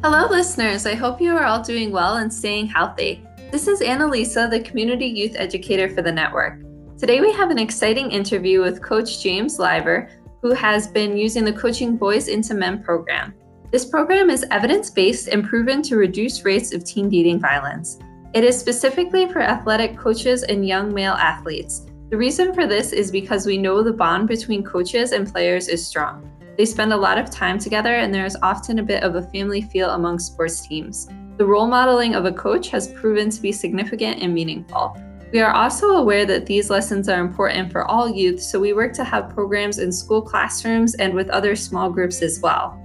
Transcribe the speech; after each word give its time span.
Hello, 0.00 0.28
listeners. 0.28 0.86
I 0.86 0.94
hope 0.94 1.20
you 1.20 1.36
are 1.36 1.44
all 1.44 1.60
doing 1.60 1.90
well 1.90 2.18
and 2.18 2.32
staying 2.32 2.68
healthy. 2.68 3.20
This 3.50 3.66
is 3.66 3.80
Annalisa, 3.80 4.48
the 4.48 4.60
Community 4.60 5.06
Youth 5.06 5.34
Educator 5.34 5.92
for 5.92 6.02
the 6.02 6.12
network. 6.12 6.60
Today, 6.96 7.20
we 7.20 7.32
have 7.32 7.50
an 7.50 7.58
exciting 7.58 8.12
interview 8.12 8.60
with 8.60 8.80
Coach 8.80 9.20
James 9.20 9.58
Lyver, 9.58 10.08
who 10.40 10.54
has 10.54 10.86
been 10.86 11.16
using 11.16 11.44
the 11.44 11.52
Coaching 11.52 11.96
Boys 11.96 12.28
into 12.28 12.54
Men 12.54 12.80
program. 12.80 13.34
This 13.72 13.84
program 13.84 14.30
is 14.30 14.46
evidence 14.52 14.88
based 14.88 15.26
and 15.26 15.44
proven 15.44 15.82
to 15.82 15.96
reduce 15.96 16.44
rates 16.44 16.72
of 16.72 16.84
teen 16.84 17.08
dating 17.08 17.40
violence. 17.40 17.98
It 18.34 18.44
is 18.44 18.56
specifically 18.56 19.26
for 19.26 19.40
athletic 19.40 19.98
coaches 19.98 20.44
and 20.44 20.64
young 20.64 20.94
male 20.94 21.14
athletes. 21.14 21.86
The 22.10 22.16
reason 22.16 22.54
for 22.54 22.68
this 22.68 22.92
is 22.92 23.10
because 23.10 23.46
we 23.46 23.58
know 23.58 23.82
the 23.82 23.92
bond 23.92 24.28
between 24.28 24.62
coaches 24.62 25.10
and 25.10 25.26
players 25.26 25.66
is 25.66 25.84
strong. 25.84 26.30
They 26.58 26.64
spend 26.64 26.92
a 26.92 26.96
lot 26.96 27.18
of 27.18 27.30
time 27.30 27.56
together, 27.60 27.94
and 27.94 28.12
there 28.12 28.26
is 28.26 28.36
often 28.42 28.80
a 28.80 28.82
bit 28.82 29.04
of 29.04 29.14
a 29.14 29.22
family 29.22 29.62
feel 29.62 29.90
among 29.90 30.18
sports 30.18 30.60
teams. 30.60 31.08
The 31.36 31.46
role 31.46 31.68
modeling 31.68 32.16
of 32.16 32.24
a 32.24 32.32
coach 32.32 32.68
has 32.70 32.90
proven 32.90 33.30
to 33.30 33.40
be 33.40 33.52
significant 33.52 34.20
and 34.20 34.34
meaningful. 34.34 35.00
We 35.32 35.38
are 35.38 35.52
also 35.52 35.90
aware 35.90 36.26
that 36.26 36.46
these 36.46 36.68
lessons 36.68 37.08
are 37.08 37.20
important 37.20 37.70
for 37.70 37.84
all 37.84 38.10
youth, 38.10 38.42
so 38.42 38.58
we 38.58 38.72
work 38.72 38.92
to 38.94 39.04
have 39.04 39.32
programs 39.32 39.78
in 39.78 39.92
school 39.92 40.20
classrooms 40.20 40.96
and 40.96 41.14
with 41.14 41.30
other 41.30 41.54
small 41.54 41.90
groups 41.90 42.22
as 42.22 42.40
well. 42.42 42.76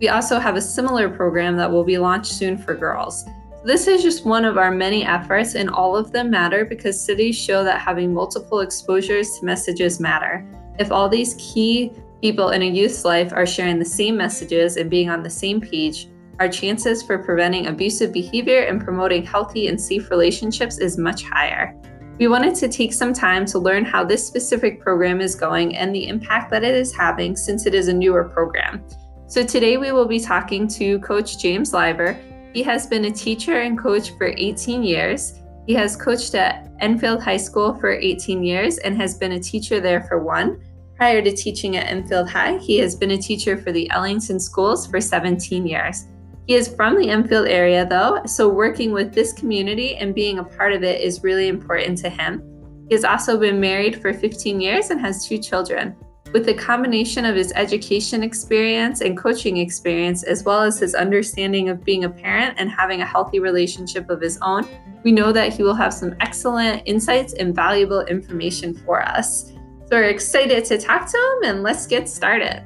We 0.00 0.08
also 0.08 0.40
have 0.40 0.56
a 0.56 0.60
similar 0.60 1.08
program 1.08 1.56
that 1.56 1.70
will 1.70 1.84
be 1.84 1.98
launched 1.98 2.32
soon 2.32 2.58
for 2.58 2.74
girls. 2.74 3.24
This 3.64 3.86
is 3.86 4.02
just 4.02 4.26
one 4.26 4.44
of 4.44 4.58
our 4.58 4.72
many 4.72 5.04
efforts, 5.04 5.54
and 5.54 5.70
all 5.70 5.96
of 5.96 6.10
them 6.10 6.30
matter 6.30 6.64
because 6.64 7.00
studies 7.00 7.38
show 7.38 7.62
that 7.62 7.80
having 7.80 8.12
multiple 8.12 8.58
exposures 8.58 9.38
to 9.38 9.44
messages 9.44 10.00
matter. 10.00 10.44
If 10.80 10.90
all 10.90 11.08
these 11.08 11.36
key 11.38 11.92
people 12.20 12.50
in 12.50 12.62
a 12.62 12.66
youth's 12.66 13.04
life 13.04 13.32
are 13.32 13.46
sharing 13.46 13.78
the 13.78 13.84
same 13.84 14.16
messages 14.16 14.76
and 14.76 14.90
being 14.90 15.08
on 15.08 15.22
the 15.22 15.30
same 15.30 15.60
page, 15.60 16.08
our 16.38 16.48
chances 16.48 17.02
for 17.02 17.18
preventing 17.18 17.66
abusive 17.66 18.12
behavior 18.12 18.62
and 18.62 18.82
promoting 18.82 19.24
healthy 19.24 19.68
and 19.68 19.80
safe 19.80 20.10
relationships 20.10 20.78
is 20.78 20.98
much 20.98 21.24
higher. 21.24 21.74
We 22.18 22.28
wanted 22.28 22.54
to 22.56 22.68
take 22.68 22.92
some 22.92 23.14
time 23.14 23.46
to 23.46 23.58
learn 23.58 23.84
how 23.84 24.04
this 24.04 24.26
specific 24.26 24.80
program 24.80 25.20
is 25.22 25.34
going 25.34 25.76
and 25.76 25.94
the 25.94 26.08
impact 26.08 26.50
that 26.50 26.64
it 26.64 26.74
is 26.74 26.94
having 26.94 27.34
since 27.34 27.64
it 27.64 27.74
is 27.74 27.88
a 27.88 27.94
newer 27.94 28.24
program. 28.24 28.84
So 29.26 29.42
today 29.42 29.78
we 29.78 29.92
will 29.92 30.06
be 30.06 30.20
talking 30.20 30.68
to 30.68 30.98
Coach 31.00 31.38
James 31.38 31.72
Lyver. 31.72 32.18
He 32.52 32.62
has 32.64 32.86
been 32.86 33.06
a 33.06 33.10
teacher 33.10 33.60
and 33.60 33.78
coach 33.78 34.10
for 34.18 34.34
18 34.36 34.82
years. 34.82 35.40
He 35.66 35.72
has 35.74 35.96
coached 35.96 36.34
at 36.34 36.68
Enfield 36.80 37.22
High 37.22 37.38
School 37.38 37.74
for 37.74 37.92
18 37.92 38.42
years 38.42 38.78
and 38.78 38.96
has 38.96 39.16
been 39.16 39.32
a 39.32 39.40
teacher 39.40 39.80
there 39.80 40.02
for 40.02 40.22
one. 40.22 40.60
Prior 41.00 41.22
to 41.22 41.32
teaching 41.32 41.78
at 41.78 41.86
Enfield 41.86 42.28
High, 42.28 42.58
he 42.58 42.76
has 42.80 42.94
been 42.94 43.12
a 43.12 43.16
teacher 43.16 43.56
for 43.56 43.72
the 43.72 43.90
Ellington 43.90 44.38
schools 44.38 44.86
for 44.86 45.00
17 45.00 45.66
years. 45.66 46.08
He 46.46 46.54
is 46.54 46.68
from 46.68 46.94
the 46.94 47.08
Enfield 47.08 47.48
area, 47.48 47.86
though, 47.86 48.20
so 48.26 48.50
working 48.50 48.92
with 48.92 49.14
this 49.14 49.32
community 49.32 49.96
and 49.96 50.14
being 50.14 50.40
a 50.40 50.44
part 50.44 50.74
of 50.74 50.82
it 50.82 51.00
is 51.00 51.22
really 51.22 51.48
important 51.48 51.96
to 52.00 52.10
him. 52.10 52.42
He 52.90 52.94
has 52.94 53.04
also 53.04 53.40
been 53.40 53.58
married 53.58 54.02
for 54.02 54.12
15 54.12 54.60
years 54.60 54.90
and 54.90 55.00
has 55.00 55.26
two 55.26 55.38
children. 55.38 55.96
With 56.34 56.44
the 56.44 56.52
combination 56.52 57.24
of 57.24 57.34
his 57.34 57.50
education 57.56 58.22
experience 58.22 59.00
and 59.00 59.16
coaching 59.16 59.56
experience, 59.56 60.22
as 60.22 60.44
well 60.44 60.60
as 60.60 60.80
his 60.80 60.94
understanding 60.94 61.70
of 61.70 61.82
being 61.82 62.04
a 62.04 62.10
parent 62.10 62.56
and 62.58 62.70
having 62.70 63.00
a 63.00 63.06
healthy 63.06 63.40
relationship 63.40 64.10
of 64.10 64.20
his 64.20 64.38
own, 64.42 64.68
we 65.02 65.12
know 65.12 65.32
that 65.32 65.54
he 65.54 65.62
will 65.62 65.72
have 65.72 65.94
some 65.94 66.14
excellent 66.20 66.82
insights 66.84 67.32
and 67.32 67.54
valuable 67.54 68.02
information 68.02 68.74
for 68.74 69.00
us. 69.00 69.54
So 69.90 69.96
we're 69.96 70.04
excited 70.04 70.64
to 70.66 70.78
talk 70.78 71.10
to 71.10 71.18
him 71.18 71.50
and 71.50 71.62
let's 71.64 71.88
get 71.88 72.08
started. 72.08 72.62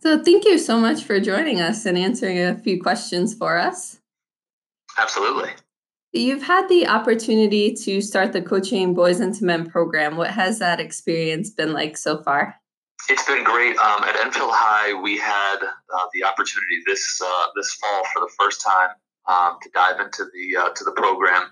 So 0.00 0.20
thank 0.24 0.44
you 0.44 0.58
so 0.58 0.80
much 0.80 1.04
for 1.04 1.20
joining 1.20 1.60
us 1.60 1.86
and 1.86 1.96
answering 1.96 2.40
a 2.40 2.58
few 2.58 2.82
questions 2.82 3.32
for 3.32 3.58
us. 3.58 4.00
Absolutely. 4.98 5.50
You've 6.12 6.42
had 6.42 6.68
the 6.68 6.88
opportunity 6.88 7.74
to 7.74 8.00
start 8.00 8.32
the 8.32 8.42
Coaching 8.42 8.92
Boys 8.92 9.20
into 9.20 9.44
Men 9.44 9.70
program. 9.70 10.16
What 10.16 10.30
has 10.30 10.58
that 10.58 10.80
experience 10.80 11.50
been 11.50 11.72
like 11.72 11.96
so 11.96 12.24
far? 12.24 12.56
It's 13.08 13.24
been 13.24 13.44
great. 13.44 13.76
Um, 13.78 14.02
at 14.02 14.16
Enfield 14.16 14.50
High, 14.52 15.00
we 15.00 15.16
had 15.16 15.58
uh, 15.62 16.06
the 16.12 16.24
opportunity 16.24 16.82
this 16.86 17.22
uh, 17.24 17.46
this 17.54 17.72
fall 17.74 18.02
for 18.12 18.20
the 18.20 18.32
first 18.36 18.62
time 18.62 18.90
um, 19.28 19.58
to 19.62 19.70
dive 19.72 20.00
into 20.00 20.24
the 20.34 20.56
uh, 20.56 20.68
to 20.70 20.82
the 20.82 20.92
program. 20.92 21.44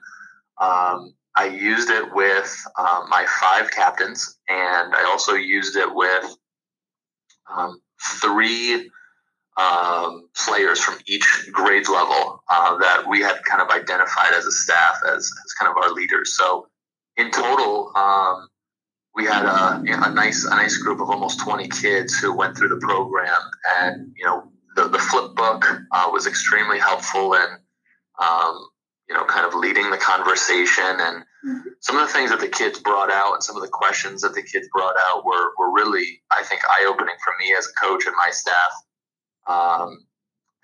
Um, 0.60 1.14
I 1.34 1.46
used 1.46 1.90
it 1.90 2.14
with 2.14 2.66
um, 2.78 3.10
my 3.10 3.26
five 3.40 3.70
captains, 3.70 4.38
and 4.48 4.94
I 4.94 5.04
also 5.04 5.34
used 5.34 5.76
it 5.76 5.94
with 5.94 6.36
um, 7.54 7.80
three 8.22 8.90
um, 9.58 10.28
players 10.36 10.80
from 10.80 10.98
each 11.06 11.48
grade 11.52 11.88
level 11.88 12.42
uh, 12.50 12.76
that 12.78 13.04
we 13.08 13.20
had 13.20 13.42
kind 13.44 13.62
of 13.62 13.68
identified 13.70 14.32
as 14.34 14.44
a 14.44 14.52
staff 14.52 14.98
as, 15.06 15.18
as 15.18 15.52
kind 15.58 15.70
of 15.70 15.76
our 15.76 15.92
leaders. 15.92 16.36
So 16.36 16.68
in 17.16 17.30
total, 17.30 17.92
um, 17.96 18.48
we 19.14 19.24
had 19.24 19.46
a, 19.46 19.80
a, 19.80 20.12
nice 20.12 20.44
a 20.44 20.50
nice 20.50 20.76
group 20.76 21.00
of 21.00 21.08
almost 21.08 21.40
20 21.40 21.68
kids 21.68 22.14
who 22.14 22.36
went 22.36 22.56
through 22.56 22.68
the 22.68 22.76
program, 22.76 23.40
and 23.80 24.12
you 24.14 24.26
know 24.26 24.44
the, 24.76 24.88
the 24.88 24.98
flip 24.98 25.34
book 25.34 25.64
uh, 25.90 26.08
was 26.12 26.26
extremely 26.26 26.78
helpful 26.78 27.32
in 27.32 27.46
um, 28.22 28.68
you 29.08 29.14
know, 29.14 29.24
kind 29.24 29.46
of 29.46 29.54
leading 29.54 29.90
the 29.90 29.96
conversation. 29.96 30.84
And 30.84 31.24
mm-hmm. 31.46 31.68
some 31.80 31.96
of 31.96 32.06
the 32.06 32.12
things 32.12 32.30
that 32.30 32.40
the 32.40 32.48
kids 32.48 32.80
brought 32.80 33.10
out 33.10 33.34
and 33.34 33.42
some 33.42 33.56
of 33.56 33.62
the 33.62 33.68
questions 33.68 34.22
that 34.22 34.34
the 34.34 34.42
kids 34.42 34.68
brought 34.72 34.96
out 35.08 35.24
were, 35.24 35.50
were 35.58 35.72
really, 35.72 36.20
I 36.30 36.42
think, 36.42 36.62
eye 36.68 36.86
opening 36.88 37.14
for 37.22 37.32
me 37.38 37.54
as 37.56 37.66
a 37.66 37.86
coach 37.86 38.06
and 38.06 38.14
my 38.16 38.30
staff. 38.30 38.72
Um, 39.46 40.06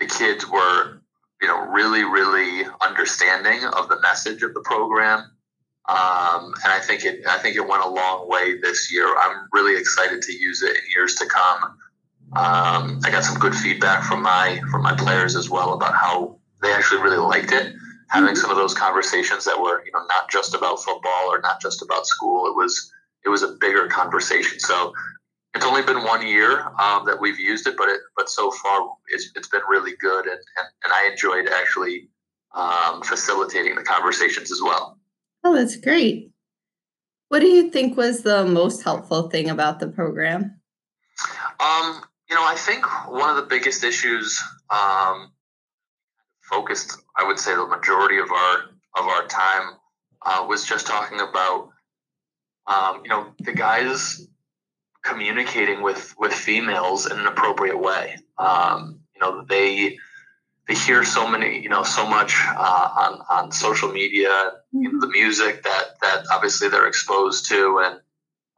the 0.00 0.06
kids 0.06 0.48
were, 0.48 1.02
you 1.40 1.48
know, 1.48 1.60
really, 1.66 2.02
really 2.02 2.66
understanding 2.80 3.64
of 3.64 3.88
the 3.88 4.00
message 4.00 4.42
of 4.42 4.54
the 4.54 4.60
program. 4.60 5.20
Um, 5.88 6.54
and 6.64 6.72
I 6.72 6.80
think 6.80 7.04
it, 7.04 7.26
I 7.26 7.38
think 7.38 7.56
it 7.56 7.66
went 7.66 7.84
a 7.84 7.88
long 7.88 8.28
way 8.28 8.58
this 8.60 8.92
year. 8.92 9.06
I'm 9.16 9.48
really 9.52 9.80
excited 9.80 10.22
to 10.22 10.32
use 10.32 10.62
it 10.62 10.76
in 10.76 10.82
years 10.94 11.16
to 11.16 11.26
come. 11.26 11.62
Um, 12.34 13.00
I 13.04 13.10
got 13.10 13.24
some 13.24 13.38
good 13.38 13.54
feedback 13.54 14.04
from 14.04 14.22
my 14.22 14.60
from 14.70 14.82
my 14.82 14.94
players 14.94 15.36
as 15.36 15.50
well 15.50 15.74
about 15.74 15.92
how 15.94 16.38
they 16.62 16.72
actually 16.72 17.02
really 17.02 17.18
liked 17.18 17.52
it 17.52 17.74
having 18.12 18.36
some 18.36 18.50
of 18.50 18.56
those 18.56 18.74
conversations 18.74 19.44
that 19.46 19.58
were 19.58 19.84
you 19.84 19.92
know 19.92 20.04
not 20.06 20.30
just 20.30 20.54
about 20.54 20.82
football 20.82 21.32
or 21.32 21.40
not 21.40 21.60
just 21.60 21.82
about 21.82 22.06
school. 22.06 22.46
It 22.46 22.54
was 22.54 22.92
it 23.24 23.30
was 23.30 23.42
a 23.42 23.56
bigger 23.60 23.88
conversation. 23.88 24.60
So 24.60 24.92
it's 25.54 25.64
only 25.64 25.82
been 25.82 26.04
one 26.04 26.26
year 26.26 26.60
um, 26.78 27.06
that 27.06 27.18
we've 27.20 27.38
used 27.38 27.66
it 27.66 27.76
but 27.76 27.88
it 27.88 28.00
but 28.16 28.28
so 28.28 28.50
far 28.50 28.90
it's, 29.08 29.30
it's 29.34 29.48
been 29.48 29.60
really 29.68 29.92
good 30.00 30.24
and, 30.24 30.38
and, 30.56 30.66
and 30.82 30.92
i 30.94 31.10
enjoyed 31.10 31.46
actually 31.46 32.08
um, 32.54 33.02
facilitating 33.02 33.74
the 33.74 33.82
conversations 33.82 34.52
as 34.52 34.60
well. 34.62 34.98
Oh 35.42 35.54
that's 35.54 35.76
great. 35.76 36.30
What 37.28 37.40
do 37.40 37.46
you 37.46 37.70
think 37.70 37.96
was 37.96 38.22
the 38.22 38.44
most 38.44 38.82
helpful 38.82 39.30
thing 39.30 39.48
about 39.48 39.80
the 39.80 39.88
program? 39.88 40.60
Um, 41.60 42.02
you 42.32 42.38
know 42.38 42.46
i 42.46 42.54
think 42.56 42.84
one 43.10 43.28
of 43.28 43.36
the 43.36 43.42
biggest 43.42 43.84
issues 43.84 44.42
um, 44.70 45.32
focused, 46.52 47.00
I 47.16 47.26
would 47.26 47.38
say, 47.38 47.54
the 47.54 47.66
majority 47.66 48.18
of 48.18 48.30
our 48.30 48.56
of 48.98 49.06
our 49.06 49.26
time 49.26 49.70
uh, 50.24 50.44
was 50.46 50.64
just 50.64 50.86
talking 50.86 51.18
about, 51.20 51.70
um, 52.66 53.00
you 53.02 53.08
know, 53.08 53.32
the 53.40 53.52
guys 53.52 54.28
communicating 55.02 55.82
with 55.82 56.14
with 56.18 56.32
females 56.32 57.10
in 57.10 57.18
an 57.18 57.26
appropriate 57.26 57.80
way. 57.80 58.16
Um, 58.38 59.00
you 59.14 59.20
know, 59.20 59.44
they 59.48 59.98
they 60.68 60.74
hear 60.74 61.04
so 61.04 61.26
many, 61.26 61.60
you 61.62 61.68
know, 61.68 61.82
so 61.82 62.06
much 62.06 62.36
uh, 62.46 62.88
on 63.04 63.22
on 63.30 63.52
social 63.52 63.90
media, 63.90 64.28
mm-hmm. 64.28 64.82
you 64.82 64.92
know, 64.92 65.00
the 65.00 65.08
music 65.08 65.62
that 65.62 65.84
that 66.02 66.24
obviously 66.30 66.68
they're 66.68 66.86
exposed 66.86 67.48
to, 67.48 67.80
and 67.80 68.00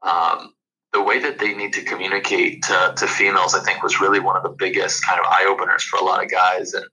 um, 0.02 0.54
the 0.92 1.02
way 1.02 1.18
that 1.20 1.38
they 1.38 1.54
need 1.54 1.72
to 1.74 1.82
communicate 1.82 2.62
to, 2.62 2.94
to 2.96 3.06
females, 3.06 3.54
I 3.54 3.62
think, 3.64 3.82
was 3.82 4.00
really 4.00 4.20
one 4.20 4.36
of 4.36 4.42
the 4.42 4.56
biggest 4.64 5.04
kind 5.04 5.18
of 5.18 5.26
eye 5.26 5.46
openers 5.48 5.82
for 5.82 5.98
a 5.98 6.04
lot 6.04 6.22
of 6.22 6.30
guys. 6.30 6.72
And 6.72 6.84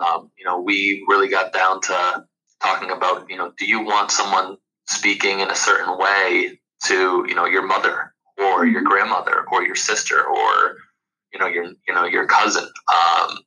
um, 0.00 0.30
you 0.38 0.44
know, 0.44 0.60
we 0.60 1.04
really 1.08 1.28
got 1.28 1.52
down 1.52 1.80
to 1.82 2.24
talking 2.62 2.90
about, 2.90 3.28
you 3.28 3.36
know, 3.36 3.52
do 3.58 3.66
you 3.66 3.84
want 3.84 4.10
someone 4.10 4.56
speaking 4.86 5.40
in 5.40 5.50
a 5.50 5.54
certain 5.54 5.98
way 5.98 6.58
to, 6.84 7.24
you 7.28 7.34
know, 7.34 7.46
your 7.46 7.66
mother 7.66 8.14
or 8.38 8.66
your 8.66 8.80
mm-hmm. 8.80 8.88
grandmother 8.88 9.44
or 9.52 9.62
your 9.62 9.74
sister 9.74 10.22
or, 10.22 10.76
you 11.32 11.38
know, 11.38 11.46
your, 11.46 11.64
you 11.64 11.94
know, 11.94 12.04
your 12.04 12.26
cousin 12.26 12.64
um, 12.64 13.38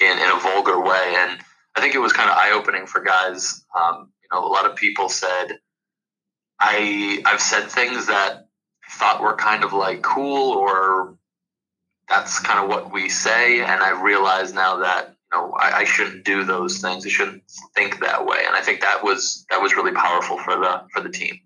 in, 0.00 0.18
in 0.18 0.30
a 0.30 0.40
vulgar 0.40 0.80
way. 0.80 1.14
And 1.18 1.38
I 1.76 1.80
think 1.80 1.94
it 1.94 2.00
was 2.00 2.12
kind 2.12 2.30
of 2.30 2.36
eye 2.36 2.52
opening 2.52 2.86
for 2.86 3.02
guys. 3.02 3.64
Um, 3.78 4.10
you 4.22 4.28
know, 4.32 4.46
a 4.46 4.48
lot 4.48 4.66
of 4.66 4.76
people 4.76 5.08
said, 5.08 5.58
I, 6.60 7.22
I've 7.24 7.40
said 7.40 7.68
things 7.68 8.06
that 8.06 8.46
I 8.84 8.98
thought 8.98 9.22
were 9.22 9.36
kind 9.36 9.64
of 9.64 9.72
like 9.72 10.02
cool 10.02 10.52
or 10.52 11.16
that's 12.08 12.40
kind 12.40 12.58
of 12.58 12.68
what 12.68 12.92
we 12.92 13.08
say. 13.08 13.60
And 13.60 13.82
I 13.82 14.02
realize 14.02 14.52
now 14.52 14.78
that 14.78 15.14
you 15.32 15.38
know, 15.38 15.52
I, 15.58 15.80
I, 15.80 15.84
shouldn't 15.84 16.24
do 16.24 16.44
those 16.44 16.78
things. 16.78 17.04
I 17.04 17.08
shouldn't 17.08 17.42
think 17.74 18.00
that 18.00 18.24
way. 18.24 18.44
And 18.46 18.56
I 18.56 18.62
think 18.62 18.80
that 18.80 19.04
was 19.04 19.44
that 19.50 19.60
was 19.60 19.76
really 19.76 19.92
powerful 19.92 20.38
for 20.38 20.56
the 20.56 20.82
for 20.92 21.02
the 21.02 21.10
team. 21.10 21.38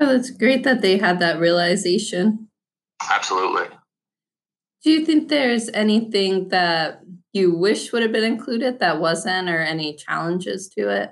Oh, 0.00 0.06
that's 0.06 0.30
great 0.30 0.64
that 0.64 0.82
they 0.82 0.98
had 0.98 1.20
that 1.20 1.38
realization. 1.38 2.48
Absolutely. 3.10 3.66
Do 4.82 4.90
you 4.90 5.04
think 5.04 5.28
there's 5.28 5.68
anything 5.70 6.48
that 6.48 7.00
you 7.32 7.54
wish 7.54 7.92
would 7.92 8.02
have 8.02 8.12
been 8.12 8.24
included 8.24 8.78
that 8.78 9.00
wasn't, 9.00 9.50
or 9.50 9.58
any 9.58 9.96
challenges 9.96 10.68
to 10.70 10.88
it? 10.88 11.10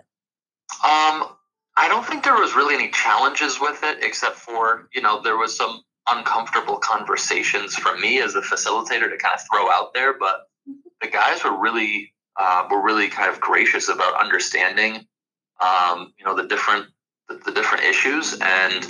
Um, 0.82 1.28
I 1.76 1.88
don't 1.88 2.06
think 2.06 2.24
there 2.24 2.34
was 2.34 2.54
really 2.54 2.74
any 2.74 2.90
challenges 2.90 3.60
with 3.60 3.80
it, 3.82 4.02
except 4.02 4.36
for 4.36 4.88
you 4.94 5.02
know 5.02 5.20
there 5.22 5.36
was 5.36 5.56
some 5.56 5.82
uncomfortable 6.08 6.76
conversations 6.76 7.74
for 7.74 7.96
me 7.96 8.20
as 8.20 8.34
a 8.34 8.40
facilitator 8.40 9.10
to 9.10 9.16
kind 9.18 9.34
of 9.34 9.40
throw 9.50 9.70
out 9.70 9.94
there, 9.94 10.18
but 10.18 10.48
the 11.00 11.08
guys 11.08 11.42
were 11.44 11.58
really 11.58 12.13
uh, 12.36 12.66
were 12.70 12.82
really 12.82 13.08
kind 13.08 13.30
of 13.30 13.40
gracious 13.40 13.88
about 13.88 14.20
understanding 14.20 15.06
um, 15.60 16.12
you 16.18 16.24
know 16.24 16.34
the 16.34 16.46
different 16.46 16.86
the, 17.28 17.36
the 17.44 17.52
different 17.52 17.84
issues 17.84 18.38
and 18.40 18.86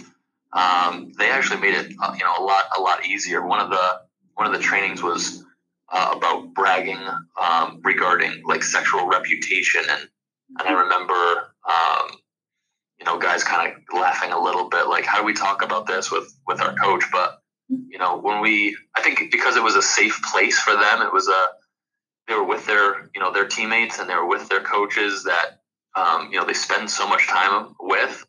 um, 0.52 1.12
they 1.18 1.30
actually 1.30 1.60
made 1.60 1.74
it 1.74 1.92
uh, 2.02 2.14
you 2.16 2.24
know 2.24 2.34
a 2.38 2.44
lot 2.44 2.64
a 2.76 2.80
lot 2.80 3.04
easier. 3.06 3.46
One 3.46 3.60
of 3.60 3.70
the 3.70 4.00
one 4.34 4.46
of 4.46 4.52
the 4.52 4.58
trainings 4.58 5.02
was 5.02 5.44
uh, 5.92 6.14
about 6.16 6.54
bragging 6.54 7.00
um, 7.40 7.80
regarding 7.84 8.42
like 8.46 8.62
sexual 8.62 9.06
reputation 9.06 9.82
and 9.88 10.08
and 10.58 10.68
I 10.68 10.72
remember 10.72 11.52
um, 11.68 12.18
you 12.98 13.06
know, 13.06 13.18
guys 13.18 13.42
kind 13.44 13.72
of 13.72 13.78
laughing 13.94 14.32
a 14.32 14.40
little 14.40 14.68
bit, 14.68 14.86
like, 14.88 15.04
how 15.04 15.18
do 15.18 15.24
we 15.24 15.34
talk 15.34 15.62
about 15.62 15.86
this 15.86 16.10
with 16.10 16.34
with 16.46 16.60
our 16.60 16.74
coach? 16.74 17.04
But 17.12 17.38
you 17.68 17.98
know, 17.98 18.18
when 18.18 18.40
we, 18.40 18.76
I 18.96 19.02
think 19.02 19.30
because 19.30 19.56
it 19.56 19.62
was 19.62 19.74
a 19.76 19.82
safe 19.82 20.20
place 20.30 20.58
for 20.58 20.72
them, 20.72 21.02
it 21.02 21.12
was 21.12 21.28
a 21.28 21.46
they 22.28 22.34
were 22.34 22.44
with 22.44 22.66
their 22.66 23.10
you 23.14 23.20
know 23.20 23.32
their 23.32 23.46
teammates 23.46 23.98
and 23.98 24.08
they 24.08 24.14
were 24.14 24.28
with 24.28 24.48
their 24.48 24.60
coaches 24.60 25.24
that 25.24 25.60
um, 25.96 26.30
you 26.32 26.38
know 26.38 26.46
they 26.46 26.54
spend 26.54 26.90
so 26.90 27.08
much 27.08 27.26
time 27.26 27.74
with. 27.80 28.26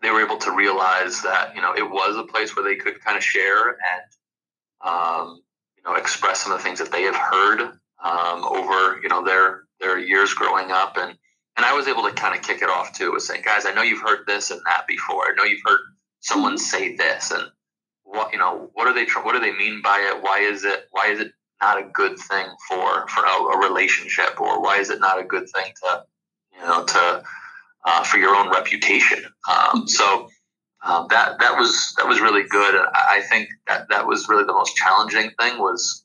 They 0.00 0.10
were 0.10 0.24
able 0.24 0.38
to 0.38 0.52
realize 0.52 1.22
that 1.22 1.54
you 1.54 1.62
know 1.62 1.74
it 1.74 1.88
was 1.88 2.16
a 2.16 2.22
place 2.22 2.54
where 2.54 2.64
they 2.64 2.76
could 2.76 3.02
kind 3.02 3.16
of 3.16 3.22
share 3.24 3.70
and 3.70 4.84
um, 4.84 5.42
you 5.76 5.82
know 5.84 5.96
express 5.96 6.40
some 6.40 6.52
of 6.52 6.58
the 6.58 6.64
things 6.64 6.78
that 6.78 6.92
they 6.92 7.02
have 7.02 7.16
heard 7.16 7.60
um, 7.60 8.44
over 8.44 9.00
you 9.02 9.08
know 9.08 9.24
their 9.24 9.64
their 9.80 9.98
years 9.98 10.34
growing 10.34 10.70
up 10.70 10.96
and 10.96 11.16
and 11.58 11.66
I 11.66 11.72
was 11.72 11.88
able 11.88 12.04
to 12.04 12.12
kind 12.12 12.36
of 12.36 12.42
kick 12.42 12.62
it 12.62 12.70
off 12.70 12.92
too 12.92 13.12
with 13.12 13.24
saying, 13.24 13.42
guys, 13.44 13.66
I 13.66 13.74
know 13.74 13.82
you've 13.82 14.00
heard 14.00 14.20
this 14.28 14.52
and 14.52 14.60
that 14.64 14.86
before. 14.86 15.24
I 15.24 15.34
know 15.36 15.42
you've 15.42 15.60
heard 15.64 15.80
someone 16.20 16.54
mm-hmm. 16.54 16.58
say 16.58 16.94
this, 16.96 17.32
and 17.32 17.50
what 18.04 18.32
you 18.32 18.38
know, 18.38 18.70
what 18.74 18.86
are 18.86 18.94
they? 18.94 19.06
What 19.22 19.32
do 19.32 19.40
they 19.40 19.52
mean 19.52 19.82
by 19.82 19.98
it? 19.98 20.22
Why 20.22 20.38
is 20.38 20.64
it? 20.64 20.86
Why 20.92 21.08
is 21.08 21.18
it 21.18 21.32
not 21.60 21.78
a 21.78 21.84
good 21.84 22.18
thing 22.18 22.46
for 22.68 23.06
for 23.08 23.24
a, 23.24 23.68
relationship, 23.68 24.40
or 24.40 24.60
why 24.62 24.78
is 24.78 24.90
it 24.90 25.00
not 25.00 25.20
a 25.20 25.24
good 25.24 25.48
thing 25.50 25.72
to 25.82 26.04
you 26.54 26.66
know 26.66 26.84
to 26.84 27.22
uh, 27.84 28.04
for 28.04 28.18
your 28.18 28.34
own 28.34 28.50
reputation? 28.50 29.24
Um, 29.48 29.54
mm-hmm. 29.54 29.86
so. 29.86 30.28
Um, 30.80 31.08
that 31.10 31.40
that 31.40 31.58
was 31.58 31.92
that 31.98 32.06
was 32.06 32.20
really 32.20 32.44
good. 32.44 32.72
I 32.94 33.20
think 33.28 33.48
that 33.66 33.88
that 33.88 34.06
was 34.06 34.28
really 34.28 34.44
the 34.44 34.52
most 34.52 34.76
challenging 34.76 35.32
thing 35.36 35.58
was, 35.58 36.04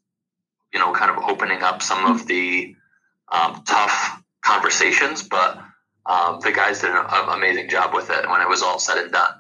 you 0.74 0.80
know, 0.80 0.92
kind 0.94 1.12
of 1.12 1.24
opening 1.24 1.62
up 1.62 1.84
some 1.84 2.12
of 2.12 2.26
the 2.26 2.76
um, 3.32 3.64
tough 3.68 4.24
conversations, 4.44 5.22
but 5.22 5.60
um, 6.06 6.40
the 6.42 6.52
guys 6.52 6.82
did 6.82 6.92
an 6.92 7.06
amazing 7.30 7.70
job 7.70 7.94
with 7.94 8.10
it 8.10 8.28
when 8.28 8.42
it 8.42 8.50
was 8.50 8.62
all 8.62 8.80
said 8.80 8.98
and 8.98 9.12
done. 9.12 9.34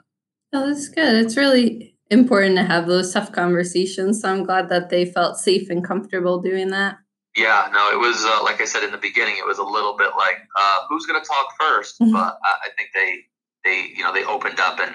Oh, 0.54 0.68
that's 0.68 0.90
good. 0.90 1.16
It's 1.16 1.36
really 1.36 1.93
important 2.14 2.56
to 2.56 2.64
have 2.64 2.88
those 2.88 3.12
tough 3.12 3.32
conversations. 3.32 4.22
So 4.22 4.30
I'm 4.30 4.44
glad 4.44 4.70
that 4.70 4.90
they 4.90 5.06
felt 5.06 5.38
safe 5.38 5.70
and 5.70 5.84
comfortable 5.84 6.42
doing 6.42 6.70
that. 6.70 6.98
Yeah, 7.36 7.70
no, 7.74 7.92
it 7.92 8.00
was 8.00 8.24
uh, 8.24 8.44
like 8.44 8.62
I 8.62 8.66
said 8.66 8.84
in 8.84 8.92
the 8.92 8.98
beginning. 8.98 9.36
It 9.38 9.46
was 9.46 9.58
a 9.58 9.64
little 9.64 9.98
bit 9.98 10.12
like, 10.16 10.38
uh, 10.58 10.80
who's 10.88 11.06
going 11.06 11.22
to 11.22 11.28
talk 11.28 11.48
1st 11.60 11.94
mm-hmm. 12.02 12.14
But 12.14 12.38
I, 12.44 12.54
I 12.66 12.70
think 12.78 12.90
they, 12.94 13.20
they, 13.66 13.90
you 13.96 14.04
know, 14.04 14.14
they 14.14 14.24
opened 14.24 14.60
up, 14.60 14.80
and 14.80 14.94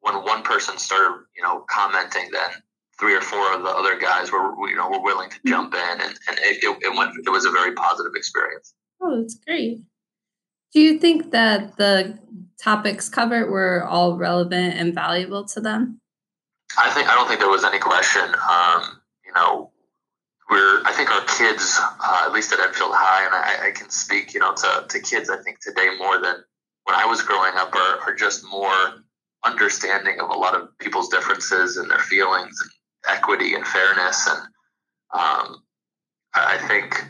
when 0.00 0.14
one 0.24 0.42
person 0.42 0.78
started, 0.78 1.24
you 1.36 1.42
know, 1.42 1.64
commenting, 1.68 2.30
then 2.32 2.50
three 2.98 3.14
or 3.14 3.20
four 3.20 3.52
of 3.52 3.62
the 3.62 3.68
other 3.68 3.98
guys 3.98 4.32
were, 4.32 4.54
you 4.68 4.76
know, 4.76 4.88
were 4.88 5.02
willing 5.02 5.28
to 5.28 5.36
mm-hmm. 5.36 5.50
jump 5.50 5.74
in, 5.74 6.00
and, 6.00 6.18
and 6.28 6.38
it, 6.40 6.64
it 6.64 6.96
went. 6.96 7.12
It 7.26 7.30
was 7.30 7.44
a 7.44 7.50
very 7.50 7.74
positive 7.74 8.12
experience. 8.14 8.72
Oh, 9.02 9.20
that's 9.20 9.34
great. 9.34 9.80
Do 10.72 10.80
you 10.80 10.98
think 10.98 11.30
that 11.32 11.76
the 11.76 12.18
topics 12.60 13.08
covered 13.08 13.50
were 13.50 13.84
all 13.84 14.16
relevant 14.16 14.74
and 14.74 14.94
valuable 14.94 15.44
to 15.48 15.60
them? 15.60 16.00
I 16.78 16.90
think 16.90 17.08
I 17.08 17.14
don't 17.14 17.28
think 17.28 17.40
there 17.40 17.50
was 17.50 17.64
any 17.64 17.78
question. 17.78 18.22
Um, 18.22 19.00
you 19.24 19.32
know, 19.34 19.70
we're 20.50 20.82
I 20.84 20.92
think 20.92 21.10
our 21.10 21.24
kids, 21.24 21.78
uh, 21.80 22.24
at 22.26 22.32
least 22.32 22.52
at 22.52 22.60
Enfield 22.60 22.92
High, 22.94 23.24
and 23.26 23.34
I, 23.34 23.68
I, 23.68 23.70
can 23.72 23.90
speak, 23.90 24.34
you 24.34 24.40
know, 24.40 24.54
to, 24.54 24.86
to 24.88 25.00
kids. 25.00 25.30
I 25.30 25.42
think 25.42 25.60
today 25.60 25.90
more 25.98 26.20
than 26.20 26.36
when 26.84 26.96
I 26.96 27.06
was 27.06 27.22
growing 27.22 27.52
up, 27.56 27.74
are, 27.74 28.00
are 28.06 28.14
just 28.14 28.44
more 28.44 29.02
understanding 29.44 30.20
of 30.20 30.30
a 30.30 30.34
lot 30.34 30.54
of 30.54 30.76
people's 30.78 31.08
differences 31.08 31.76
and 31.76 31.90
their 31.90 31.98
feelings, 31.98 32.56
and 32.62 33.16
equity 33.16 33.54
and 33.54 33.66
fairness, 33.66 34.28
and 34.28 34.40
um, 35.12 35.62
I 36.34 36.58
think 36.68 37.04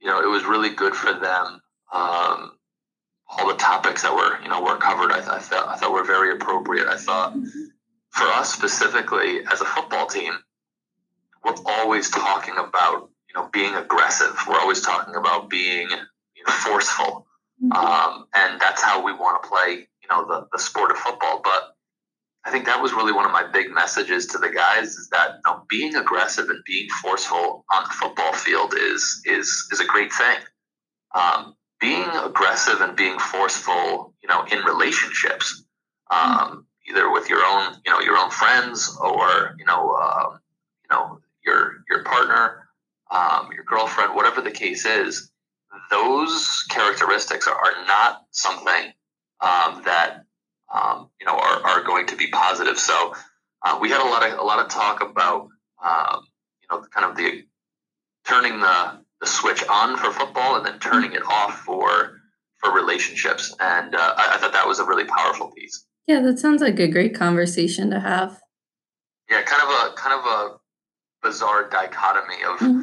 you 0.00 0.08
know, 0.08 0.22
it 0.22 0.26
was 0.26 0.44
really 0.44 0.70
good 0.74 0.94
for 0.94 1.12
them. 1.12 1.60
Um, 1.92 2.52
all 3.28 3.48
the 3.48 3.56
topics 3.56 4.02
that 4.02 4.14
were, 4.14 4.40
you 4.42 4.48
know, 4.48 4.62
were 4.62 4.76
covered, 4.76 5.12
I, 5.12 5.18
I 5.18 5.38
thought, 5.38 5.68
I 5.68 5.76
thought 5.76 5.92
were 5.92 6.04
very 6.04 6.32
appropriate. 6.32 6.88
I 6.88 6.96
thought 6.96 7.36
for 8.10 8.26
us 8.26 8.52
specifically 8.52 9.40
as 9.50 9.60
a 9.60 9.64
football 9.64 10.06
team, 10.06 10.32
we're 11.44 11.54
always 11.66 12.10
talking 12.10 12.54
about, 12.58 13.10
you 13.28 13.34
know, 13.34 13.48
being 13.52 13.74
aggressive. 13.74 14.36
We're 14.48 14.58
always 14.58 14.80
talking 14.80 15.14
about 15.14 15.48
being 15.48 15.88
you 15.88 16.44
know, 16.46 16.52
forceful. 16.52 17.26
Mm-hmm. 17.62 17.72
Um, 17.72 18.26
and 18.34 18.60
that's 18.60 18.82
how 18.82 19.04
we 19.04 19.12
want 19.12 19.42
to 19.42 19.48
play, 19.48 19.86
you 20.02 20.08
know, 20.10 20.26
the, 20.26 20.48
the 20.52 20.58
sport 20.58 20.90
of 20.90 20.96
football. 20.96 21.40
But 21.42 21.76
I 22.44 22.50
think 22.50 22.64
that 22.66 22.80
was 22.80 22.92
really 22.92 23.12
one 23.12 23.26
of 23.26 23.32
my 23.32 23.46
big 23.46 23.70
messages 23.70 24.26
to 24.28 24.38
the 24.38 24.48
guys 24.48 24.96
is 24.96 25.08
that 25.10 25.40
you 25.44 25.52
know, 25.52 25.62
being 25.68 25.94
aggressive 25.94 26.48
and 26.48 26.62
being 26.64 26.88
forceful 27.02 27.64
on 27.72 27.84
the 27.84 27.90
football 27.90 28.32
field 28.32 28.74
is 28.76 29.22
is 29.26 29.68
is 29.70 29.80
a 29.80 29.84
great 29.84 30.12
thing. 30.12 30.38
Um, 31.14 31.54
being 31.80 32.08
aggressive 32.24 32.80
and 32.80 32.96
being 32.96 33.18
forceful, 33.18 34.14
you 34.22 34.28
know, 34.28 34.44
in 34.44 34.64
relationships, 34.64 35.64
um, 36.10 36.66
either 36.90 37.10
with 37.10 37.28
your 37.28 37.44
own, 37.44 37.74
you 37.84 37.92
know, 37.92 38.00
your 38.00 38.16
own 38.16 38.30
friends 38.30 38.96
or 39.00 39.54
you 39.58 39.64
know, 39.64 39.96
uh, 40.00 40.36
you 40.82 40.96
know, 40.96 41.20
your 41.44 41.84
your 41.88 42.04
partner, 42.04 42.68
um, 43.10 43.50
your 43.54 43.64
girlfriend, 43.64 44.14
whatever 44.14 44.40
the 44.40 44.50
case 44.50 44.84
is, 44.84 45.30
those 45.90 46.64
characteristics 46.68 47.46
are, 47.46 47.54
are 47.54 47.86
not 47.86 48.22
something 48.30 48.92
um, 49.40 49.82
that 49.84 50.24
um, 50.72 51.10
you 51.20 51.26
know, 51.26 51.34
are, 51.34 51.66
are 51.66 51.82
going 51.82 52.06
to 52.06 52.16
be 52.16 52.28
positive. 52.28 52.78
So 52.78 53.14
uh, 53.62 53.78
we 53.80 53.90
had 53.90 54.00
a 54.00 54.08
lot 54.08 54.28
of 54.28 54.38
a 54.38 54.42
lot 54.42 54.58
of 54.58 54.68
talk 54.68 55.02
about 55.02 55.48
um, 55.84 56.20
you 56.62 56.68
know 56.70 56.84
kind 56.92 57.10
of 57.10 57.16
the 57.16 57.44
turning 58.26 58.60
the, 58.60 59.00
the 59.20 59.26
switch 59.26 59.64
on 59.68 59.96
for 59.96 60.12
football 60.12 60.56
and 60.56 60.66
then 60.66 60.78
turning 60.78 61.12
it 61.12 61.22
off 61.22 61.60
for 61.60 62.20
for 62.58 62.72
relationships, 62.74 63.54
and 63.58 63.94
uh, 63.94 64.14
I, 64.16 64.34
I, 64.34 64.36
thought 64.36 64.52
that 64.52 64.68
was 64.68 64.80
a 64.80 64.84
really 64.84 65.04
powerful 65.04 65.50
piece. 65.50 65.86
Yeah, 66.10 66.18
that 66.22 66.40
sounds 66.40 66.60
like 66.60 66.80
a 66.80 66.88
great 66.88 67.14
conversation 67.14 67.90
to 67.90 68.00
have. 68.00 68.40
Yeah, 69.30 69.42
kind 69.42 69.62
of 69.62 69.68
a 69.68 69.94
kind 69.94 70.18
of 70.18 70.26
a 70.26 70.56
bizarre 71.22 71.70
dichotomy 71.70 72.42
of. 72.42 72.58
Mm-hmm. 72.58 72.80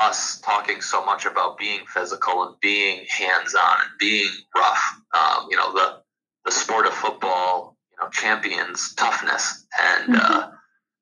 Us 0.00 0.40
talking 0.40 0.80
so 0.80 1.04
much 1.04 1.26
about 1.26 1.58
being 1.58 1.80
physical 1.86 2.44
and 2.44 2.58
being 2.60 3.04
hands-on 3.10 3.80
and 3.82 3.90
being 4.00 4.30
rough, 4.56 4.82
um, 5.14 5.48
you 5.50 5.56
know 5.58 5.70
the 5.74 5.98
the 6.46 6.50
sport 6.50 6.86
of 6.86 6.94
football, 6.94 7.76
you 7.90 8.02
know, 8.02 8.08
champions 8.08 8.94
toughness, 8.94 9.66
and 9.78 10.14
mm-hmm. 10.14 10.32
uh, 10.32 10.48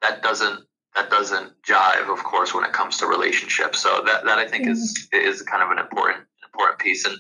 that 0.03 0.25
doesn't 0.25 0.59
that 0.97 1.09
doesn't 1.09 1.53
jive, 1.63 2.13
of 2.13 2.25
course, 2.25 2.53
when 2.53 2.65
it 2.65 2.73
comes 2.73 2.97
to 2.99 3.07
relationships. 3.07 3.79
So 3.79 4.03
that 4.07 4.25
that 4.25 4.39
I 4.41 4.49
think 4.49 4.65
mm-hmm. 4.65 4.73
is 4.73 5.09
is 5.13 5.43
kind 5.43 5.63
of 5.63 5.71
an 5.71 5.79
important 5.79 6.25
important 6.45 6.81
piece. 6.81 7.07
And 7.07 7.17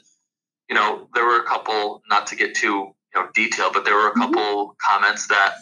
you 0.68 0.74
know, 0.74 1.08
there 1.14 1.24
were 1.24 1.38
a 1.38 1.44
couple, 1.44 2.02
not 2.10 2.26
to 2.26 2.36
get 2.36 2.56
too 2.56 2.96
you 3.14 3.20
know 3.20 3.28
detailed, 3.34 3.72
but 3.72 3.84
there 3.84 3.94
were 3.94 4.08
a 4.08 4.10
mm-hmm. 4.10 4.20
couple 4.20 4.68
mm-hmm. 4.68 4.94
comments 4.94 5.28
that 5.28 5.54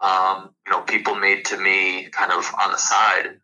um, 0.00 0.50
you 0.66 0.72
know 0.72 0.82
people 0.82 1.14
made 1.14 1.44
to 1.46 1.56
me, 1.56 2.08
kind 2.10 2.32
of 2.32 2.50
on 2.62 2.72
the 2.72 2.78
side, 2.78 3.38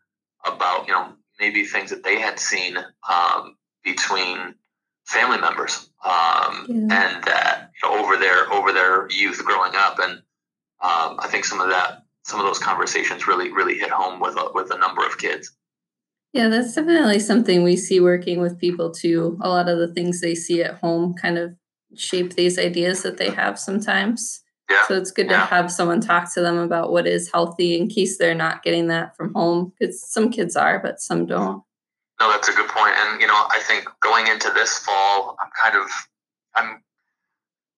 about 0.45 0.87
you 0.87 0.93
know 0.93 1.13
maybe 1.39 1.65
things 1.65 1.89
that 1.89 2.03
they 2.03 2.19
had 2.19 2.39
seen 2.39 2.77
um, 3.09 3.55
between 3.83 4.55
family 5.05 5.39
members 5.39 5.89
um, 6.05 6.65
yeah. 6.67 6.75
and 6.75 7.23
that 7.23 7.71
you 7.81 7.89
know, 7.89 8.03
over 8.03 8.17
their 8.17 8.51
over 8.51 8.71
their 8.71 9.09
youth 9.09 9.43
growing 9.43 9.71
up 9.75 9.97
and 9.99 10.21
um, 10.81 11.19
I 11.19 11.27
think 11.29 11.45
some 11.45 11.59
of 11.59 11.69
that 11.69 12.03
some 12.23 12.39
of 12.39 12.45
those 12.45 12.59
conversations 12.59 13.27
really 13.27 13.51
really 13.51 13.77
hit 13.77 13.89
home 13.89 14.19
with 14.19 14.35
a, 14.37 14.51
with 14.53 14.71
a 14.71 14.77
number 14.77 15.05
of 15.05 15.17
kids. 15.17 15.51
Yeah, 16.31 16.47
that's 16.47 16.75
definitely 16.75 17.19
something 17.19 17.63
we 17.63 17.75
see 17.75 17.99
working 17.99 18.39
with 18.39 18.59
people 18.59 18.91
too. 18.91 19.39
A 19.41 19.49
lot 19.49 19.67
of 19.67 19.79
the 19.79 19.91
things 19.91 20.21
they 20.21 20.35
see 20.35 20.61
at 20.61 20.75
home 20.75 21.15
kind 21.15 21.39
of 21.39 21.55
shape 21.95 22.35
these 22.35 22.59
ideas 22.59 23.03
that 23.03 23.17
they 23.17 23.29
have 23.29 23.59
sometimes. 23.59 24.41
Yeah. 24.69 24.85
So 24.87 24.95
it's 24.95 25.11
good 25.11 25.29
yeah. 25.29 25.39
to 25.39 25.45
have 25.45 25.71
someone 25.71 25.99
talk 25.99 26.31
to 26.35 26.41
them 26.41 26.57
about 26.57 26.91
what 26.91 27.07
is 27.07 27.31
healthy 27.31 27.77
in 27.77 27.87
case 27.87 28.17
they're 28.17 28.35
not 28.35 28.61
getting 28.61 28.87
that 28.87 29.15
from 29.15 29.33
home. 29.33 29.73
Because 29.79 30.07
some 30.09 30.29
kids 30.29 30.55
are, 30.55 30.79
but 30.79 31.01
some 31.01 31.25
don't. 31.25 31.63
No, 32.19 32.31
that's 32.31 32.49
a 32.49 32.53
good 32.53 32.69
point. 32.69 32.93
And 32.97 33.21
you 33.21 33.27
know, 33.27 33.33
I 33.33 33.61
think 33.65 33.87
going 34.01 34.27
into 34.27 34.51
this 34.51 34.77
fall, 34.79 35.35
I'm 35.41 35.49
kind 35.61 35.83
of, 35.83 35.89
I'm, 36.55 36.83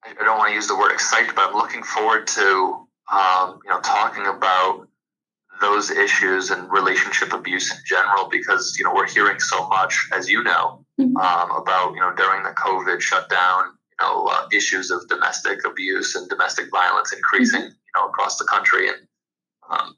I 0.03 0.23
don't 0.23 0.37
want 0.37 0.49
to 0.49 0.55
use 0.55 0.67
the 0.67 0.75
word 0.75 0.91
excited, 0.91 1.33
but 1.35 1.49
I'm 1.49 1.55
looking 1.55 1.83
forward 1.83 2.27
to, 2.27 2.87
um, 3.11 3.59
you 3.63 3.69
know, 3.69 3.79
talking 3.81 4.25
about 4.25 4.87
those 5.61 5.91
issues 5.91 6.49
and 6.49 6.69
relationship 6.71 7.31
abuse 7.31 7.71
in 7.71 7.77
general 7.85 8.27
because 8.29 8.75
you 8.77 8.83
know 8.83 8.93
we're 8.93 9.07
hearing 9.07 9.39
so 9.39 9.67
much 9.69 10.09
as 10.11 10.27
you 10.27 10.43
know 10.43 10.83
mm-hmm. 10.99 11.15
um, 11.15 11.51
about 11.51 11.93
you 11.93 11.99
know 11.99 12.11
during 12.15 12.43
the 12.43 12.49
covid 12.49 12.99
shutdown 12.99 13.65
know 14.01 14.27
uh, 14.27 14.47
issues 14.51 14.91
of 14.91 15.07
domestic 15.07 15.59
abuse 15.65 16.15
and 16.15 16.29
domestic 16.29 16.69
violence 16.71 17.13
increasing 17.13 17.61
mm-hmm. 17.61 17.69
you 17.69 17.93
know 17.95 18.07
across 18.07 18.37
the 18.37 18.45
country 18.45 18.87
and 18.87 18.97
um, 19.69 19.95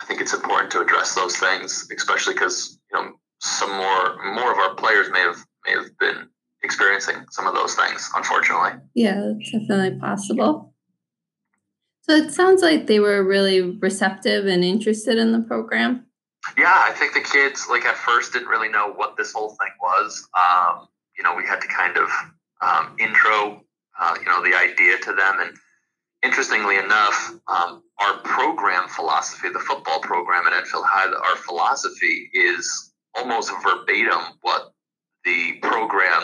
i 0.00 0.04
think 0.04 0.20
it's 0.20 0.34
important 0.34 0.70
to 0.70 0.80
address 0.80 1.14
those 1.14 1.36
things 1.36 1.88
especially 1.96 2.34
because 2.34 2.78
you 2.92 3.00
know 3.00 3.12
some 3.40 3.70
more 3.70 4.34
more 4.34 4.52
of 4.52 4.58
our 4.58 4.74
players 4.74 5.08
may 5.10 5.20
have 5.20 5.38
may 5.66 5.72
have 5.72 5.96
been 5.98 6.28
experiencing 6.62 7.16
some 7.30 7.46
of 7.46 7.54
those 7.54 7.74
things 7.74 8.10
unfortunately 8.16 8.72
yeah 8.94 9.32
it's 9.38 9.50
definitely 9.50 9.98
possible 9.98 10.72
so 12.08 12.14
it 12.14 12.32
sounds 12.32 12.62
like 12.62 12.86
they 12.86 13.00
were 13.00 13.24
really 13.24 13.60
receptive 13.60 14.46
and 14.46 14.64
interested 14.64 15.18
in 15.18 15.32
the 15.32 15.40
program. 15.40 16.06
Yeah, 16.56 16.72
I 16.72 16.92
think 16.92 17.14
the 17.14 17.20
kids, 17.20 17.66
like 17.68 17.84
at 17.84 17.96
first, 17.96 18.32
didn't 18.32 18.46
really 18.46 18.68
know 18.68 18.92
what 18.92 19.16
this 19.16 19.32
whole 19.32 19.48
thing 19.48 19.72
was. 19.82 20.28
Um, 20.38 20.86
you 21.18 21.24
know, 21.24 21.34
we 21.34 21.44
had 21.44 21.60
to 21.60 21.66
kind 21.66 21.96
of 21.96 22.08
um, 22.60 22.96
intro, 22.98 23.62
uh, 23.98 24.14
you 24.18 24.26
know, 24.26 24.42
the 24.42 24.56
idea 24.56 24.98
to 24.98 25.12
them. 25.12 25.36
And 25.40 25.56
interestingly 26.22 26.76
enough, 26.76 27.32
um, 27.48 27.82
our 28.00 28.18
program 28.18 28.88
philosophy, 28.88 29.48
the 29.48 29.60
football 29.60 30.00
program 30.00 30.46
at 30.46 30.52
Enfield 30.52 30.84
High, 30.86 31.12
our 31.12 31.36
philosophy 31.36 32.30
is 32.32 32.92
almost 33.14 33.50
verbatim 33.62 34.20
what 34.42 34.72
the 35.24 35.54
program 35.62 36.22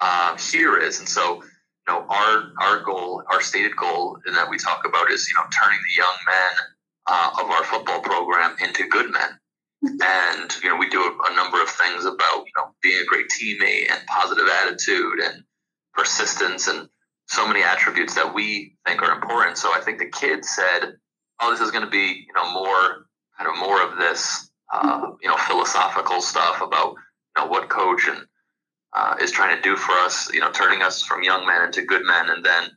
uh, 0.00 0.36
here 0.38 0.76
is. 0.76 0.98
And 0.98 1.08
so 1.08 1.42
you 1.86 1.94
know, 1.94 2.06
our 2.08 2.52
our 2.60 2.80
goal, 2.82 3.22
our 3.30 3.42
stated 3.42 3.76
goal, 3.76 4.18
and 4.24 4.34
that 4.36 4.48
we 4.48 4.58
talk 4.58 4.86
about 4.86 5.10
is 5.10 5.28
you 5.28 5.34
know 5.34 5.46
turning 5.62 5.78
the 5.78 6.02
young 6.02 6.16
men 6.26 6.52
uh, 7.06 7.30
of 7.40 7.50
our 7.50 7.64
football 7.64 8.00
program 8.00 8.56
into 8.60 8.88
good 8.88 9.10
men. 9.10 9.38
And 9.82 10.50
you 10.62 10.70
know, 10.70 10.76
we 10.76 10.88
do 10.88 11.02
a, 11.02 11.32
a, 11.32 11.36
number 11.36 11.60
of 11.60 11.68
things 11.68 12.06
about 12.06 12.46
you 12.46 12.52
know 12.56 12.74
being 12.82 13.02
a 13.02 13.04
great 13.04 13.26
teammate 13.28 13.90
and 13.90 14.06
positive 14.06 14.46
attitude 14.48 15.18
and 15.20 15.44
persistence 15.94 16.68
and 16.68 16.88
so 17.26 17.46
many 17.46 17.62
attributes 17.62 18.14
that 18.14 18.34
we 18.34 18.76
think 18.86 19.02
are 19.02 19.14
important. 19.14 19.56
So 19.56 19.70
I 19.74 19.80
think 19.80 19.98
the 19.98 20.10
kids 20.10 20.48
said, 20.50 20.94
"Oh, 21.40 21.50
this 21.50 21.60
is 21.60 21.70
going 21.70 21.84
to 21.84 21.90
be 21.90 22.26
you 22.26 22.34
know 22.34 22.52
more 22.52 23.06
kind 23.38 23.50
of 23.50 23.58
more 23.58 23.82
of 23.82 23.98
this 23.98 24.50
uh, 24.72 25.12
you 25.22 25.28
know 25.28 25.36
philosophical 25.36 26.20
stuff 26.20 26.60
about 26.60 26.94
you 27.36 27.44
know 27.44 27.46
what 27.46 27.68
coach 27.68 28.08
and 28.08 28.26
uh, 28.94 29.16
is 29.20 29.32
trying 29.32 29.54
to 29.54 29.62
do 29.62 29.76
for 29.76 29.92
us, 29.92 30.32
you 30.32 30.40
know, 30.40 30.50
turning 30.52 30.82
us 30.82 31.02
from 31.02 31.22
young 31.22 31.46
men 31.46 31.62
into 31.62 31.82
good 31.82 32.04
men. 32.04 32.30
And 32.30 32.44
then 32.44 32.70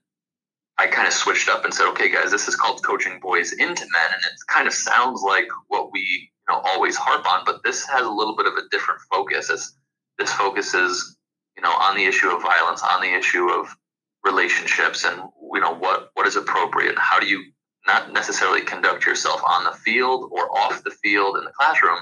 I 0.78 0.88
kind 0.88 1.08
of 1.08 1.14
switched 1.14 1.48
up 1.48 1.64
and 1.64 1.74
said, 1.74 1.88
okay, 1.90 2.12
guys, 2.12 2.32
this 2.32 2.48
is 2.48 2.56
called 2.56 2.84
coaching 2.84 3.20
boys 3.22 3.54
into 3.54 3.82
men. 3.82 4.14
And 4.14 4.22
it 4.26 4.34
kind 4.48 4.68
of 4.68 4.74
sounds 4.74 5.22
like 5.22 5.48
what 5.68 5.92
we, 5.92 6.00
you 6.00 6.54
know, 6.56 6.62
always 6.66 6.96
harp 6.96 7.26
on, 7.32 7.44
but 7.46 7.64
this 7.64 7.86
has 7.86 8.06
a 8.06 8.10
little 8.10 8.36
bit 8.36 8.48
of 8.48 8.54
a 8.54 8.68
different 8.72 9.00
focus. 9.12 9.50
It's, 9.50 9.76
this 10.18 10.34
focuses, 10.34 11.17
you 11.58 11.64
know, 11.64 11.72
on 11.72 11.98
the 11.98 12.06
issue 12.06 12.30
of 12.30 12.42
violence, 12.42 12.82
on 12.84 13.02
the 13.02 13.14
issue 13.14 13.50
of 13.50 13.76
relationships 14.24 15.04
and, 15.04 15.22
you 15.54 15.60
know, 15.60 15.74
what, 15.74 16.12
what 16.14 16.28
is 16.28 16.36
appropriate. 16.36 16.98
How 16.98 17.20
do 17.20 17.28
you 17.28 17.44
not 17.86 18.14
necessarily 18.14 18.62
conduct 18.62 19.06
yourself 19.06 19.42
on 19.44 19.64
the 19.64 19.72
field 19.72 20.30
or 20.32 20.56
off 20.58 20.84
the 20.84 20.92
field 20.92 21.38
in 21.38 21.46
the 21.46 21.52
classroom, 21.52 22.00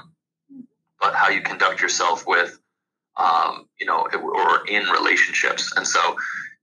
but 1.00 1.14
how 1.14 1.28
you 1.28 1.40
conduct 1.40 1.80
yourself 1.80 2.26
with 2.26 2.58
um, 3.16 3.68
you 3.80 3.86
know, 3.86 4.06
or 4.14 4.66
in 4.66 4.84
relationships. 4.88 5.72
And 5.76 5.86
so 5.86 6.16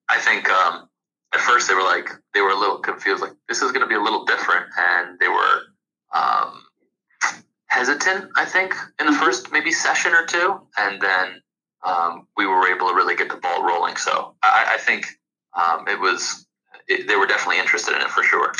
I 0.09 0.19
think 0.19 0.49
um, 0.49 0.87
at 1.33 1.39
first 1.39 1.67
they 1.67 1.73
were 1.73 1.81
like, 1.81 2.09
they 2.33 2.41
were 2.41 2.49
a 2.49 2.59
little 2.59 2.79
confused, 2.79 3.21
like, 3.21 3.33
this 3.47 3.61
is 3.61 3.71
going 3.71 3.81
to 3.81 3.87
be 3.87 3.95
a 3.95 4.01
little 4.01 4.25
different. 4.25 4.65
And 4.77 5.19
they 5.19 5.27
were 5.27 5.61
um, 6.13 6.63
hesitant, 7.67 8.29
I 8.35 8.45
think, 8.45 8.75
in 8.99 9.07
the 9.07 9.13
first 9.13 9.51
maybe 9.51 9.71
session 9.71 10.13
or 10.13 10.25
two. 10.25 10.61
And 10.77 11.01
then 11.01 11.41
um, 11.85 12.27
we 12.37 12.45
were 12.47 12.67
able 12.67 12.89
to 12.89 12.95
really 12.95 13.15
get 13.15 13.29
the 13.29 13.37
ball 13.37 13.63
rolling. 13.63 13.97
So 13.97 14.35
I, 14.43 14.75
I 14.75 14.77
think 14.77 15.07
um, 15.53 15.87
it 15.87 15.99
was, 15.99 16.47
it, 16.87 17.07
they 17.07 17.15
were 17.15 17.27
definitely 17.27 17.59
interested 17.59 17.95
in 17.95 18.01
it 18.01 18.09
for 18.09 18.23
sure. 18.23 18.53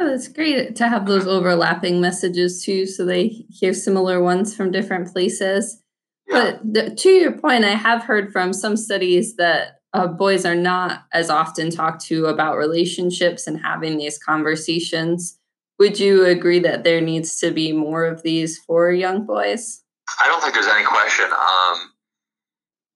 Oh, 0.00 0.12
it's 0.12 0.28
great 0.28 0.74
to 0.76 0.88
have 0.88 1.06
those 1.06 1.26
overlapping 1.26 2.00
messages 2.00 2.64
too, 2.64 2.86
so 2.86 3.04
they 3.04 3.28
hear 3.28 3.72
similar 3.72 4.22
ones 4.22 4.56
from 4.56 4.70
different 4.70 5.12
places. 5.12 5.82
But 6.28 6.60
the, 6.64 6.90
to 6.94 7.08
your 7.10 7.32
point, 7.32 7.64
I 7.64 7.74
have 7.74 8.04
heard 8.04 8.32
from 8.32 8.54
some 8.54 8.76
studies 8.76 9.36
that 9.36 9.80
uh, 9.92 10.06
boys 10.06 10.46
are 10.46 10.54
not 10.54 11.04
as 11.12 11.28
often 11.28 11.70
talked 11.70 12.02
to 12.06 12.24
about 12.26 12.56
relationships 12.56 13.46
and 13.46 13.60
having 13.60 13.98
these 13.98 14.18
conversations. 14.18 15.38
Would 15.78 16.00
you 16.00 16.24
agree 16.24 16.58
that 16.60 16.84
there 16.84 17.02
needs 17.02 17.38
to 17.40 17.50
be 17.50 17.72
more 17.72 18.06
of 18.06 18.22
these 18.22 18.58
for 18.58 18.90
young 18.90 19.26
boys? 19.26 19.82
I 20.22 20.26
don't 20.26 20.40
think 20.40 20.54
there's 20.54 20.66
any 20.66 20.84
question. 20.84 21.26
Um, 21.26 21.91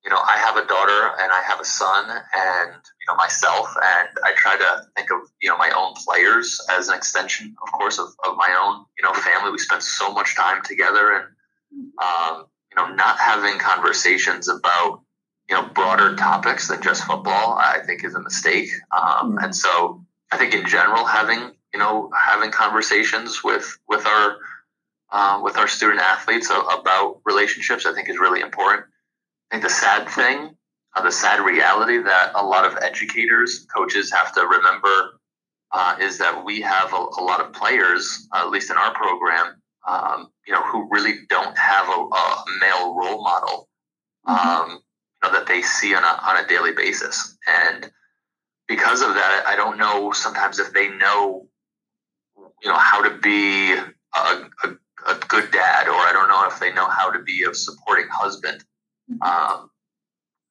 you 0.06 0.10
know, 0.10 0.20
I 0.22 0.38
have 0.38 0.56
a 0.56 0.64
daughter 0.66 1.10
and 1.20 1.32
I 1.32 1.42
have 1.42 1.58
a 1.58 1.64
son 1.64 2.08
and, 2.08 2.72
you 2.72 3.06
know, 3.08 3.16
myself, 3.16 3.68
and 3.82 4.08
I 4.24 4.32
try 4.36 4.56
to 4.56 4.86
think 4.94 5.10
of, 5.10 5.28
you 5.42 5.50
know, 5.50 5.58
my 5.58 5.70
own 5.76 5.94
players 5.94 6.60
as 6.70 6.88
an 6.88 6.94
extension, 6.94 7.56
of 7.60 7.72
course, 7.72 7.98
of, 7.98 8.08
of 8.24 8.36
my 8.36 8.56
own, 8.56 8.86
you 8.96 9.04
know, 9.04 9.12
family. 9.12 9.50
We 9.50 9.58
spend 9.58 9.82
so 9.82 10.12
much 10.12 10.36
time 10.36 10.62
together 10.62 11.16
and, 11.16 11.24
um, 12.00 12.46
you 12.70 12.76
know, 12.76 12.94
not 12.94 13.18
having 13.18 13.58
conversations 13.58 14.48
about 14.48 15.02
you 15.48 15.54
know 15.54 15.68
broader 15.74 16.16
topics 16.16 16.68
than 16.68 16.82
just 16.82 17.04
football, 17.04 17.56
I 17.58 17.80
think 17.86 18.04
is 18.04 18.14
a 18.14 18.20
mistake. 18.20 18.68
Um, 18.96 19.38
and 19.38 19.54
so 19.54 20.04
I 20.32 20.38
think 20.38 20.54
in 20.54 20.66
general, 20.66 21.04
having 21.04 21.52
you 21.72 21.78
know 21.78 22.10
having 22.16 22.50
conversations 22.50 23.42
with 23.44 23.78
with 23.88 24.06
our 24.06 24.36
uh, 25.10 25.40
with 25.42 25.56
our 25.56 25.68
student 25.68 26.00
athletes 26.00 26.50
about 26.50 27.20
relationships, 27.24 27.86
I 27.86 27.94
think 27.94 28.08
is 28.08 28.18
really 28.18 28.40
important. 28.40 28.86
I 29.50 29.54
think 29.54 29.62
the 29.62 29.70
sad 29.70 30.08
thing, 30.08 30.56
uh, 30.94 31.02
the 31.02 31.12
sad 31.12 31.44
reality 31.44 31.98
that 31.98 32.32
a 32.34 32.44
lot 32.44 32.64
of 32.64 32.78
educators, 32.82 33.66
coaches 33.74 34.12
have 34.12 34.34
to 34.34 34.40
remember 34.40 35.20
uh, 35.72 35.96
is 36.00 36.18
that 36.18 36.44
we 36.44 36.60
have 36.60 36.92
a, 36.92 36.96
a 36.96 37.22
lot 37.22 37.40
of 37.40 37.52
players, 37.52 38.28
uh, 38.32 38.44
at 38.44 38.50
least 38.50 38.70
in 38.70 38.76
our 38.76 38.94
program, 38.94 39.60
um, 39.86 40.28
you 40.46 40.52
know, 40.52 40.62
who 40.62 40.88
really 40.90 41.14
don't 41.28 41.56
have 41.56 41.88
a, 41.88 41.92
a 41.92 42.44
male 42.60 42.94
role 42.94 43.22
model, 43.22 43.68
mm-hmm. 44.26 44.48
um, 44.48 44.70
you 44.70 45.28
know, 45.28 45.32
that 45.32 45.46
they 45.46 45.62
see 45.62 45.94
on 45.94 46.02
a, 46.02 46.20
on 46.24 46.44
a 46.44 46.48
daily 46.48 46.72
basis. 46.72 47.36
And 47.46 47.90
because 48.66 49.00
of 49.00 49.14
that, 49.14 49.44
I 49.46 49.54
don't 49.54 49.78
know 49.78 50.12
sometimes 50.12 50.58
if 50.58 50.72
they 50.72 50.88
know, 50.88 51.46
you 52.62 52.68
know, 52.68 52.78
how 52.78 53.02
to 53.02 53.16
be 53.18 53.72
a, 53.72 53.82
a, 54.64 54.68
a 55.06 55.14
good 55.28 55.50
dad, 55.52 55.88
or 55.88 55.94
I 55.94 56.10
don't 56.12 56.28
know 56.28 56.46
if 56.48 56.58
they 56.58 56.72
know 56.72 56.88
how 56.88 57.10
to 57.10 57.22
be 57.22 57.44
a 57.48 57.54
supporting 57.54 58.08
husband. 58.10 58.64
Mm-hmm. 59.10 59.22
Um, 59.22 59.70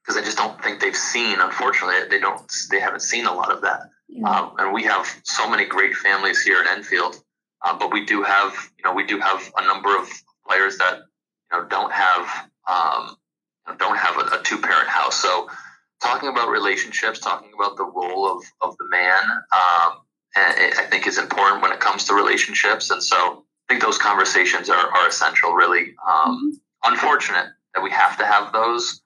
because 0.04 0.22
I 0.22 0.24
just 0.24 0.38
don't 0.38 0.62
think 0.64 0.82
they've 0.82 0.96
seen. 0.96 1.40
Unfortunately, 1.40 1.96
they 2.12 2.20
don't. 2.20 2.40
They 2.70 2.80
haven't 2.80 3.02
seen 3.02 3.26
a 3.26 3.34
lot 3.34 3.52
of 3.52 3.62
that. 3.62 3.90
Yeah. 4.08 4.30
Um, 4.30 4.54
and 4.60 4.72
we 4.72 4.84
have 4.84 5.08
so 5.24 5.50
many 5.50 5.66
great 5.66 5.96
families 5.96 6.44
here 6.44 6.62
in 6.62 6.68
Enfield 6.68 7.20
uh, 7.66 7.78
but 7.78 7.92
we 7.92 8.06
do 8.06 8.22
have, 8.22 8.54
you 8.78 8.84
know, 8.84 8.94
we 8.94 9.06
do 9.06 9.20
have 9.20 9.52
a 9.58 9.66
number 9.66 9.98
of 9.98 10.08
players 10.48 10.78
that 10.78 11.00
you 11.52 11.58
know 11.58 11.66
don't 11.66 11.92
have 11.92 12.50
um, 12.70 13.16
don't 13.80 13.98
have 13.98 14.18
a, 14.18 14.40
a 14.40 14.44
two 14.44 14.60
parent 14.60 14.88
house. 14.88 15.16
So 15.16 15.50
talking 16.02 16.30
about 16.30 16.50
relationships, 16.50 17.20
talking 17.20 17.50
about 17.56 17.76
the 17.76 17.86
role 17.86 18.32
of 18.32 18.44
of 18.62 18.78
the 18.78 18.86
man, 18.90 19.24
um, 19.24 20.02
I 20.36 20.86
think 20.90 21.08
is 21.08 21.18
important 21.18 21.64
when 21.64 21.72
it 21.72 21.80
comes 21.80 22.04
to 22.06 22.14
relationships. 22.14 22.92
And 22.92 23.02
so 23.02 23.16
I 23.68 23.74
think 23.74 23.82
those 23.82 23.98
conversations 23.98 24.70
are, 24.70 24.76
are 24.76 25.08
essential. 25.08 25.54
Really 25.54 25.96
um, 26.08 26.62
unfortunate 26.84 27.48
that 27.76 27.84
we 27.84 27.92
have 27.92 28.18
to 28.18 28.26
have 28.26 28.54
those 28.54 29.02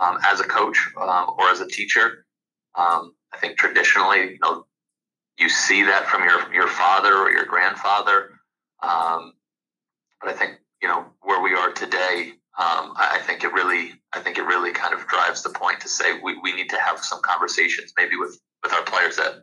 um, 0.00 0.18
as 0.24 0.40
a 0.40 0.44
coach 0.44 0.78
um, 1.00 1.34
or 1.38 1.48
as 1.50 1.60
a 1.60 1.66
teacher. 1.66 2.24
Um, 2.76 3.14
I 3.34 3.38
think 3.38 3.58
traditionally, 3.58 4.32
you 4.32 4.38
know, 4.42 4.64
you 5.38 5.48
see 5.48 5.82
that 5.82 6.06
from 6.06 6.24
your 6.24 6.52
your 6.54 6.68
father 6.68 7.14
or 7.14 7.30
your 7.30 7.44
grandfather. 7.44 8.30
Um, 8.82 9.32
but 10.20 10.30
I 10.30 10.32
think 10.34 10.58
you 10.80 10.88
know 10.88 11.04
where 11.22 11.42
we 11.42 11.54
are 11.54 11.72
today. 11.72 12.32
Um, 12.58 12.92
I, 12.96 13.16
I, 13.16 13.18
think 13.20 13.44
it 13.44 13.52
really, 13.54 13.94
I 14.12 14.20
think 14.20 14.36
it 14.36 14.42
really 14.42 14.72
kind 14.72 14.92
of 14.92 15.06
drives 15.06 15.42
the 15.42 15.48
point 15.48 15.80
to 15.80 15.88
say 15.88 16.20
we, 16.22 16.38
we 16.42 16.52
need 16.52 16.68
to 16.68 16.76
have 16.76 16.98
some 17.02 17.22
conversations, 17.22 17.94
maybe 17.96 18.16
with 18.16 18.38
with 18.62 18.74
our 18.74 18.82
players 18.82 19.16
that 19.16 19.36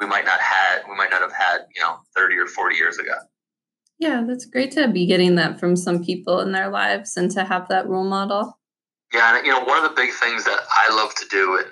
we 0.00 0.06
might 0.06 0.24
not 0.24 0.40
had, 0.40 0.82
we 0.88 0.96
might 0.96 1.10
not 1.10 1.20
have 1.20 1.32
had, 1.32 1.58
you 1.74 1.80
know, 1.80 1.98
thirty 2.16 2.36
or 2.36 2.46
forty 2.46 2.76
years 2.76 2.98
ago. 2.98 3.14
Yeah, 4.00 4.24
that's 4.26 4.46
great 4.46 4.70
to 4.72 4.88
be 4.88 5.04
getting 5.04 5.34
that 5.34 5.60
from 5.60 5.76
some 5.76 6.02
people 6.02 6.40
in 6.40 6.52
their 6.52 6.70
lives 6.70 7.18
and 7.18 7.30
to 7.32 7.44
have 7.44 7.68
that 7.68 7.86
role 7.86 8.04
model. 8.04 8.58
Yeah, 9.12 9.36
and 9.36 9.46
you 9.46 9.52
know, 9.52 9.62
one 9.62 9.76
of 9.76 9.88
the 9.88 9.94
big 9.94 10.10
things 10.14 10.44
that 10.44 10.58
I 10.74 10.94
love 10.96 11.14
to 11.16 11.26
do, 11.30 11.58
and 11.58 11.66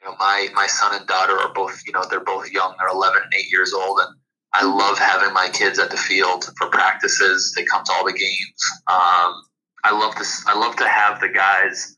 you 0.00 0.08
know, 0.08 0.16
my 0.18 0.48
my 0.54 0.66
son 0.66 0.96
and 0.98 1.06
daughter 1.06 1.38
are 1.38 1.54
both, 1.54 1.80
you 1.86 1.92
know, 1.92 2.02
they're 2.10 2.24
both 2.24 2.50
young. 2.50 2.74
They're 2.78 2.88
11 2.88 3.22
and 3.22 3.32
8 3.32 3.52
years 3.52 3.72
old, 3.72 4.00
and 4.00 4.16
I 4.52 4.64
love 4.64 4.98
having 4.98 5.32
my 5.32 5.48
kids 5.50 5.78
at 5.78 5.90
the 5.90 5.96
field 5.96 6.50
for 6.58 6.68
practices. 6.68 7.52
They 7.56 7.64
come 7.64 7.84
to 7.84 7.92
all 7.92 8.04
the 8.04 8.12
games. 8.12 8.62
Um, 8.88 9.42
I 9.84 9.92
love 9.92 10.16
to 10.16 10.24
I 10.48 10.58
love 10.58 10.74
to 10.76 10.88
have 10.88 11.20
the 11.20 11.28
guys 11.28 11.96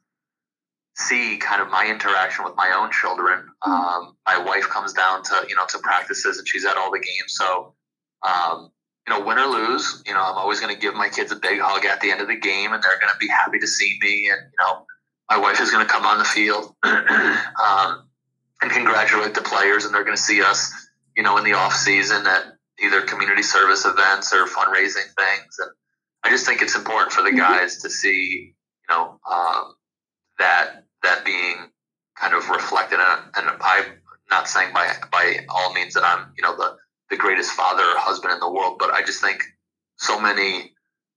see 0.96 1.38
kind 1.38 1.62
of 1.62 1.70
my 1.70 1.86
interaction 1.86 2.44
with 2.44 2.54
my 2.54 2.70
own 2.76 2.90
children. 2.92 3.48
Um, 3.62 4.14
my 4.26 4.36
wife 4.36 4.64
comes 4.64 4.92
down 4.92 5.22
to 5.22 5.46
you 5.48 5.56
know 5.56 5.64
to 5.70 5.78
practices 5.78 6.36
and 6.36 6.46
she's 6.46 6.66
at 6.66 6.76
all 6.76 6.90
the 6.90 7.00
games. 7.00 7.34
So 7.38 7.74
um, 8.22 8.70
you 9.06 9.12
know, 9.12 9.24
win 9.24 9.38
or 9.38 9.46
lose, 9.46 10.02
you 10.06 10.14
know, 10.14 10.22
I'm 10.22 10.36
always 10.36 10.60
going 10.60 10.74
to 10.74 10.80
give 10.80 10.94
my 10.94 11.08
kids 11.08 11.30
a 11.30 11.36
big 11.36 11.60
hug 11.60 11.84
at 11.84 12.00
the 12.00 12.10
end 12.10 12.20
of 12.20 12.28
the 12.28 12.36
game, 12.36 12.72
and 12.72 12.82
they're 12.82 12.98
going 12.98 13.12
to 13.12 13.18
be 13.18 13.28
happy 13.28 13.58
to 13.58 13.66
see 13.66 13.98
me. 14.00 14.30
And 14.30 14.40
you 14.40 14.64
know, 14.64 14.86
my 15.28 15.38
wife 15.38 15.60
is 15.60 15.70
going 15.70 15.86
to 15.86 15.92
come 15.92 16.06
on 16.06 16.18
the 16.18 16.24
field 16.24 16.74
um, 16.82 18.08
and 18.62 18.70
congratulate 18.70 19.34
the 19.34 19.42
players, 19.42 19.84
and 19.84 19.94
they're 19.94 20.04
going 20.04 20.16
to 20.16 20.22
see 20.22 20.42
us, 20.42 20.72
you 21.16 21.22
know, 21.22 21.36
in 21.36 21.44
the 21.44 21.52
off 21.52 21.74
season 21.74 22.26
at 22.26 22.44
either 22.82 23.02
community 23.02 23.42
service 23.42 23.84
events 23.84 24.32
or 24.32 24.46
fundraising 24.46 25.06
things. 25.16 25.56
And 25.58 25.70
I 26.24 26.30
just 26.30 26.46
think 26.46 26.62
it's 26.62 26.74
important 26.74 27.12
for 27.12 27.22
the 27.22 27.28
mm-hmm. 27.28 27.38
guys 27.38 27.82
to 27.82 27.90
see, 27.90 28.54
you 28.88 28.94
know, 28.94 29.20
um, 29.30 29.74
that 30.38 30.84
that 31.02 31.24
being 31.26 31.56
kind 32.16 32.34
of 32.34 32.48
reflected. 32.48 32.98
And, 33.00 33.20
and 33.36 33.58
I'm 33.60 33.84
not 34.30 34.48
saying 34.48 34.72
by 34.72 34.90
by 35.12 35.44
all 35.50 35.74
means 35.74 35.92
that 35.94 36.04
I'm, 36.04 36.32
you 36.36 36.42
know, 36.42 36.56
the 36.56 36.76
the 37.14 37.20
greatest 37.20 37.52
father 37.52 37.82
or 37.82 37.96
husband 37.98 38.32
in 38.32 38.40
the 38.40 38.50
world, 38.50 38.76
but 38.78 38.90
I 38.90 39.02
just 39.02 39.22
think 39.22 39.40
so 39.96 40.20
many 40.20 40.72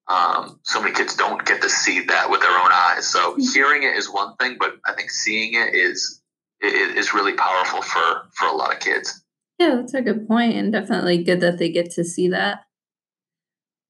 um, 0.08 0.60
so 0.64 0.82
many 0.82 0.94
kids 0.94 1.16
don't 1.16 1.44
get 1.46 1.62
to 1.64 1.70
see 1.70 2.06
that 2.06 2.30
with 2.30 2.40
their 2.40 2.58
own 2.58 2.72
eyes. 2.72 3.06
So 3.08 3.32
mm-hmm. 3.32 3.42
hearing 3.54 3.84
it 3.84 3.98
is 3.98 4.10
one 4.10 4.36
thing, 4.38 4.56
but 4.58 4.76
I 4.86 4.94
think 4.94 5.10
seeing 5.10 5.56
it 5.56 5.76
is 5.76 6.22
is 6.62 7.14
really 7.14 7.34
powerful 7.34 7.82
for 7.82 8.22
for 8.36 8.48
a 8.48 8.54
lot 8.54 8.74
of 8.74 8.80
kids. 8.80 9.24
Yeah, 9.60 9.76
that's 9.76 9.96
a 9.96 10.02
good 10.02 10.28
point, 10.28 10.56
and 10.56 10.72
definitely 10.72 11.24
good 11.24 11.42
that 11.42 11.58
they 11.58 11.70
get 11.70 11.92
to 11.92 12.04
see 12.04 12.28
that. 12.30 12.60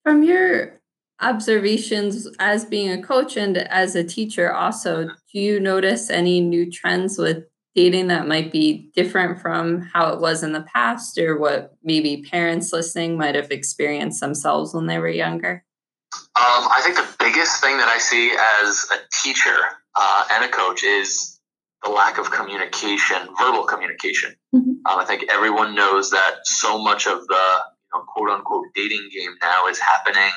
From 0.04 0.24
your 0.24 0.80
observations 1.20 2.28
as 2.40 2.64
being 2.64 2.90
a 2.90 3.04
coach 3.04 3.36
and 3.36 3.58
as 3.58 3.96
a 3.96 4.04
teacher, 4.04 4.54
also, 4.54 5.10
do 5.34 5.40
you 5.40 5.60
notice 5.60 6.10
any 6.10 6.40
new 6.40 6.72
trends 6.72 7.18
with 7.18 7.44
dating 7.78 8.08
that 8.08 8.28
might 8.28 8.52
be 8.52 8.90
different 8.96 9.40
from 9.40 9.82
how 9.94 10.12
it 10.12 10.20
was 10.20 10.42
in 10.42 10.52
the 10.52 10.64
past 10.64 11.16
or 11.20 11.38
what 11.38 11.78
maybe 11.84 12.24
parents 12.24 12.74
listening 12.74 13.16
might 13.16 13.36
have 13.36 13.52
experienced 13.52 14.20
themselves 14.20 14.74
when 14.74 14.88
they 14.88 14.98
were 14.98 15.08
younger? 15.08 15.64
Um, 16.12 16.24
I 16.36 16.82
think 16.84 16.96
the 16.98 17.24
biggest 17.24 17.62
thing 17.62 17.78
that 17.78 17.88
I 17.88 18.00
see 18.00 18.36
as 18.64 18.88
a 18.92 18.98
teacher 19.22 19.56
uh, 19.96 20.26
and 20.32 20.44
a 20.44 20.48
coach 20.48 20.84
is 20.84 21.40
the 21.84 21.92
lack 21.92 22.18
of 22.18 22.32
communication, 22.32 23.18
verbal 23.38 23.66
communication. 23.66 24.34
Mm-hmm. 24.56 24.72
Um, 24.72 25.00
I 25.00 25.06
think 25.06 25.26
everyone 25.32 25.76
knows 25.76 26.10
that 26.10 26.48
so 26.48 26.80
much 26.80 27.06
of 27.06 27.28
the 27.28 27.60
you 27.94 28.00
know, 28.00 28.06
quote 28.08 28.32
unquote 28.32 28.66
dating 28.74 29.08
game 29.16 29.36
now 29.40 29.68
is 29.68 29.78
happening 29.78 30.34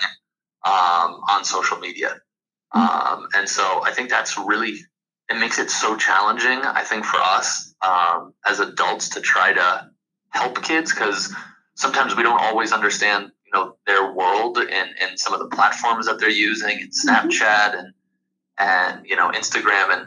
um, 0.66 1.22
on 1.30 1.44
social 1.44 1.78
media. 1.78 2.20
Mm-hmm. 2.74 3.12
Um, 3.14 3.28
and 3.34 3.48
so 3.48 3.82
I 3.82 3.92
think 3.92 4.10
that's 4.10 4.36
really 4.36 4.76
it 5.30 5.38
makes 5.38 5.58
it 5.58 5.70
so 5.70 5.96
challenging, 5.96 6.58
I 6.58 6.82
think, 6.82 7.04
for 7.04 7.18
us 7.18 7.74
um, 7.82 8.34
as 8.44 8.60
adults 8.60 9.10
to 9.10 9.20
try 9.20 9.52
to 9.52 9.90
help 10.30 10.62
kids 10.62 10.92
because 10.92 11.32
sometimes 11.74 12.16
we 12.16 12.22
don't 12.22 12.40
always 12.40 12.72
understand, 12.72 13.30
you 13.46 13.52
know, 13.54 13.76
their 13.86 14.12
world 14.12 14.58
and, 14.58 14.90
and 15.00 15.18
some 15.18 15.32
of 15.32 15.40
the 15.40 15.54
platforms 15.54 16.06
that 16.06 16.18
they're 16.18 16.28
using, 16.28 16.80
and 16.80 16.90
mm-hmm. 16.90 17.08
Snapchat 17.08 17.78
and 17.78 17.94
and 18.58 19.06
you 19.06 19.16
know 19.16 19.30
Instagram 19.30 19.96
and, 19.96 20.06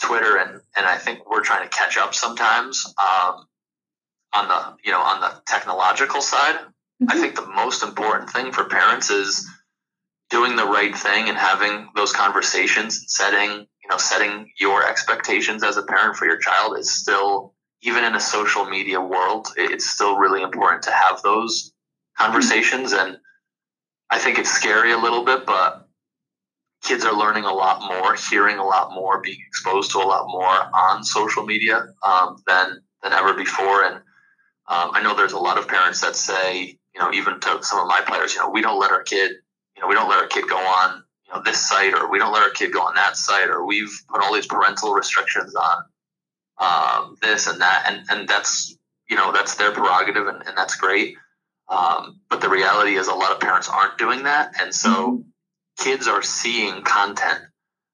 Twitter, 0.00 0.38
and 0.38 0.62
and 0.76 0.86
I 0.86 0.96
think 0.96 1.30
we're 1.30 1.42
trying 1.42 1.68
to 1.68 1.76
catch 1.76 1.98
up 1.98 2.14
sometimes 2.14 2.86
um, 2.98 3.44
on 4.32 4.48
the 4.48 4.76
you 4.82 4.92
know 4.92 5.00
on 5.00 5.20
the 5.20 5.42
technological 5.46 6.22
side. 6.22 6.54
Mm-hmm. 6.54 7.10
I 7.10 7.16
think 7.16 7.34
the 7.34 7.46
most 7.46 7.82
important 7.82 8.30
thing 8.30 8.50
for 8.50 8.64
parents 8.64 9.10
is 9.10 9.46
doing 10.30 10.56
the 10.56 10.64
right 10.64 10.96
thing 10.96 11.28
and 11.28 11.36
having 11.36 11.90
those 11.94 12.12
conversations, 12.12 12.98
and 12.98 13.10
setting 13.10 13.66
know, 13.88 13.96
setting 13.96 14.50
your 14.58 14.86
expectations 14.86 15.62
as 15.62 15.76
a 15.76 15.82
parent 15.82 16.16
for 16.16 16.26
your 16.26 16.38
child 16.38 16.78
is 16.78 16.94
still, 16.94 17.54
even 17.82 18.04
in 18.04 18.14
a 18.14 18.20
social 18.20 18.64
media 18.64 19.00
world, 19.00 19.48
it's 19.56 19.88
still 19.88 20.16
really 20.16 20.42
important 20.42 20.82
to 20.82 20.90
have 20.90 21.22
those 21.22 21.72
conversations. 22.18 22.92
And 22.92 23.18
I 24.10 24.18
think 24.18 24.38
it's 24.38 24.50
scary 24.50 24.92
a 24.92 24.98
little 24.98 25.24
bit, 25.24 25.46
but 25.46 25.88
kids 26.82 27.04
are 27.04 27.16
learning 27.16 27.44
a 27.44 27.52
lot 27.52 27.82
more, 27.82 28.14
hearing 28.14 28.58
a 28.58 28.64
lot 28.64 28.92
more, 28.92 29.20
being 29.20 29.40
exposed 29.46 29.90
to 29.92 29.98
a 29.98 30.04
lot 30.04 30.26
more 30.28 30.46
on 30.74 31.04
social 31.04 31.44
media 31.44 31.86
um, 32.02 32.36
than 32.46 32.82
than 33.02 33.12
ever 33.12 33.34
before. 33.34 33.84
And 33.84 33.96
um, 33.96 34.90
I 34.92 35.02
know 35.02 35.16
there's 35.16 35.32
a 35.32 35.38
lot 35.38 35.58
of 35.58 35.68
parents 35.68 36.00
that 36.02 36.16
say, 36.16 36.78
you 36.94 37.00
know, 37.00 37.12
even 37.12 37.40
to 37.40 37.58
some 37.62 37.80
of 37.80 37.88
my 37.88 38.02
players, 38.06 38.34
you 38.34 38.40
know, 38.40 38.50
we 38.50 38.60
don't 38.60 38.78
let 38.78 38.90
our 38.90 39.02
kid, 39.02 39.32
you 39.76 39.82
know, 39.82 39.88
we 39.88 39.94
don't 39.94 40.08
let 40.08 40.18
our 40.18 40.26
kid 40.26 40.44
go 40.48 40.58
on 40.58 41.02
you 41.30 41.36
know 41.36 41.42
this 41.42 41.68
site 41.68 41.94
or 41.94 42.10
we 42.10 42.18
don't 42.18 42.32
let 42.32 42.42
our 42.42 42.50
kid 42.50 42.72
go 42.72 42.80
on 42.80 42.94
that 42.94 43.16
site 43.16 43.48
or 43.48 43.64
we've 43.64 44.02
put 44.08 44.22
all 44.22 44.34
these 44.34 44.46
parental 44.46 44.92
restrictions 44.92 45.54
on 45.54 45.84
um, 46.58 47.16
this 47.22 47.46
and 47.46 47.60
that 47.60 47.84
and 47.86 48.06
and 48.10 48.28
that's 48.28 48.76
you 49.08 49.16
know 49.16 49.32
that's 49.32 49.54
their 49.56 49.72
prerogative 49.72 50.26
and, 50.26 50.46
and 50.46 50.56
that's 50.56 50.76
great 50.76 51.16
um, 51.68 52.20
but 52.28 52.40
the 52.40 52.48
reality 52.48 52.94
is 52.94 53.08
a 53.08 53.14
lot 53.14 53.32
of 53.32 53.40
parents 53.40 53.68
aren't 53.68 53.98
doing 53.98 54.24
that 54.24 54.52
and 54.60 54.74
so 54.74 54.90
mm-hmm. 54.90 55.84
kids 55.84 56.06
are 56.06 56.22
seeing 56.22 56.82
content 56.82 57.40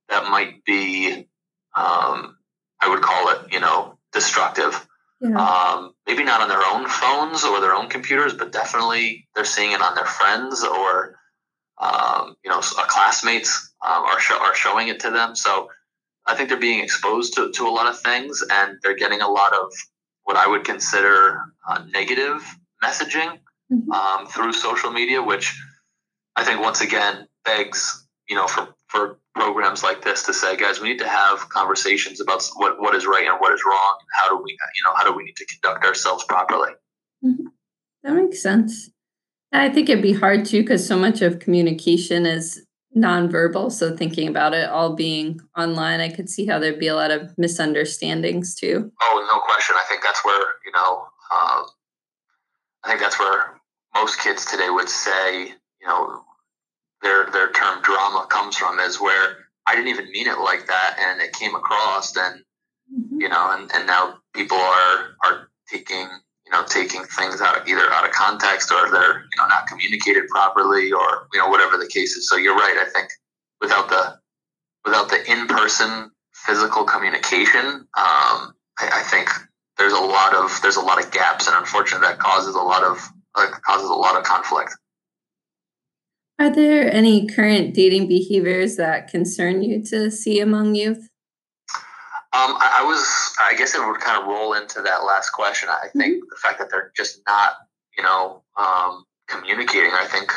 that 0.09 0.31
might 0.31 0.65
be 0.65 1.27
um, 1.77 2.37
i 2.81 2.89
would 2.89 3.03
call 3.03 3.31
it 3.31 3.53
you 3.53 3.61
know 3.61 3.99
destructive 4.13 4.87
yeah. 5.19 5.29
Um, 5.41 5.95
maybe 6.07 6.25
not 6.25 6.43
on 6.43 6.49
their 6.51 6.63
own 6.75 6.87
phones 6.87 7.43
or 7.43 7.63
their 7.63 7.75
own 7.75 7.89
computers 7.89 8.35
but 8.35 8.53
definitely 8.53 9.27
they're 9.35 9.47
seeing 9.47 9.73
it 9.73 9.81
on 9.81 9.95
their 9.95 10.05
friends 10.05 10.63
or 10.63 11.17
um, 11.79 12.37
you 12.45 12.51
know, 12.51 12.57
our 12.57 12.87
classmates 12.87 13.73
um, 13.87 14.05
are, 14.05 14.21
sh- 14.21 14.33
are 14.33 14.55
showing 14.55 14.89
it 14.89 15.01
to 15.01 15.11
them. 15.11 15.35
So 15.37 15.71
I 16.27 16.35
think 16.35 16.49
they're 16.49 16.59
being 16.59 16.83
exposed 16.83 17.35
to, 17.35 17.53
to 17.53 17.67
a 17.67 17.71
lot 17.71 17.87
of 17.87 18.01
things 18.01 18.43
and 18.51 18.79
they're 18.83 18.97
getting 18.97 19.21
a 19.21 19.29
lot 19.29 19.53
of 19.53 19.73
what 20.25 20.37
I 20.37 20.47
would 20.47 20.65
consider 20.65 21.41
uh, 21.69 21.85
negative 21.93 22.43
messaging 22.83 23.39
mm-hmm. 23.73 23.91
um, 23.93 24.27
through 24.27 24.53
social 24.53 24.91
media, 24.91 25.23
which 25.23 25.57
I 26.35 26.45
think 26.45 26.61
once 26.61 26.81
again 26.81 27.29
begs, 27.45 28.07
you 28.29 28.37
know, 28.37 28.47
for, 28.47 28.75
for 28.89 29.19
programs 29.35 29.83
like 29.83 30.03
this 30.03 30.25
to 30.25 30.35
say, 30.35 30.57
guys, 30.57 30.81
we 30.81 30.89
need 30.89 30.99
to 30.99 31.09
have 31.09 31.49
conversations 31.49 32.21
about 32.21 32.43
what, 32.57 32.81
what 32.81 32.95
is 32.95 33.07
right 33.07 33.27
and 33.27 33.39
what 33.39 33.53
is 33.53 33.63
wrong. 33.65 33.99
How 34.15 34.29
do 34.29 34.43
we, 34.43 34.51
you 34.51 34.85
know, 34.85 34.95
how 34.97 35.05
do 35.05 35.17
we 35.17 35.25
need 35.25 35.37
to 35.37 35.47
conduct 35.47 35.85
ourselves 35.85 36.25
properly? 36.25 36.73
Mm-hmm. 37.25 37.47
That 38.03 38.15
makes 38.15 38.43
sense. 38.43 38.91
I 39.61 39.71
think 39.71 39.89
it'd 39.89 40.03
be 40.03 40.13
hard 40.13 40.45
too 40.45 40.63
because 40.63 40.87
so 40.87 40.99
much 40.99 41.23
of 41.23 41.39
communication 41.39 42.27
is 42.27 42.65
nonverbal. 42.97 43.71
So 43.71 43.97
thinking 43.97 44.29
about 44.29 44.55
it 44.55 44.69
all 44.69 44.95
being 44.95 45.41
online, 45.57 46.01
I 46.01 46.09
could 46.09 46.31
see 46.31 46.47
how 46.47 46.59
there'd 46.59 46.79
be 46.79 46.89
a 46.89 46.95
lot 46.95 47.11
of 47.11 47.37
misunderstandings 47.37 48.55
too. 48.55 48.91
Oh, 49.03 49.27
no 49.31 49.41
question. 49.41 49.77
I 49.77 49.85
think 49.89 50.03
that's 50.03 50.25
where 50.25 50.45
you 50.65 50.73
know. 50.75 51.07
Um, 51.35 51.65
I 52.85 52.89
think 52.89 53.01
that's 53.01 53.19
where 53.19 53.61
most 53.95 54.21
kids 54.21 54.47
today 54.47 54.71
would 54.71 54.89
say, 54.89 55.47
you 55.47 55.87
know, 55.87 56.23
their 57.03 57.31
their 57.31 57.53
term 57.53 57.83
drama 57.83 58.27
comes 58.31 58.57
from 58.57 58.79
is 58.79 59.01
where 59.01 59.37
I 59.67 59.75
didn't 59.75 59.89
even 59.89 60.11
mean 60.13 60.29
it 60.29 60.39
like 60.39 60.67
that, 60.67 60.97
and 60.99 61.21
it 61.21 61.33
came 61.33 61.55
across, 61.55 62.17
and 62.17 62.41
mm-hmm. 62.93 63.21
you 63.21 63.29
know, 63.29 63.51
and, 63.53 63.71
and 63.75 63.87
now 63.87 64.19
people 64.35 64.59
are 64.59 65.17
are 65.25 65.49
taking 65.69 66.09
you 66.47 66.53
know, 66.53 66.65
taking 66.65 67.03
things 67.05 67.41
out 67.41 67.69
either 67.69 67.93
out 67.93 68.07
of 68.07 68.13
context 68.13 68.71
or 68.71 68.91
they're 68.91 69.19
you 69.19 69.37
know 69.39 69.47
not 69.49 69.67
communicated 69.67 70.29
properly 70.29 70.93
or 70.93 71.29
you 71.33 71.41
know 71.41 71.49
whatever 71.49 71.77
the 71.77 71.89
case 71.89 72.17
is. 72.17 72.29
So 72.29 72.37
you're 72.37 72.55
right. 72.55 72.77
I 72.87 72.89
think 72.91 73.09
without 73.61 73.89
the 73.89 74.19
without 74.85 75.09
the 75.09 75.31
in 75.31 75.49
person 75.49 76.11
physical 76.33 76.85
communication, 76.85 77.89
um, 77.97 78.55
I, 78.79 78.91
I, 78.93 79.03
think 79.03 79.29
there's 79.79 79.93
a 79.93 80.01
lot 80.01 80.35
of 80.35 80.61
there's 80.63 80.77
a 80.77 80.81
lot 80.81 81.05
of 81.05 81.11
gaps, 81.11 81.49
and 81.49 81.57
unfortunately, 81.57 82.07
that 82.07 82.21
causes 82.21 82.55
a 82.55 82.61
lot 82.61 82.85
of 82.85 83.03
uh, 83.35 83.51
causes 83.65 83.91
a 83.91 83.95
lot 83.95 84.17
of 84.17 84.23
conflict. 84.23 84.77
Are 86.39 86.51
there 86.51 86.93
any 86.93 87.27
current 87.27 87.75
dating 87.75 88.09
behaviors 88.09 88.77
that 88.77 89.09
concern 89.09 89.63
you 89.63 89.83
to 89.87 90.11
see 90.11 90.39
among 90.39 90.75
youth? 90.75 91.09
Um, 92.37 92.55
I, 92.61 92.81
I, 92.81 92.85
was, 92.85 93.35
I 93.41 93.57
guess 93.57 93.75
it 93.75 93.81
would 93.81 93.99
kind 93.99 94.21
of 94.21 94.29
roll 94.29 94.53
into 94.53 94.83
that 94.83 95.05
last 95.05 95.31
question. 95.31 95.71
I 95.71 95.89
think 95.89 96.17
mm-hmm. 96.17 96.29
the 96.29 96.37
fact 96.43 96.59
that 96.59 96.69
they're 96.71 96.93
just 96.95 97.21
not, 97.27 97.55
you 97.97 98.05
know, 98.05 98.43
um, 98.59 99.05
communicating, 99.27 99.91
I 99.93 100.05
think 100.05 100.31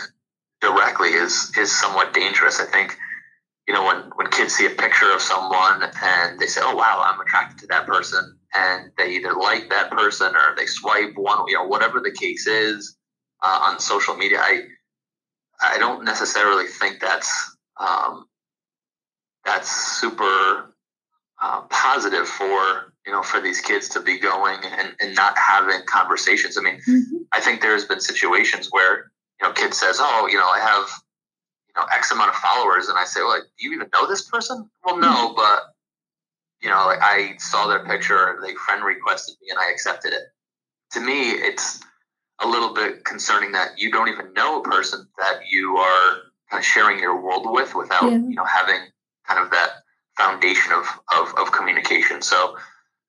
directly 0.61 1.09
is 1.09 1.51
is 1.57 1.77
somewhat 1.77 2.13
dangerous. 2.13 2.61
I 2.61 2.65
think, 2.65 2.95
you 3.67 3.73
know, 3.73 3.83
when 3.83 3.97
when 4.15 4.27
kids 4.27 4.53
see 4.53 4.65
a 4.65 4.69
picture 4.69 5.11
of 5.13 5.21
someone 5.21 5.83
and 5.83 6.39
they 6.39 6.45
say, 6.45 6.61
"Oh, 6.63 6.73
wow, 6.73 7.03
I'm 7.05 7.19
attracted 7.19 7.59
to 7.59 7.67
that 7.67 7.85
person," 7.85 8.39
and 8.55 8.91
they 8.97 9.15
either 9.15 9.33
like 9.33 9.69
that 9.69 9.91
person 9.91 10.35
or 10.35 10.55
they 10.55 10.67
swipe 10.67 11.15
one, 11.15 11.47
you 11.47 11.55
know, 11.55 11.65
whatever 11.65 11.99
the 11.99 12.11
case 12.11 12.47
is 12.47 12.95
uh, 13.43 13.59
on 13.69 13.79
social 13.79 14.15
media, 14.15 14.39
I 14.39 14.63
I 15.61 15.77
don't 15.77 16.05
necessarily 16.05 16.67
think 16.67 17.01
that's 17.01 17.57
um, 17.77 18.25
that's 19.43 19.99
super 19.99 20.68
uh, 21.41 21.61
positive 21.69 22.27
for 22.27 22.93
you 23.05 23.11
know 23.11 23.23
for 23.23 23.39
these 23.39 23.61
kids 23.61 23.89
to 23.89 24.01
be 24.01 24.19
going 24.19 24.59
and, 24.63 24.93
and 24.99 25.15
not 25.15 25.37
having 25.37 25.81
conversations. 25.85 26.57
I 26.57 26.61
mean, 26.61 26.81
mm-hmm. 26.87 27.17
I 27.31 27.39
think 27.39 27.61
there's 27.61 27.85
been 27.85 28.01
situations 28.01 28.67
where 28.71 29.11
you 29.39 29.47
know 29.47 29.53
kid 29.53 29.73
says, 29.73 29.97
"Oh, 29.99 30.27
you 30.29 30.37
know, 30.37 30.47
I 30.47 30.59
have 30.59 30.89
you 31.67 31.81
know 31.81 31.87
X 31.93 32.11
amount 32.11 32.29
of 32.29 32.35
followers," 32.35 32.89
and 32.89 32.97
I 32.97 33.05
say, 33.05 33.21
"Well, 33.21 33.41
do 33.41 33.65
you 33.65 33.73
even 33.73 33.89
know 33.93 34.07
this 34.07 34.29
person?" 34.29 34.69
Well, 34.83 34.97
no, 34.97 35.07
mm-hmm. 35.07 35.35
but 35.35 35.73
you 36.61 36.69
know, 36.69 36.85
like 36.85 36.99
I 37.01 37.35
saw 37.37 37.67
their 37.67 37.85
picture, 37.85 38.39
they 38.43 38.53
friend 38.55 38.83
requested 38.83 39.35
me, 39.41 39.47
and 39.49 39.59
I 39.59 39.71
accepted 39.71 40.13
it. 40.13 40.23
To 40.91 40.99
me, 40.99 41.31
it's 41.31 41.79
a 42.41 42.47
little 42.47 42.73
bit 42.73 43.05
concerning 43.05 43.51
that 43.53 43.77
you 43.77 43.91
don't 43.91 44.09
even 44.09 44.33
know 44.33 44.59
a 44.59 44.63
person 44.63 45.07
that 45.17 45.41
you 45.49 45.77
are 45.77 46.17
kind 46.49 46.59
of 46.59 46.65
sharing 46.65 46.99
your 46.99 47.21
world 47.21 47.45
with 47.45 47.75
without 47.75 48.03
yeah. 48.03 48.17
you 48.17 48.35
know 48.35 48.45
having 48.45 48.79
kind 49.27 49.43
of 49.43 49.51
that 49.51 49.69
foundation 50.19 50.73
of, 50.73 50.85
of, 51.15 51.33
of 51.39 51.51
communication. 51.53 52.21
So 52.21 52.57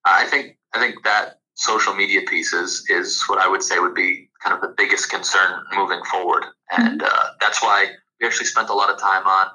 I 0.05 0.27
think 0.27 0.57
I 0.73 0.79
think 0.79 1.03
that 1.03 1.41
social 1.55 1.95
media 1.95 2.23
piece 2.23 2.53
is, 2.53 2.87
is 2.89 3.23
what 3.27 3.39
I 3.39 3.49
would 3.49 3.63
say 3.63 3.79
would 3.79 3.95
be 3.95 4.31
kind 4.43 4.55
of 4.55 4.63
the 4.63 4.75
biggest 4.77 5.11
concern 5.11 5.63
moving 5.75 6.03
forward, 6.05 6.45
and 6.71 7.01
mm-hmm. 7.01 7.09
uh, 7.13 7.31
that's 7.41 7.61
why 7.61 7.87
we 8.21 8.27
actually 8.27 8.47
spent 8.47 8.71
a 8.71 8.75
lot 8.75 8.89
of 8.91 8.99
time 8.99 9.27
on 9.27 9.47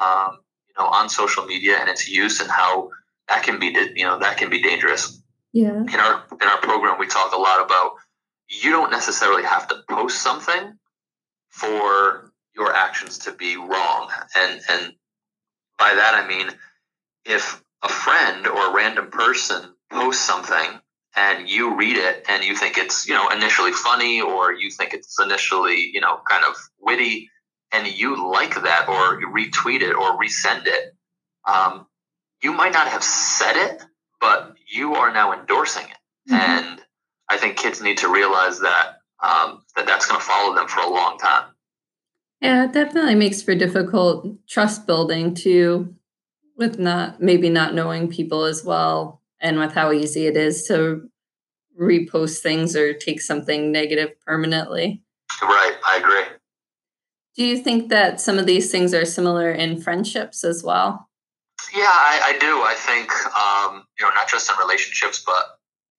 um, 0.00 0.38
you 0.68 0.74
know 0.78 0.88
on 0.88 1.08
social 1.08 1.44
media 1.46 1.78
and 1.78 1.88
its 1.88 2.08
use 2.08 2.40
and 2.40 2.50
how 2.50 2.90
that 3.28 3.42
can 3.42 3.58
be 3.58 3.74
you 3.96 4.04
know 4.04 4.18
that 4.18 4.36
can 4.36 4.50
be 4.50 4.62
dangerous. 4.62 5.20
Yeah. 5.52 5.80
In 5.80 6.00
our 6.00 6.22
in 6.40 6.48
our 6.48 6.58
program, 6.58 6.98
we 6.98 7.06
talk 7.06 7.32
a 7.32 7.40
lot 7.40 7.64
about 7.64 7.92
you 8.48 8.70
don't 8.70 8.90
necessarily 8.90 9.44
have 9.44 9.66
to 9.68 9.76
post 9.88 10.22
something 10.22 10.78
for 11.48 12.32
your 12.54 12.74
actions 12.74 13.18
to 13.18 13.32
be 13.32 13.56
wrong, 13.56 14.10
and 14.36 14.60
and 14.68 14.92
by 15.78 15.94
that 15.94 16.14
I 16.14 16.28
mean 16.28 16.50
if 17.24 17.62
a 17.82 17.88
friend 17.88 18.46
or 18.46 18.70
a 18.70 18.74
random 18.74 19.10
person 19.10 19.74
posts 19.90 20.24
something 20.24 20.80
and 21.16 21.48
you 21.48 21.76
read 21.76 21.96
it 21.96 22.24
and 22.28 22.44
you 22.44 22.56
think 22.56 22.78
it's 22.78 23.06
you 23.06 23.14
know 23.14 23.28
initially 23.28 23.72
funny 23.72 24.20
or 24.20 24.52
you 24.52 24.70
think 24.70 24.94
it's 24.94 25.20
initially 25.20 25.90
you 25.92 26.00
know 26.00 26.18
kind 26.28 26.44
of 26.44 26.54
witty 26.80 27.30
and 27.72 27.86
you 27.86 28.30
like 28.30 28.54
that 28.54 28.88
or 28.88 29.20
you 29.20 29.28
retweet 29.28 29.82
it 29.82 29.94
or 29.94 30.18
resend 30.18 30.66
it 30.66 30.94
um, 31.46 31.86
you 32.42 32.52
might 32.52 32.72
not 32.72 32.88
have 32.88 33.04
said 33.04 33.56
it 33.56 33.82
but 34.20 34.54
you 34.66 34.94
are 34.94 35.12
now 35.12 35.32
endorsing 35.32 35.84
it 35.84 36.32
mm-hmm. 36.32 36.34
and 36.34 36.80
i 37.28 37.36
think 37.36 37.56
kids 37.56 37.80
need 37.80 37.98
to 37.98 38.08
realize 38.08 38.60
that 38.60 38.96
um, 39.22 39.62
that 39.76 39.86
that's 39.86 40.06
going 40.06 40.20
to 40.20 40.26
follow 40.26 40.54
them 40.54 40.68
for 40.68 40.80
a 40.80 40.90
long 40.90 41.18
time 41.18 41.44
yeah 42.40 42.64
it 42.64 42.72
definitely 42.72 43.14
makes 43.14 43.42
for 43.42 43.54
difficult 43.54 44.26
trust 44.48 44.86
building 44.86 45.34
too 45.34 45.94
with 46.56 46.78
not 46.78 47.20
maybe 47.20 47.48
not 47.48 47.74
knowing 47.74 48.08
people 48.08 48.44
as 48.44 48.64
well 48.64 49.20
and 49.40 49.58
with 49.58 49.72
how 49.72 49.92
easy 49.92 50.26
it 50.26 50.36
is 50.36 50.66
to 50.66 51.08
repost 51.80 52.38
things 52.38 52.76
or 52.76 52.94
take 52.94 53.20
something 53.20 53.72
negative 53.72 54.10
permanently. 54.24 55.02
Right, 55.42 55.74
I 55.86 55.98
agree. 55.98 56.36
Do 57.36 57.44
you 57.44 57.58
think 57.58 57.88
that 57.90 58.20
some 58.20 58.38
of 58.38 58.46
these 58.46 58.70
things 58.70 58.94
are 58.94 59.04
similar 59.04 59.50
in 59.50 59.80
friendships 59.80 60.44
as 60.44 60.62
well? 60.62 61.08
Yeah, 61.74 61.82
I, 61.84 62.34
I 62.34 62.38
do. 62.38 62.62
I 62.62 62.74
think 62.74 63.10
um, 63.34 63.84
you 63.98 64.06
know 64.06 64.14
not 64.14 64.28
just 64.28 64.50
in 64.50 64.56
relationships, 64.58 65.24
but 65.24 65.58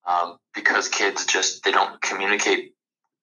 um, 0.10 0.38
because 0.54 0.88
kids 0.88 1.26
just 1.26 1.64
they 1.64 1.72
don't 1.72 2.02
communicate, 2.02 2.74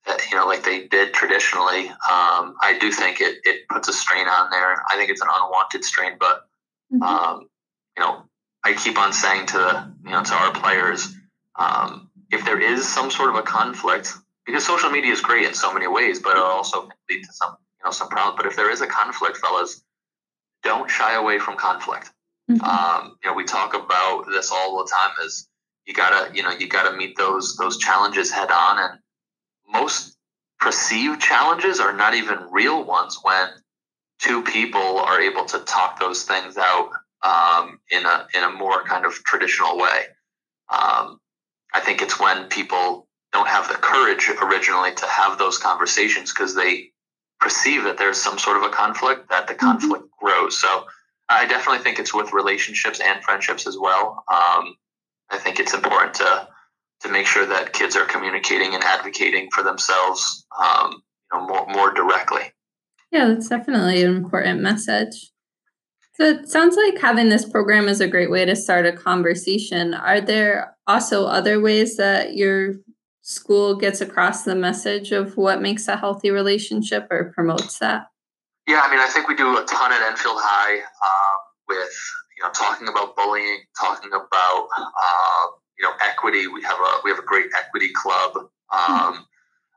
uh, 0.06 0.16
you 0.30 0.36
know, 0.36 0.46
like 0.46 0.64
they 0.64 0.86
did 0.88 1.14
traditionally. 1.14 1.88
Um, 1.88 2.56
I 2.60 2.76
do 2.78 2.92
think 2.92 3.20
it 3.20 3.38
it 3.44 3.68
puts 3.68 3.88
a 3.88 3.92
strain 3.92 4.26
on 4.26 4.50
there. 4.50 4.82
I 4.90 4.96
think 4.96 5.10
it's 5.10 5.22
an 5.22 5.28
unwanted 5.34 5.84
strain, 5.84 6.16
but 6.18 6.48
mm-hmm. 6.92 7.02
Um, 7.02 7.48
you 7.96 8.02
know, 8.02 8.24
I 8.64 8.74
keep 8.74 8.98
on 8.98 9.12
saying 9.12 9.46
to 9.48 9.92
you 10.04 10.10
know 10.10 10.22
to 10.22 10.34
our 10.34 10.52
players, 10.52 11.14
um, 11.58 12.10
if 12.30 12.44
there 12.44 12.60
is 12.60 12.88
some 12.88 13.10
sort 13.10 13.30
of 13.30 13.36
a 13.36 13.42
conflict, 13.42 14.12
because 14.46 14.64
social 14.64 14.90
media 14.90 15.12
is 15.12 15.20
great 15.20 15.46
in 15.46 15.54
so 15.54 15.72
many 15.72 15.86
ways, 15.86 16.18
but 16.20 16.36
it 16.36 16.42
also 16.42 16.82
can 16.82 16.96
lead 17.10 17.22
to 17.22 17.32
some 17.32 17.56
you 17.80 17.84
know 17.84 17.92
some 17.92 18.08
problems. 18.08 18.36
But 18.36 18.46
if 18.46 18.56
there 18.56 18.70
is 18.70 18.80
a 18.80 18.86
conflict, 18.86 19.38
fellas, 19.38 19.82
don't 20.62 20.90
shy 20.90 21.14
away 21.14 21.38
from 21.38 21.56
conflict. 21.56 22.10
Mm-hmm. 22.50 22.64
Um, 22.64 23.16
you 23.22 23.30
know, 23.30 23.36
we 23.36 23.44
talk 23.44 23.74
about 23.74 24.26
this 24.26 24.50
all 24.50 24.78
the 24.78 24.90
time. 24.90 25.10
Is 25.24 25.48
you 25.86 25.94
gotta 25.94 26.34
you 26.34 26.42
know 26.42 26.50
you 26.50 26.68
gotta 26.68 26.96
meet 26.96 27.16
those 27.16 27.56
those 27.56 27.78
challenges 27.78 28.30
head 28.30 28.50
on, 28.50 28.78
and 28.78 28.98
most 29.72 30.16
perceived 30.60 31.20
challenges 31.20 31.80
are 31.80 31.92
not 31.92 32.14
even 32.14 32.38
real 32.50 32.84
ones 32.84 33.18
when 33.22 33.48
two 34.22 34.42
people 34.42 34.98
are 34.98 35.20
able 35.20 35.44
to 35.44 35.58
talk 35.60 35.98
those 35.98 36.22
things 36.22 36.56
out 36.56 36.90
um, 37.22 37.80
in 37.90 38.04
a 38.06 38.26
in 38.34 38.44
a 38.44 38.52
more 38.52 38.84
kind 38.84 39.04
of 39.04 39.12
traditional 39.24 39.76
way. 39.76 40.06
Um, 40.68 41.20
I 41.74 41.80
think 41.80 42.02
it's 42.02 42.18
when 42.20 42.48
people 42.48 43.08
don't 43.32 43.48
have 43.48 43.68
the 43.68 43.74
courage 43.74 44.30
originally 44.42 44.94
to 44.94 45.06
have 45.06 45.38
those 45.38 45.58
conversations 45.58 46.32
because 46.32 46.54
they 46.54 46.90
perceive 47.40 47.84
that 47.84 47.98
there's 47.98 48.20
some 48.20 48.38
sort 48.38 48.56
of 48.56 48.62
a 48.62 48.68
conflict 48.68 49.28
that 49.30 49.46
the 49.46 49.54
mm-hmm. 49.54 49.66
conflict 49.66 50.04
mm-hmm. 50.04 50.26
grows. 50.26 50.58
So 50.60 50.86
I 51.28 51.46
definitely 51.46 51.82
think 51.82 51.98
it's 51.98 52.14
with 52.14 52.32
relationships 52.32 53.00
and 53.00 53.22
friendships 53.24 53.66
as 53.66 53.76
well. 53.78 54.24
Um, 54.30 54.76
I 55.30 55.38
think 55.38 55.58
it's 55.58 55.74
important 55.74 56.14
to 56.14 56.48
to 57.02 57.08
make 57.08 57.26
sure 57.26 57.46
that 57.46 57.72
kids 57.72 57.96
are 57.96 58.04
communicating 58.04 58.74
and 58.74 58.84
advocating 58.84 59.50
for 59.50 59.64
themselves, 59.64 60.46
um, 60.62 61.02
you 61.32 61.38
know, 61.38 61.46
more 61.46 61.66
more 61.66 61.92
directly. 61.92 62.52
Yeah, 63.12 63.28
that's 63.28 63.48
definitely 63.48 64.02
an 64.02 64.16
important 64.16 64.62
message. 64.62 65.30
So 66.14 66.24
it 66.24 66.48
sounds 66.48 66.76
like 66.76 66.98
having 66.98 67.28
this 67.28 67.48
program 67.48 67.88
is 67.88 68.00
a 68.00 68.08
great 68.08 68.30
way 68.30 68.44
to 68.46 68.56
start 68.56 68.86
a 68.86 68.92
conversation. 68.92 69.92
Are 69.92 70.20
there 70.20 70.76
also 70.86 71.26
other 71.26 71.60
ways 71.60 71.96
that 71.98 72.34
your 72.34 72.74
school 73.20 73.76
gets 73.76 74.00
across 74.00 74.44
the 74.44 74.54
message 74.54 75.12
of 75.12 75.36
what 75.36 75.62
makes 75.62 75.88
a 75.88 75.96
healthy 75.96 76.30
relationship 76.30 77.06
or 77.10 77.32
promotes 77.34 77.78
that? 77.78 78.06
Yeah, 78.66 78.80
I 78.82 78.90
mean, 78.90 79.00
I 79.00 79.08
think 79.08 79.28
we 79.28 79.36
do 79.36 79.58
a 79.58 79.64
ton 79.64 79.92
at 79.92 80.00
Enfield 80.10 80.38
High 80.38 80.78
um, 80.78 81.38
with 81.68 81.92
you 82.36 82.44
know 82.44 82.50
talking 82.52 82.88
about 82.88 83.16
bullying, 83.16 83.60
talking 83.78 84.10
about 84.12 84.68
uh, 84.76 85.46
you 85.78 85.84
know 85.84 85.92
equity. 86.02 86.46
We 86.46 86.62
have 86.62 86.78
a 86.78 87.00
we 87.04 87.10
have 87.10 87.18
a 87.18 87.26
great 87.26 87.46
equity 87.58 87.90
club. 87.94 88.36
Um, 88.36 88.48
mm-hmm. 88.70 89.22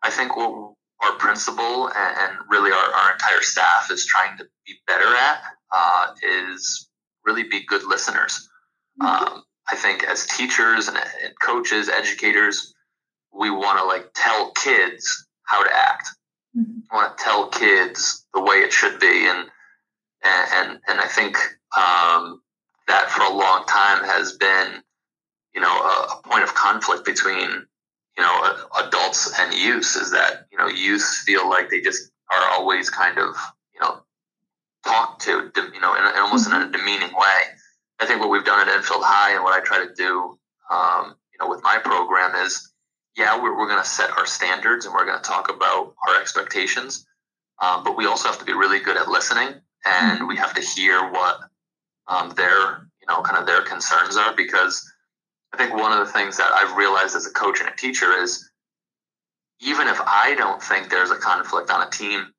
I 0.03 0.11
think 0.11 0.37
what 0.37 0.73
our 1.05 1.13
principal 1.17 1.89
and, 1.89 2.37
really 2.49 2.71
our, 2.71 2.77
our 2.77 3.13
entire 3.13 3.41
staff 3.41 3.89
is 3.91 4.05
trying 4.05 4.37
to 4.37 4.45
be 4.65 4.73
better 4.87 5.15
at 5.15 5.41
uh, 5.71 6.07
is 6.23 6.89
really 7.25 7.43
be 7.43 7.65
good 7.65 7.83
listeners. 7.83 8.49
Mm-hmm. 9.01 9.25
Um, 9.25 9.43
I 9.69 9.75
think 9.75 10.03
as 10.03 10.27
teachers 10.27 10.87
and, 10.87 10.97
and 10.97 11.33
coaches, 11.41 11.89
educators, 11.89 12.73
we 13.33 13.49
want 13.49 13.79
to 13.79 13.85
like 13.85 14.09
tell 14.13 14.51
kids 14.51 15.27
how 15.43 15.63
to 15.63 15.69
act. 15.75 16.09
Mm-hmm. 16.57 16.95
want 16.95 17.17
to 17.17 17.23
tell 17.23 17.49
kids 17.49 18.25
the 18.33 18.41
way 18.41 18.57
it 18.57 18.71
should 18.71 18.99
be, 18.99 19.27
and 19.27 19.49
and 20.23 20.79
and 20.87 21.01
I 21.01 21.07
think 21.07 21.35
um, 21.75 22.41
that 22.87 23.09
for 23.09 23.23
a 23.23 23.33
long 23.33 23.65
time 23.65 24.05
has 24.05 24.37
been, 24.37 24.81
you 25.53 25.59
know, 25.59 25.67
a, 25.67 26.13
a 26.13 26.21
point 26.23 26.43
of 26.43 26.55
conflict 26.55 27.03
between 27.03 27.65
you 28.17 28.23
know 28.23 28.55
adults 28.85 29.31
and 29.39 29.53
youth. 29.53 29.95
Is 29.99 30.11
that 30.11 30.47
you 30.51 30.57
know 30.57 30.67
youth 30.67 31.03
feel 31.25 31.49
like 31.49 31.69
they 31.69 31.81
just 31.81 32.11
are 32.31 32.51
always 32.51 32.89
kind 32.89 33.17
of 33.17 33.35
you 33.73 33.81
know 33.81 34.01
talked 34.85 35.23
to, 35.23 35.51
you 35.73 35.81
know, 35.81 35.95
in, 35.95 36.03
almost 36.17 36.47
in 36.47 36.53
a 36.53 36.57
mm-hmm. 36.57 36.71
demeaning 36.71 37.13
way. 37.13 37.41
I 37.99 38.05
think 38.05 38.19
what 38.19 38.29
we've 38.29 38.45
done 38.45 38.67
at 38.67 38.73
Enfield 38.73 39.03
High 39.03 39.33
and 39.33 39.43
what 39.43 39.59
I 39.59 39.63
try 39.63 39.85
to 39.85 39.93
do, 39.95 40.37
um, 40.71 41.15
you 41.33 41.39
know, 41.39 41.49
with 41.49 41.63
my 41.63 41.79
program 41.83 42.35
is, 42.45 42.71
yeah, 43.17 43.41
we're, 43.41 43.57
we're 43.57 43.67
going 43.67 43.81
to 43.81 43.89
set 43.89 44.11
our 44.11 44.25
standards 44.25 44.85
and 44.85 44.93
we're 44.93 45.05
going 45.05 45.17
to 45.17 45.23
talk 45.23 45.49
about 45.49 45.95
our 46.07 46.21
expectations, 46.21 47.05
um, 47.61 47.83
but 47.83 47.97
we 47.97 48.05
also 48.05 48.27
have 48.27 48.39
to 48.39 48.45
be 48.45 48.53
really 48.53 48.79
good 48.79 48.97
at 48.97 49.07
listening 49.07 49.47
and 49.85 50.19
mm-hmm. 50.19 50.27
we 50.27 50.35
have 50.37 50.53
to 50.53 50.61
hear 50.61 51.11
what 51.11 51.39
um, 52.07 52.31
their, 52.31 52.87
you 53.01 53.07
know, 53.07 53.21
kind 53.21 53.39
of 53.39 53.47
their 53.47 53.61
concerns 53.61 54.17
are 54.17 54.35
because 54.35 54.85
I 55.53 55.57
think 55.57 55.73
one 55.73 55.91
of 55.91 56.05
the 56.05 56.11
things 56.11 56.37
that 56.37 56.51
I've 56.51 56.75
realized 56.75 57.15
as 57.15 57.25
a 57.25 57.31
coach 57.31 57.59
and 57.59 57.69
a 57.69 57.75
teacher 57.75 58.11
is 58.11 58.49
even 59.61 59.87
if 59.87 59.99
I 60.01 60.35
don't 60.35 60.61
think 60.61 60.89
there's 60.89 61.11
a 61.11 61.17
conflict 61.17 61.69
on 61.69 61.87
a 61.87 61.89
team, 61.89 62.33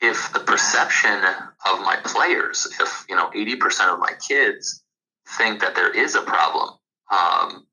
if 0.00 0.32
the 0.32 0.40
perception 0.40 1.20
of 1.70 1.80
my 1.80 1.98
players, 2.04 2.68
if 2.80 3.04
you 3.08 3.16
know, 3.16 3.30
eighty 3.34 3.56
percent 3.56 3.90
of 3.90 3.98
my 3.98 4.12
kids 4.28 4.82
think 5.38 5.60
that 5.60 5.74
there 5.74 5.90
is 5.90 6.14
a 6.14 6.22
problem, 6.22 6.70
um, 7.10 7.66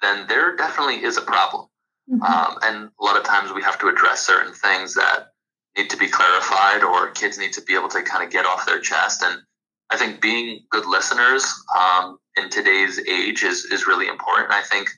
then 0.00 0.26
there 0.26 0.56
definitely 0.56 1.04
is 1.04 1.16
a 1.16 1.22
problem. 1.22 1.66
Mm-hmm. 2.10 2.22
Um, 2.22 2.58
and 2.62 2.90
a 3.00 3.04
lot 3.04 3.16
of 3.16 3.24
times 3.24 3.52
we 3.52 3.62
have 3.62 3.78
to 3.80 3.88
address 3.88 4.26
certain 4.26 4.52
things 4.52 4.94
that 4.94 5.28
need 5.76 5.90
to 5.90 5.96
be 5.96 6.08
clarified, 6.08 6.82
or 6.82 7.10
kids 7.10 7.38
need 7.38 7.52
to 7.54 7.62
be 7.62 7.74
able 7.74 7.88
to 7.88 8.02
kind 8.02 8.24
of 8.24 8.30
get 8.30 8.46
off 8.46 8.66
their 8.66 8.80
chest. 8.80 9.22
And 9.22 9.40
I 9.90 9.96
think 9.96 10.20
being 10.20 10.64
good 10.70 10.86
listeners 10.86 11.44
um, 11.78 12.18
in 12.36 12.50
today's 12.50 12.98
age 12.98 13.42
is 13.42 13.64
is 13.66 13.86
really 13.86 14.08
important. 14.08 14.50
I 14.50 14.62
think 14.62 14.88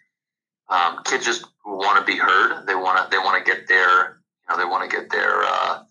um, 0.68 1.02
kids 1.04 1.24
just 1.24 1.44
want 1.64 1.98
to 1.98 2.04
be 2.04 2.18
heard. 2.18 2.66
They 2.66 2.74
want 2.74 2.98
to 2.98 3.10
they 3.10 3.18
want 3.18 3.44
to 3.44 3.50
get 3.50 3.68
their 3.68 4.20
you 4.48 4.50
know 4.50 4.56
they 4.56 4.68
want 4.68 4.88
to 4.88 4.96
get 4.96 5.10
their 5.10 5.42
uh, 5.42 5.82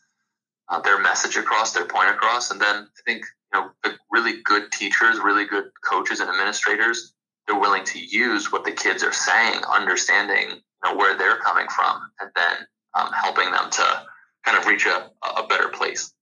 uh, 0.70 0.80
their 0.82 1.00
message 1.00 1.38
across, 1.38 1.74
their 1.74 1.86
point 1.86 2.10
across, 2.10 2.52
and 2.52 2.62
then 2.62 2.76
I 2.76 3.02
think 3.06 3.26
you 3.54 3.60
know 3.60 3.72
the 3.84 3.98
really 4.12 4.42
good 4.44 4.72
teachers, 4.72 5.20
really 5.20 5.46
good 5.46 5.66
coaches 5.84 6.20
and 6.20 6.30
administrators, 6.30 7.14
they're 7.48 7.60
willing 7.60 7.84
to 7.86 8.00
use 8.00 8.52
what 8.52 8.64
the 8.64 8.72
kids 8.72 9.04
are 9.04 9.14
saying, 9.14 9.62
understanding 9.72 10.50
you 10.50 10.84
know 10.84 10.96
where 10.96 11.18
they're 11.18 11.40
coming 11.40 11.68
from, 11.68 12.02
and 12.20 12.30
then 12.36 12.58
um, 12.96 13.12
helping 13.12 13.52
them 13.52 13.70
to 13.72 14.04
kind 14.44 14.58
of 14.58 14.66
reach 14.66 14.86
a, 14.86 15.10
a 15.38 15.48
better 15.48 15.70
place. 15.70 16.14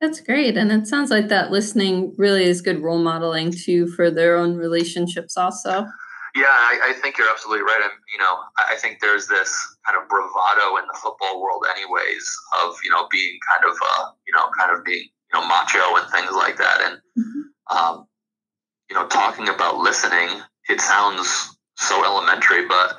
That's 0.00 0.20
great, 0.20 0.56
and 0.58 0.70
it 0.70 0.86
sounds 0.86 1.10
like 1.10 1.28
that 1.28 1.50
listening 1.50 2.14
really 2.18 2.44
is 2.44 2.60
good 2.60 2.82
role 2.82 2.98
modeling 2.98 3.50
too 3.50 3.88
for 3.88 4.10
their 4.10 4.36
own 4.36 4.56
relationships, 4.56 5.36
also. 5.36 5.86
Yeah, 6.34 6.44
I, 6.44 6.90
I, 6.90 7.00
think 7.00 7.16
you're 7.16 7.30
absolutely 7.30 7.62
right. 7.62 7.80
I'm, 7.82 7.96
you 8.12 8.18
know, 8.18 8.36
I 8.58 8.76
think 8.76 9.00
there's 9.00 9.26
this 9.26 9.56
kind 9.86 9.96
of 9.96 10.06
bravado 10.06 10.76
in 10.76 10.84
the 10.86 10.98
football 11.02 11.40
world, 11.40 11.64
anyways, 11.74 12.30
of 12.62 12.76
you 12.84 12.90
know 12.90 13.08
being 13.10 13.38
kind 13.48 13.64
of, 13.64 13.74
uh, 13.74 14.10
you 14.26 14.34
know, 14.34 14.50
kind 14.58 14.76
of 14.76 14.84
being 14.84 15.08
you 15.32 15.40
know 15.40 15.48
macho 15.48 15.96
and 15.96 16.10
things 16.10 16.32
like 16.32 16.58
that. 16.58 16.80
And 16.82 17.00
mm-hmm. 17.18 17.76
um, 17.76 18.06
you 18.90 18.96
know, 18.96 19.06
talking 19.06 19.48
about 19.48 19.78
listening, 19.78 20.28
it 20.68 20.82
sounds 20.82 21.56
so 21.76 22.04
elementary, 22.04 22.66
but 22.66 22.98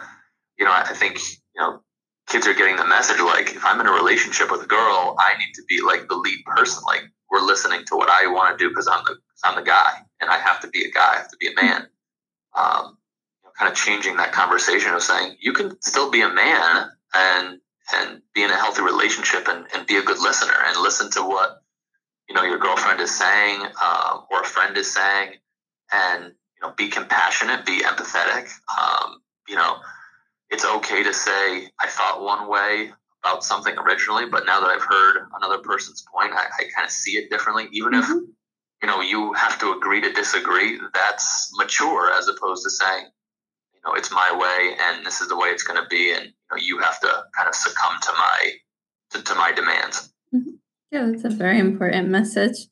you 0.57 0.65
know, 0.65 0.71
I 0.73 0.93
think 0.93 1.19
you 1.19 1.61
know 1.61 1.83
kids 2.27 2.47
are 2.47 2.53
getting 2.53 2.75
the 2.75 2.85
message. 2.85 3.19
Like, 3.19 3.55
if 3.55 3.65
I'm 3.65 3.79
in 3.79 3.87
a 3.87 3.91
relationship 3.91 4.51
with 4.51 4.63
a 4.63 4.67
girl, 4.67 5.15
I 5.19 5.37
need 5.37 5.53
to 5.55 5.63
be 5.67 5.81
like 5.81 6.07
the 6.07 6.15
lead 6.15 6.43
person. 6.45 6.83
Like, 6.85 7.03
we're 7.31 7.41
listening 7.41 7.83
to 7.87 7.95
what 7.95 8.09
I 8.09 8.27
want 8.27 8.57
to 8.57 8.63
do 8.63 8.69
because 8.69 8.87
I'm 8.87 9.03
the 9.05 9.17
I'm 9.43 9.55
the 9.55 9.61
guy, 9.61 9.91
and 10.21 10.29
I 10.29 10.39
have 10.39 10.59
to 10.61 10.67
be 10.67 10.85
a 10.85 10.91
guy. 10.91 11.13
I 11.13 11.17
have 11.17 11.29
to 11.29 11.37
be 11.37 11.47
a 11.47 11.55
man. 11.61 11.87
Um, 12.55 12.97
kind 13.57 13.71
of 13.71 13.77
changing 13.77 14.17
that 14.17 14.31
conversation 14.31 14.93
of 14.93 15.01
saying 15.01 15.35
you 15.39 15.53
can 15.53 15.81
still 15.81 16.11
be 16.11 16.21
a 16.21 16.29
man 16.29 16.89
and 17.15 17.59
and 17.95 18.21
be 18.35 18.43
in 18.43 18.51
a 18.51 18.55
healthy 18.55 18.81
relationship 18.81 19.47
and, 19.47 19.65
and 19.73 19.87
be 19.87 19.97
a 19.97 20.03
good 20.03 20.19
listener 20.19 20.53
and 20.65 20.81
listen 20.81 21.09
to 21.11 21.21
what 21.21 21.63
you 22.29 22.35
know 22.35 22.43
your 22.43 22.59
girlfriend 22.59 22.99
is 22.99 23.17
saying 23.17 23.61
um, 23.61 24.25
or 24.29 24.41
a 24.41 24.45
friend 24.45 24.77
is 24.77 24.93
saying 24.93 25.33
and 25.91 26.25
you 26.25 26.61
know 26.61 26.73
be 26.77 26.89
compassionate 26.89 27.65
be 27.65 27.79
empathetic 27.79 28.49
um, 28.77 29.21
you 29.47 29.55
know 29.55 29.77
it's 30.49 30.65
okay 30.65 31.03
to 31.03 31.13
say 31.13 31.67
i 31.81 31.87
thought 31.87 32.21
one 32.21 32.49
way 32.49 32.91
about 33.23 33.43
something 33.43 33.75
originally 33.77 34.25
but 34.29 34.45
now 34.45 34.59
that 34.59 34.69
i've 34.69 34.83
heard 34.83 35.27
another 35.41 35.59
person's 35.59 36.05
point 36.13 36.33
i, 36.33 36.45
I 36.59 36.63
kind 36.75 36.85
of 36.85 36.91
see 36.91 37.11
it 37.11 37.29
differently 37.29 37.67
even 37.71 37.93
mm-hmm. 37.93 38.11
if 38.11 38.27
you 38.81 38.87
know 38.87 39.01
you 39.01 39.33
have 39.33 39.59
to 39.59 39.73
agree 39.73 40.01
to 40.01 40.11
disagree 40.13 40.79
that's 40.93 41.51
mature 41.57 42.11
as 42.11 42.27
opposed 42.27 42.63
to 42.63 42.69
saying 42.69 43.05
you 43.77 43.91
know, 43.91 43.95
it's 43.95 44.11
my 44.11 44.31
way 44.31 44.75
and 44.81 45.05
this 45.05 45.21
is 45.21 45.29
the 45.29 45.37
way 45.37 45.49
it's 45.49 45.63
going 45.63 45.81
to 45.81 45.87
be. 45.89 46.11
And 46.11 46.25
you, 46.25 46.31
know, 46.51 46.57
you 46.57 46.79
have 46.79 46.99
to 47.01 47.23
kind 47.35 47.47
of 47.47 47.55
succumb 47.55 47.93
to 48.01 48.11
my, 48.13 48.51
to, 49.11 49.23
to 49.23 49.35
my 49.35 49.51
demands. 49.51 50.13
Mm-hmm. 50.33 50.51
Yeah, 50.91 51.09
that's 51.11 51.25
a 51.25 51.29
very 51.29 51.59
important 51.59 52.09
message. 52.09 52.67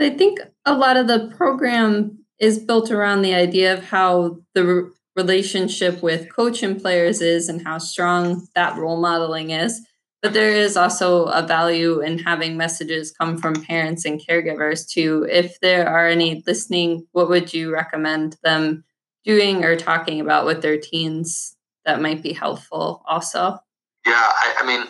I 0.00 0.10
think 0.10 0.40
a 0.64 0.74
lot 0.74 0.96
of 0.96 1.06
the 1.06 1.32
program 1.36 2.24
is 2.38 2.58
built 2.58 2.90
around 2.90 3.22
the 3.22 3.34
idea 3.34 3.74
of 3.74 3.84
how 3.84 4.38
the 4.54 4.92
relationship 5.16 6.02
with 6.02 6.34
coach 6.34 6.62
and 6.62 6.80
players 6.80 7.20
is 7.20 7.48
and 7.48 7.64
how 7.64 7.78
strong 7.78 8.46
that 8.54 8.76
role 8.76 9.00
modeling 9.00 9.50
is. 9.50 9.80
But 10.22 10.32
there 10.32 10.50
is 10.50 10.76
also 10.76 11.24
a 11.26 11.46
value 11.46 12.00
in 12.00 12.18
having 12.18 12.56
messages 12.56 13.12
come 13.12 13.36
from 13.36 13.62
parents 13.62 14.06
and 14.06 14.20
caregivers 14.20 14.88
too. 14.88 15.26
If 15.30 15.60
there 15.60 15.86
are 15.86 16.08
any 16.08 16.42
listening, 16.46 17.06
what 17.12 17.28
would 17.28 17.52
you 17.52 17.72
recommend 17.72 18.36
them 18.42 18.84
doing 19.24 19.64
or 19.64 19.76
talking 19.76 20.20
about 20.20 20.46
with 20.46 20.62
their 20.62 20.78
teens 20.78 21.56
that 21.84 22.00
might 22.00 22.22
be 22.22 22.32
helpful 22.32 23.02
also? 23.06 23.58
Yeah, 24.06 24.12
I, 24.14 24.54
I 24.60 24.66
mean, 24.66 24.86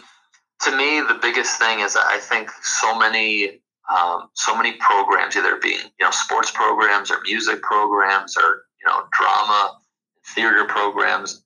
to 0.62 0.76
me, 0.76 1.00
the 1.00 1.18
biggest 1.20 1.58
thing 1.58 1.80
is 1.80 1.96
I 1.96 2.18
think 2.18 2.50
so 2.62 2.98
many 2.98 3.60
um, 3.90 4.30
so 4.32 4.56
many 4.56 4.72
programs, 4.72 5.36
either 5.36 5.58
being 5.58 5.80
you 5.98 6.06
know 6.06 6.10
sports 6.10 6.50
programs 6.50 7.10
or 7.10 7.20
music 7.22 7.62
programs 7.62 8.36
or 8.36 8.62
you 8.80 8.86
know 8.86 9.02
drama, 9.12 9.78
theater 10.26 10.64
programs, 10.64 11.42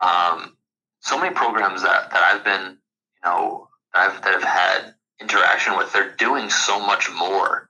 um, 0.00 0.56
so 1.00 1.18
many 1.18 1.34
programs 1.34 1.82
that, 1.82 2.10
that 2.10 2.22
I've 2.22 2.44
been 2.44 2.62
you 2.62 3.30
know 3.30 3.68
that 3.94 4.10
I've, 4.10 4.22
that 4.22 4.32
have 4.32 4.42
had 4.42 4.94
interaction 5.20 5.76
with, 5.76 5.92
they're 5.92 6.14
doing 6.16 6.50
so 6.50 6.78
much 6.78 7.10
more 7.10 7.68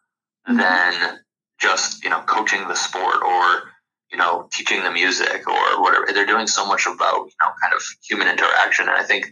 mm-hmm. 0.49 0.59
than 0.59 1.19
just 1.59 2.05
you 2.05 2.11
know 2.11 2.21
coaching 2.21 2.66
the 2.69 2.75
sport 2.75 3.23
or 3.23 3.73
you 4.11 4.19
know, 4.19 4.49
teaching 4.53 4.83
the 4.83 4.90
music 4.90 5.49
or 5.49 5.83
whatever. 5.83 6.07
They're 6.12 6.27
doing 6.27 6.47
so 6.47 6.66
much 6.66 6.87
about, 6.87 7.27
you 7.27 7.37
know, 7.40 7.51
kind 7.61 7.75
of 7.75 7.83
human 8.03 8.29
interaction. 8.29 8.88
And 8.88 8.97
I 8.97 9.03
think 9.03 9.31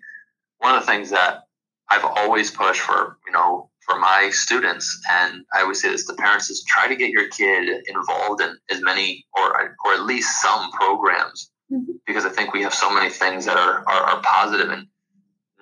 one 0.58 0.74
of 0.74 0.80
the 0.80 0.87
things 0.87 1.10
that 1.10 1.44
I've 1.88 2.04
always 2.04 2.50
pushed 2.50 2.80
for, 2.80 3.18
you 3.26 3.32
know, 3.32 3.70
for 3.86 3.98
my 3.98 4.30
students, 4.32 5.00
and 5.10 5.44
I 5.52 5.62
always 5.62 5.80
say 5.80 5.90
this 5.90 6.06
to 6.06 6.14
parents, 6.14 6.50
is 6.50 6.64
try 6.64 6.88
to 6.88 6.96
get 6.96 7.10
your 7.10 7.28
kid 7.28 7.68
involved 7.86 8.40
in 8.40 8.56
as 8.70 8.80
many 8.82 9.26
or 9.36 9.76
or 9.84 9.94
at 9.94 10.02
least 10.02 10.40
some 10.40 10.70
programs, 10.72 11.50
mm-hmm. 11.70 11.92
because 12.06 12.24
I 12.24 12.30
think 12.30 12.52
we 12.52 12.62
have 12.62 12.74
so 12.74 12.92
many 12.92 13.10
things 13.10 13.44
that 13.46 13.56
are, 13.56 13.84
are, 13.88 14.02
are 14.02 14.22
positive 14.22 14.70
and 14.70 14.86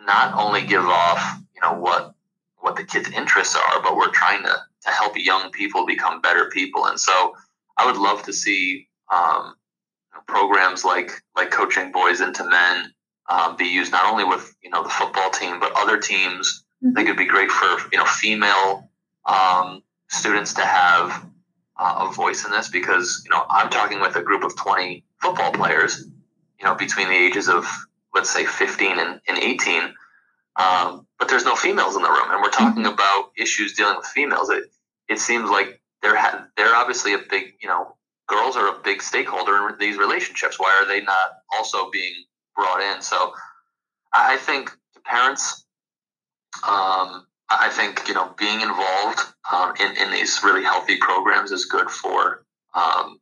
not 0.07 0.35
only 0.35 0.63
give 0.67 0.85
off, 0.85 1.41
you 1.55 1.61
know, 1.63 1.75
what 1.75 2.15
what 2.59 2.77
the 2.77 2.85
kids' 2.85 3.11
interests 3.11 3.57
are, 3.57 3.83
but 3.83 3.97
we're 3.97 4.11
trying 4.11 4.43
to 4.45 4.57
to 4.83 4.91
help 4.91 5.17
young 5.17 5.51
people 5.51 5.87
become 5.87 6.21
better 6.21 6.51
people. 6.51 6.87
And 6.87 6.99
so 6.99 7.35
I 7.77 7.87
would 7.87 7.97
love 7.97 8.23
to 8.25 8.33
see 8.33 8.89
um, 9.13 9.55
programs 10.27 10.85
like 10.85 11.11
like 11.37 11.51
coaching 11.51 11.93
boys 11.93 12.21
into 12.21 12.45
men 12.45 12.93
um, 13.29 13.57
be 13.57 13.65
used 13.65 13.93
not 13.93 14.11
only 14.11 14.25
with 14.25 14.55
you 14.63 14.71
know 14.71 14.83
the 14.83 14.89
football 14.89 15.31
team 15.31 15.61
but 15.61 15.73
other 15.77 15.99
teams. 15.99 16.65
Mm-hmm. 16.83 16.91
I 16.91 16.95
think 16.95 17.09
it'd 17.09 17.19
be 17.19 17.27
great 17.27 17.51
for 17.51 17.79
you 17.93 17.99
know 17.99 18.05
female 18.05 18.91
um, 19.27 19.83
students 20.09 20.55
to 20.55 20.63
have 20.63 21.27
uh, 21.79 22.09
a 22.09 22.13
voice 22.13 22.45
in 22.45 22.51
this 22.51 22.69
because 22.69 23.23
you 23.25 23.31
know 23.31 23.45
I'm 23.49 23.71
talking 23.71 24.01
with 24.01 24.17
a 24.17 24.23
group 24.23 24.45
of 24.45 24.57
20 24.57 25.05
football 25.21 25.53
players, 25.53 26.07
you 26.59 26.65
know 26.65 26.75
between 26.75 27.09
the 27.09 27.17
ages 27.17 27.49
of 27.49 27.67
let's 28.15 28.31
say 28.31 28.45
15 28.45 28.99
and, 28.99 29.21
and 29.27 29.39
18. 29.39 29.95
Um, 30.57 31.07
but 31.19 31.29
there's 31.29 31.47
no 31.47 31.57
females 31.57 31.97
in 31.97 32.03
the 32.03 32.11
room, 32.11 32.31
and 32.31 32.43
we're 32.43 32.51
talking 32.51 32.83
mm-hmm. 32.83 32.93
about 32.93 33.31
issues 33.37 33.73
dealing 33.73 33.97
with 33.97 34.07
females. 34.07 34.51
It 34.51 34.65
it 35.09 35.19
seems 35.19 35.49
like 35.49 35.81
they're 36.03 36.17
ha- 36.17 36.47
they're 36.57 36.75
obviously 36.75 37.15
a 37.15 37.19
big 37.19 37.55
you 37.63 37.69
know 37.69 37.97
girls 38.27 38.57
are 38.57 38.69
a 38.69 38.79
big 38.83 39.03
stakeholder 39.03 39.69
in 39.69 39.79
these 39.79 39.97
relationships. 39.97 40.59
Why 40.59 40.79
are 40.81 40.87
they 40.87 41.03
not 41.03 41.31
also 41.57 41.91
being 41.91 42.15
brought 42.57 42.81
in? 42.81 43.03
So 43.03 43.33
I 44.13 44.37
think 44.37 44.71
the 44.95 45.01
parents, 45.01 45.62
um, 46.67 47.27
I 47.51 47.69
think 47.71 48.09
you 48.09 48.15
know 48.15 48.35
being 48.39 48.61
involved 48.61 49.21
um, 49.53 49.75
in 49.81 49.97
in 49.97 50.11
these 50.11 50.41
really 50.43 50.63
healthy 50.63 50.97
programs 50.97 51.51
is 51.51 51.65
good 51.67 51.91
for 51.91 52.45
um, 52.75 53.21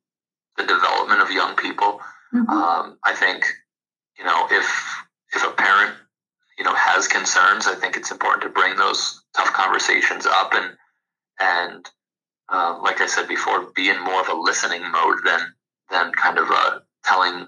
the 0.57 0.65
development 0.65 1.21
of 1.21 1.31
young 1.31 1.57
people. 1.57 2.01
Mm-hmm. 2.35 2.51
Um, 2.51 2.99
I 3.05 3.15
think 3.15 3.45
you 4.19 4.25
know 4.25 4.47
if 4.51 5.05
if 5.35 5.45
a 5.45 5.53
parent 5.53 5.95
you 6.59 6.65
know 6.65 6.75
has 6.75 7.09
concerns, 7.09 7.67
I 7.67 7.75
think 7.75 7.97
it's 7.97 8.11
important 8.11 8.43
to 8.43 8.49
bring 8.49 8.77
those 8.77 9.23
tough 9.37 9.53
conversations 9.53 10.27
up 10.27 10.53
and 10.55 10.77
and 11.41 11.91
um, 12.51 12.83
like 12.83 13.01
I 13.01 13.07
said 13.07 13.29
before, 13.29 13.71
be 13.75 13.89
in 13.89 14.03
more 14.03 14.21
of 14.21 14.29
a 14.29 14.35
listening 14.35 14.83
mode 14.91 15.19
than 15.25 15.41
than 15.91 16.13
kind 16.13 16.39
of 16.39 16.51
uh, 16.51 16.81
telling 17.05 17.47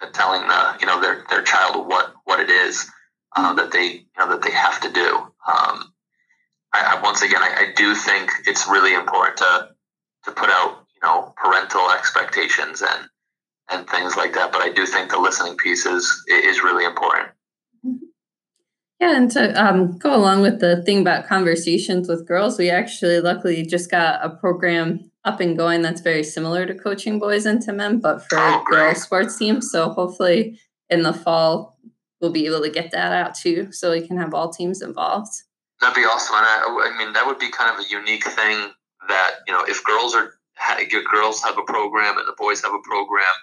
uh, 0.00 0.10
telling 0.12 0.46
the 0.48 0.76
you 0.80 0.86
know 0.86 1.00
their 1.00 1.24
their 1.30 1.42
child 1.42 1.86
what 1.86 2.14
what 2.24 2.40
it 2.40 2.50
is 2.50 2.90
uh, 3.34 3.54
that 3.54 3.72
they 3.72 3.86
you 3.86 4.04
know 4.18 4.28
that 4.30 4.42
they 4.42 4.52
have 4.52 4.80
to 4.82 4.92
do. 4.92 5.16
Um, 5.16 5.92
I, 6.72 6.96
I, 6.96 7.00
once 7.02 7.22
again, 7.22 7.42
I, 7.42 7.68
I, 7.68 7.72
do 7.74 7.94
think 7.94 8.30
it's 8.46 8.68
really 8.68 8.94
important 8.94 9.38
to 9.38 9.68
to 10.24 10.32
put 10.32 10.50
out 10.50 10.86
you 10.94 11.00
know 11.02 11.32
parental 11.36 11.90
expectations 11.90 12.82
and 12.82 13.08
and 13.70 13.88
things 13.88 14.16
like 14.16 14.34
that. 14.34 14.52
But 14.52 14.62
I 14.62 14.70
do 14.70 14.86
think 14.86 15.10
the 15.10 15.18
listening 15.18 15.56
piece 15.56 15.86
is 15.86 16.24
is 16.28 16.62
really 16.62 16.84
important. 16.84 17.30
Yeah, 19.00 19.14
and 19.14 19.30
to 19.32 19.62
um, 19.62 19.98
go 19.98 20.16
along 20.16 20.40
with 20.40 20.60
the 20.60 20.82
thing 20.82 21.00
about 21.00 21.26
conversations 21.26 22.08
with 22.08 22.26
girls, 22.26 22.58
we 22.58 22.70
actually 22.70 23.20
luckily 23.20 23.64
just 23.64 23.90
got 23.90 24.24
a 24.24 24.30
program 24.30 25.10
up 25.24 25.40
and 25.40 25.56
going 25.56 25.82
that's 25.82 26.00
very 26.00 26.22
similar 26.22 26.64
to 26.64 26.74
coaching 26.74 27.18
boys 27.18 27.44
into 27.44 27.72
men, 27.72 27.98
but 27.98 28.26
for 28.26 28.38
oh, 28.38 28.64
girls 28.70 29.02
sports 29.02 29.36
teams. 29.36 29.70
So 29.70 29.90
hopefully 29.90 30.58
in 30.88 31.02
the 31.02 31.12
fall 31.12 31.75
we'll 32.20 32.32
be 32.32 32.46
able 32.46 32.62
to 32.62 32.70
get 32.70 32.90
that 32.92 33.12
out 33.12 33.34
too, 33.34 33.72
so 33.72 33.90
we 33.90 34.06
can 34.06 34.16
have 34.16 34.34
all 34.34 34.50
teams 34.50 34.82
involved. 34.82 35.32
That'd 35.80 35.94
be 35.94 36.02
awesome. 36.02 36.36
And 36.36 36.46
I, 36.46 36.90
I 36.94 36.98
mean, 36.98 37.12
that 37.12 37.26
would 37.26 37.38
be 37.38 37.50
kind 37.50 37.74
of 37.74 37.84
a 37.84 37.88
unique 37.88 38.24
thing 38.24 38.70
that 39.08 39.34
you 39.46 39.52
know, 39.52 39.64
if 39.66 39.84
girls 39.84 40.14
are 40.14 40.32
girls 41.12 41.42
have 41.42 41.58
a 41.58 41.62
program 41.62 42.18
and 42.18 42.26
the 42.26 42.34
boys 42.38 42.62
have 42.62 42.72
a 42.72 42.80
program, 42.82 43.34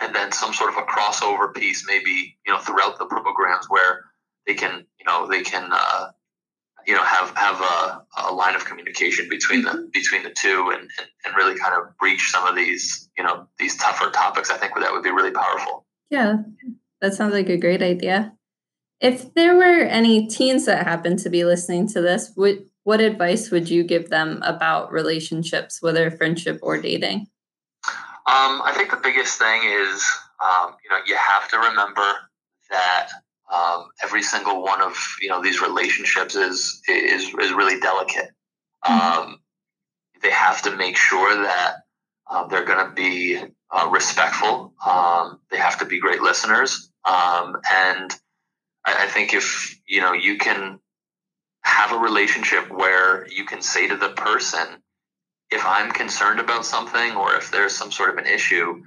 and 0.00 0.14
then 0.14 0.32
some 0.32 0.52
sort 0.52 0.70
of 0.70 0.76
a 0.76 0.82
crossover 0.82 1.52
piece, 1.52 1.84
maybe 1.86 2.36
you 2.46 2.52
know, 2.52 2.58
throughout 2.58 2.98
the 2.98 3.06
programs 3.06 3.66
where 3.68 4.04
they 4.46 4.54
can 4.54 4.86
you 4.98 5.04
know 5.06 5.26
they 5.28 5.42
can 5.42 5.68
uh, 5.72 6.08
you 6.86 6.94
know 6.94 7.02
have 7.02 7.36
have 7.36 7.60
a, 7.60 8.04
a 8.28 8.32
line 8.32 8.54
of 8.54 8.64
communication 8.64 9.28
between 9.28 9.62
the 9.62 9.88
between 9.92 10.22
the 10.22 10.30
two 10.30 10.70
and, 10.72 10.82
and, 10.98 11.08
and 11.24 11.36
really 11.36 11.58
kind 11.58 11.74
of 11.74 11.96
breach 11.98 12.30
some 12.30 12.46
of 12.46 12.54
these 12.54 13.10
you 13.18 13.24
know 13.24 13.46
these 13.58 13.76
tougher 13.76 14.10
topics 14.10 14.50
i 14.50 14.56
think 14.56 14.72
that 14.76 14.92
would 14.92 15.02
be 15.02 15.10
really 15.10 15.32
powerful 15.32 15.84
yeah 16.10 16.36
that 17.00 17.14
sounds 17.14 17.32
like 17.32 17.48
a 17.48 17.56
great 17.56 17.82
idea 17.82 18.32
if 19.00 19.34
there 19.34 19.56
were 19.56 19.80
any 19.82 20.26
teens 20.26 20.64
that 20.64 20.86
happen 20.86 21.16
to 21.16 21.28
be 21.28 21.44
listening 21.44 21.86
to 21.88 22.00
this 22.00 22.32
what 22.34 22.56
what 22.84 23.00
advice 23.00 23.50
would 23.50 23.68
you 23.68 23.82
give 23.82 24.10
them 24.10 24.40
about 24.44 24.92
relationships 24.92 25.82
whether 25.82 26.10
friendship 26.10 26.58
or 26.62 26.80
dating 26.80 27.26
um, 28.28 28.62
i 28.64 28.72
think 28.76 28.90
the 28.90 28.96
biggest 28.96 29.38
thing 29.38 29.62
is 29.64 30.04
um, 30.44 30.74
you 30.84 30.90
know 30.90 30.98
you 31.06 31.16
have 31.16 31.48
to 31.48 31.58
remember 31.58 32.12
that 32.70 33.08
um, 33.52 33.88
every 34.02 34.22
single 34.22 34.62
one 34.62 34.80
of 34.82 34.96
you 35.20 35.28
know 35.28 35.40
these 35.42 35.60
relationships 35.60 36.34
is 36.34 36.82
is 36.88 37.32
is 37.40 37.52
really 37.52 37.78
delicate. 37.80 38.30
Mm-hmm. 38.84 39.18
Um, 39.18 39.40
they 40.22 40.30
have 40.30 40.62
to 40.62 40.76
make 40.76 40.96
sure 40.96 41.42
that 41.42 41.76
uh, 42.28 42.46
they're 42.48 42.64
going 42.64 42.86
to 42.86 42.92
be 42.92 43.40
uh, 43.70 43.88
respectful. 43.90 44.72
Um, 44.86 45.40
they 45.50 45.58
have 45.58 45.78
to 45.78 45.84
be 45.84 46.00
great 46.00 46.22
listeners. 46.22 46.90
Um, 47.04 47.56
and 47.72 48.10
I, 48.84 49.04
I 49.04 49.06
think 49.08 49.34
if 49.34 49.78
you 49.86 50.00
know 50.00 50.12
you 50.12 50.38
can 50.38 50.78
have 51.62 51.92
a 51.92 51.98
relationship 51.98 52.70
where 52.70 53.26
you 53.28 53.44
can 53.44 53.60
say 53.60 53.88
to 53.88 53.96
the 53.96 54.10
person, 54.10 54.66
if 55.50 55.64
I'm 55.64 55.90
concerned 55.90 56.40
about 56.40 56.64
something 56.64 57.16
or 57.16 57.34
if 57.34 57.50
there's 57.50 57.74
some 57.74 57.90
sort 57.90 58.10
of 58.10 58.18
an 58.18 58.26
issue, 58.26 58.82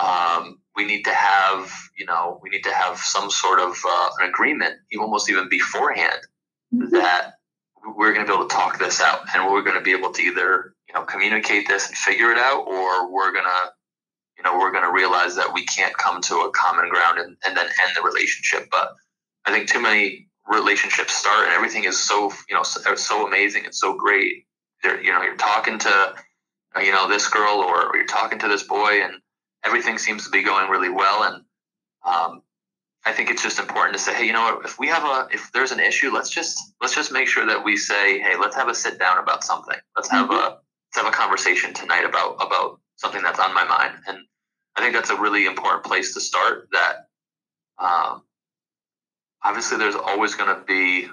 um, 0.00 0.58
we 0.74 0.84
need 0.84 1.04
to 1.04 1.14
have, 1.14 1.72
you 1.98 2.04
know, 2.04 2.38
we 2.42 2.50
need 2.50 2.64
to 2.64 2.72
have 2.72 2.98
some 2.98 3.30
sort 3.30 3.60
of 3.60 3.76
uh, 3.88 4.08
an 4.20 4.28
agreement, 4.28 4.74
almost 4.98 5.30
even 5.30 5.48
beforehand, 5.48 6.20
mm-hmm. 6.74 6.90
that 6.90 7.34
we're 7.96 8.12
going 8.12 8.26
to 8.26 8.30
be 8.30 8.34
able 8.34 8.48
to 8.48 8.54
talk 8.54 8.78
this 8.78 9.00
out 9.00 9.20
and 9.34 9.50
we're 9.50 9.62
going 9.62 9.76
to 9.76 9.82
be 9.82 9.92
able 9.92 10.12
to 10.12 10.22
either, 10.22 10.74
you 10.88 10.94
know, 10.94 11.04
communicate 11.04 11.68
this 11.68 11.88
and 11.88 11.96
figure 11.96 12.30
it 12.32 12.38
out, 12.38 12.66
or 12.66 13.12
we're 13.12 13.32
going 13.32 13.44
to, 13.44 13.70
you 14.36 14.44
know, 14.44 14.58
we're 14.58 14.72
going 14.72 14.84
to 14.84 14.92
realize 14.92 15.36
that 15.36 15.52
we 15.52 15.64
can't 15.64 15.96
come 15.96 16.20
to 16.22 16.34
a 16.40 16.50
common 16.50 16.88
ground 16.88 17.18
and, 17.18 17.36
and 17.46 17.56
then 17.56 17.66
end 17.66 17.96
the 17.96 18.02
relationship. 18.02 18.68
But 18.70 18.94
I 19.44 19.52
think 19.52 19.68
too 19.68 19.80
many 19.80 20.28
relationships 20.46 21.14
start 21.14 21.46
and 21.46 21.54
everything 21.54 21.84
is 21.84 21.98
so, 21.98 22.30
you 22.48 22.54
know, 22.54 22.62
so, 22.62 22.94
so 22.94 23.26
amazing 23.26 23.64
and 23.64 23.74
so 23.74 23.94
great. 23.94 24.46
You're, 24.84 25.00
you 25.00 25.12
know, 25.12 25.22
you're 25.22 25.36
talking 25.36 25.78
to, 25.78 26.14
you 26.82 26.92
know, 26.92 27.08
this 27.08 27.28
girl 27.28 27.56
or, 27.56 27.88
or 27.88 27.96
you're 27.96 28.06
talking 28.06 28.38
to 28.40 28.48
this 28.48 28.62
boy 28.62 29.00
and 29.02 29.14
everything 29.64 29.98
seems 29.98 30.24
to 30.24 30.30
be 30.30 30.42
going 30.42 30.70
really 30.70 30.90
well. 30.90 31.24
And 31.24 31.42
um, 32.04 32.42
I 33.04 33.12
think 33.12 33.30
it's 33.30 33.42
just 33.42 33.58
important 33.58 33.96
to 33.96 34.02
say, 34.02 34.14
hey, 34.14 34.26
you 34.26 34.32
know 34.32 34.42
what? 34.42 34.64
If 34.64 34.78
we 34.78 34.88
have 34.88 35.04
a, 35.04 35.28
if 35.32 35.50
there's 35.52 35.72
an 35.72 35.80
issue, 35.80 36.10
let's 36.12 36.30
just 36.30 36.58
let's 36.80 36.94
just 36.94 37.12
make 37.12 37.28
sure 37.28 37.46
that 37.46 37.64
we 37.64 37.76
say, 37.76 38.18
hey, 38.18 38.36
let's 38.38 38.56
have 38.56 38.68
a 38.68 38.74
sit 38.74 38.98
down 38.98 39.18
about 39.18 39.44
something. 39.44 39.76
Let's 39.96 40.10
have 40.10 40.28
mm-hmm. 40.28 40.34
a 40.34 40.58
let's 40.58 40.96
have 40.96 41.06
a 41.06 41.10
conversation 41.10 41.72
tonight 41.72 42.04
about 42.04 42.36
about 42.40 42.80
something 42.96 43.22
that's 43.22 43.38
on 43.38 43.54
my 43.54 43.64
mind. 43.64 43.94
And 44.06 44.18
I 44.76 44.80
think 44.80 44.94
that's 44.94 45.10
a 45.10 45.16
really 45.16 45.46
important 45.46 45.84
place 45.84 46.14
to 46.14 46.20
start. 46.20 46.68
That 46.72 47.08
um, 47.78 48.22
obviously, 49.44 49.78
there's 49.78 49.94
always 49.94 50.34
going 50.34 50.54
to 50.54 50.62
be 50.64 51.08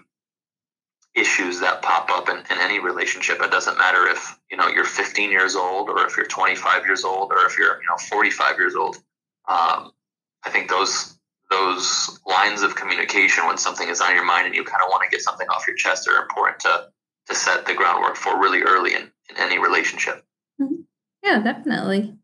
issues 1.16 1.60
that 1.60 1.82
pop 1.82 2.10
up 2.10 2.28
in, 2.30 2.38
in 2.38 2.60
any 2.60 2.80
relationship. 2.80 3.40
It 3.42 3.52
doesn't 3.52 3.78
matter 3.78 4.08
if 4.08 4.40
you 4.50 4.58
know 4.58 4.68
you're 4.68 4.86
15 4.86 5.30
years 5.30 5.56
old 5.56 5.90
or 5.90 6.06
if 6.06 6.18
you're 6.18 6.26
25 6.26 6.86
years 6.86 7.04
old 7.04 7.32
or 7.32 7.46
if 7.46 7.58
you're 7.58 7.76
you 7.82 7.88
know 7.90 7.98
45 7.98 8.58
years 8.58 8.76
old. 8.76 8.98
Um, 9.48 9.92
I 10.46 10.50
think 10.50 10.70
those 10.70 11.18
those 11.50 12.20
lines 12.26 12.64
of 12.64 12.76
communication 12.76 13.46
when 13.46 13.58
something 13.58 13.88
is 13.88 14.02
on 14.02 14.16
your 14.16 14.26
mind 14.26 14.48
and 14.48 14.56
you 14.56 14.64
kind 14.64 14.82
of 14.84 14.90
want 14.90 15.04
to 15.04 15.10
get 15.10 15.22
something 15.22 15.48
off 15.50 15.68
your 15.68 15.76
chest 15.76 16.08
are 16.08 16.22
important 16.22 16.60
to 16.62 16.88
to 17.28 17.36
set 17.36 17.66
the 17.66 17.74
groundwork 17.74 18.16
for 18.16 18.40
really 18.40 18.64
early 18.64 18.96
in, 18.96 19.04
in 19.30 19.38
any 19.38 19.60
relationship. 19.60 20.26
Yeah, 21.24 21.40
definitely. 21.40 22.18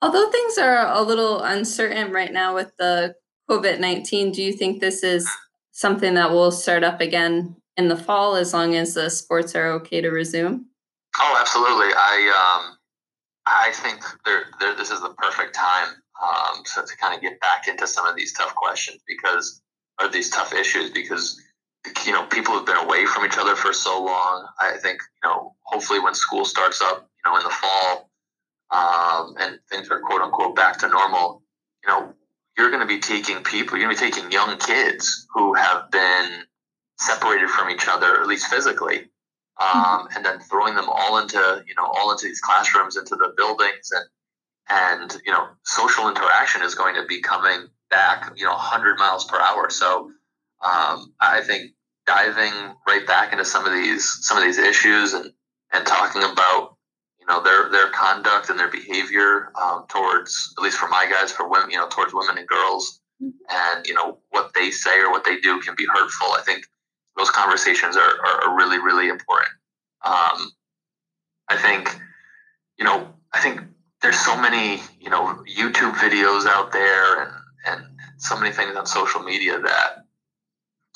Although 0.00 0.30
things 0.30 0.58
are 0.58 0.92
a 0.92 1.02
little 1.02 1.42
uncertain 1.42 2.10
right 2.12 2.32
now 2.32 2.54
with 2.54 2.72
the 2.78 3.14
COVID 3.48 3.78
19, 3.78 4.32
do 4.32 4.42
you 4.42 4.52
think 4.52 4.80
this 4.80 5.04
is 5.04 5.28
something 5.70 6.14
that 6.14 6.30
will 6.30 6.50
start 6.50 6.82
up 6.82 7.00
again 7.00 7.56
in 7.76 7.88
the 7.88 7.96
fall 7.96 8.34
as 8.34 8.52
long 8.52 8.74
as 8.74 8.94
the 8.94 9.08
sports 9.10 9.54
are 9.54 9.70
okay 9.72 10.00
to 10.00 10.10
resume? 10.10 10.66
Oh, 11.18 11.36
absolutely. 11.38 11.94
I 11.94 12.64
um, 12.64 12.76
I 13.46 13.72
think 13.72 14.02
there, 14.24 14.44
there, 14.60 14.76
this 14.76 14.90
is 14.90 15.00
the 15.00 15.14
perfect 15.18 15.54
time 15.54 15.88
um, 16.22 16.62
to 16.64 16.96
kind 16.96 17.14
of 17.14 17.20
get 17.20 17.40
back 17.40 17.68
into 17.68 17.86
some 17.86 18.06
of 18.06 18.16
these 18.16 18.32
tough 18.32 18.54
questions 18.54 19.00
because, 19.06 19.60
or 20.00 20.08
these 20.08 20.30
tough 20.30 20.54
issues 20.54 20.90
because, 20.90 21.40
you 22.06 22.12
know, 22.12 22.24
people 22.26 22.54
have 22.54 22.66
been 22.66 22.76
away 22.76 23.06
from 23.06 23.24
each 23.24 23.38
other 23.38 23.56
for 23.56 23.72
so 23.72 24.02
long. 24.02 24.46
I 24.60 24.76
think, 24.78 25.00
you 25.22 25.28
know, 25.28 25.54
hopefully 25.62 26.00
when 26.00 26.14
school 26.14 26.44
starts 26.44 26.80
up, 26.80 27.08
you 27.24 27.30
know, 27.30 27.36
in 27.36 27.44
the 27.44 27.50
fall 27.50 28.10
um, 28.70 29.34
and 29.38 29.58
things 29.70 29.90
are 29.90 30.00
quote 30.00 30.20
unquote 30.20 30.56
back 30.56 30.78
to 30.78 30.88
normal, 30.88 31.42
you 31.84 31.90
know, 31.90 32.14
you're 32.56 32.70
going 32.70 32.80
to 32.82 32.86
be 32.86 33.00
taking 33.00 33.42
people, 33.42 33.78
you're 33.78 33.86
going 33.86 33.96
to 33.96 34.04
be 34.04 34.10
taking 34.10 34.30
young 34.30 34.58
kids 34.58 35.26
who 35.34 35.54
have 35.54 35.90
been 35.90 36.42
separated 36.98 37.48
from 37.50 37.70
each 37.70 37.88
other, 37.88 38.20
at 38.20 38.26
least 38.26 38.46
physically, 38.46 39.08
um, 39.60 40.08
and 40.14 40.24
then 40.24 40.38
throwing 40.40 40.74
them 40.74 40.88
all 40.88 41.18
into 41.18 41.64
you 41.66 41.74
know 41.76 41.84
all 41.84 42.12
into 42.12 42.26
these 42.26 42.40
classrooms, 42.40 42.96
into 42.96 43.16
the 43.16 43.32
buildings, 43.36 43.90
and 43.92 44.04
and 44.68 45.22
you 45.24 45.32
know 45.32 45.48
social 45.64 46.08
interaction 46.08 46.62
is 46.62 46.74
going 46.74 46.94
to 46.94 47.06
be 47.06 47.20
coming 47.20 47.68
back, 47.90 48.32
you 48.36 48.44
know, 48.44 48.52
100 48.52 48.98
miles 48.98 49.24
per 49.24 49.38
hour. 49.38 49.70
So 49.70 50.10
um, 50.62 51.12
I 51.20 51.40
think 51.42 51.72
diving 52.06 52.52
right 52.86 53.06
back 53.06 53.32
into 53.32 53.44
some 53.44 53.66
of 53.66 53.72
these 53.72 54.18
some 54.22 54.36
of 54.36 54.44
these 54.44 54.58
issues 54.58 55.12
and 55.12 55.32
and 55.72 55.86
talking 55.86 56.22
about 56.22 56.76
you 57.20 57.26
know 57.26 57.42
their 57.42 57.70
their 57.70 57.88
conduct 57.90 58.50
and 58.50 58.58
their 58.58 58.70
behavior 58.70 59.52
um, 59.60 59.84
towards 59.88 60.52
at 60.58 60.62
least 60.62 60.78
for 60.78 60.88
my 60.88 61.06
guys 61.10 61.32
for 61.32 61.48
women 61.48 61.70
you 61.70 61.76
know 61.76 61.88
towards 61.88 62.12
women 62.12 62.38
and 62.38 62.48
girls 62.48 63.00
mm-hmm. 63.22 63.30
and 63.76 63.86
you 63.86 63.94
know 63.94 64.18
what 64.30 64.52
they 64.54 64.70
say 64.70 65.00
or 65.00 65.10
what 65.10 65.24
they 65.24 65.38
do 65.38 65.60
can 65.60 65.74
be 65.76 65.86
hurtful 65.86 66.28
i 66.32 66.42
think 66.44 66.64
those 67.16 67.30
conversations 67.30 67.96
are, 67.96 68.00
are, 68.24 68.48
are 68.48 68.56
really 68.56 68.78
really 68.78 69.08
important 69.08 69.52
um, 70.04 70.50
i 71.48 71.56
think 71.56 71.96
you 72.78 72.84
know 72.84 73.08
i 73.32 73.40
think 73.40 73.60
there's 74.00 74.18
so 74.18 74.36
many 74.40 74.82
you 75.00 75.10
know 75.10 75.42
youtube 75.56 75.92
videos 75.94 76.46
out 76.46 76.72
there 76.72 77.22
and 77.22 77.32
and 77.66 77.84
so 78.18 78.38
many 78.38 78.52
things 78.52 78.76
on 78.76 78.86
social 78.86 79.22
media 79.22 79.60
that 79.60 80.01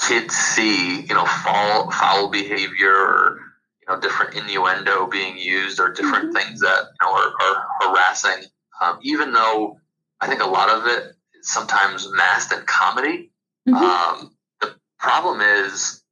kids 0.07 0.35
see 0.35 1.01
you 1.03 1.15
know 1.15 1.25
foul 1.25 1.91
foul 1.91 2.31
behavior 2.31 2.93
or 2.93 3.41
you 3.81 3.87
know 3.89 4.01
different 4.01 4.35
innuendo 4.35 5.07
being 5.07 5.39
used 5.39 5.81
or 5.81 5.93
different 5.93 6.27
mm-hmm. 6.27 6.49
things 6.49 6.61
that 6.61 6.85
you 7.01 7.07
know 7.07 7.13
are, 7.13 7.33
are 7.41 7.67
harassing. 7.81 8.45
Um, 8.81 8.99
even 9.03 9.33
though 9.33 9.79
I 10.21 10.29
think 10.29 10.43
a 10.43 10.47
lot 10.47 10.69
of 10.69 10.87
it 10.87 11.13
is 11.39 11.53
sometimes 11.53 12.11
masked 12.13 12.53
in 12.53 12.65
comedy. 12.67 13.31
Mm-hmm. 13.69 13.75
Um, 13.75 14.37
the 14.61 14.75
problem 14.99 15.41
is 15.41 16.03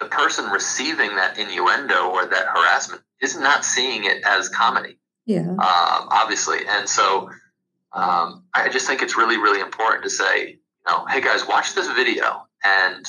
the 0.00 0.06
person 0.06 0.46
receiving 0.50 1.16
that 1.16 1.38
innuendo 1.38 2.10
or 2.10 2.26
that 2.26 2.46
harassment 2.46 3.02
is 3.20 3.38
not 3.38 3.64
seeing 3.64 4.04
it 4.04 4.22
as 4.24 4.48
comedy. 4.48 4.98
Yeah. 5.26 5.40
Um, 5.40 5.58
obviously, 5.60 6.60
and 6.66 6.88
so 6.88 7.30
um, 7.92 8.44
I 8.54 8.68
just 8.70 8.86
think 8.86 9.02
it's 9.02 9.16
really, 9.16 9.36
really 9.36 9.60
important 9.60 10.04
to 10.04 10.10
say, 10.10 10.48
you 10.48 10.58
know, 10.86 11.04
hey 11.06 11.20
guys, 11.20 11.46
watch 11.46 11.74
this 11.74 11.88
video. 11.88 12.47
And 12.64 13.06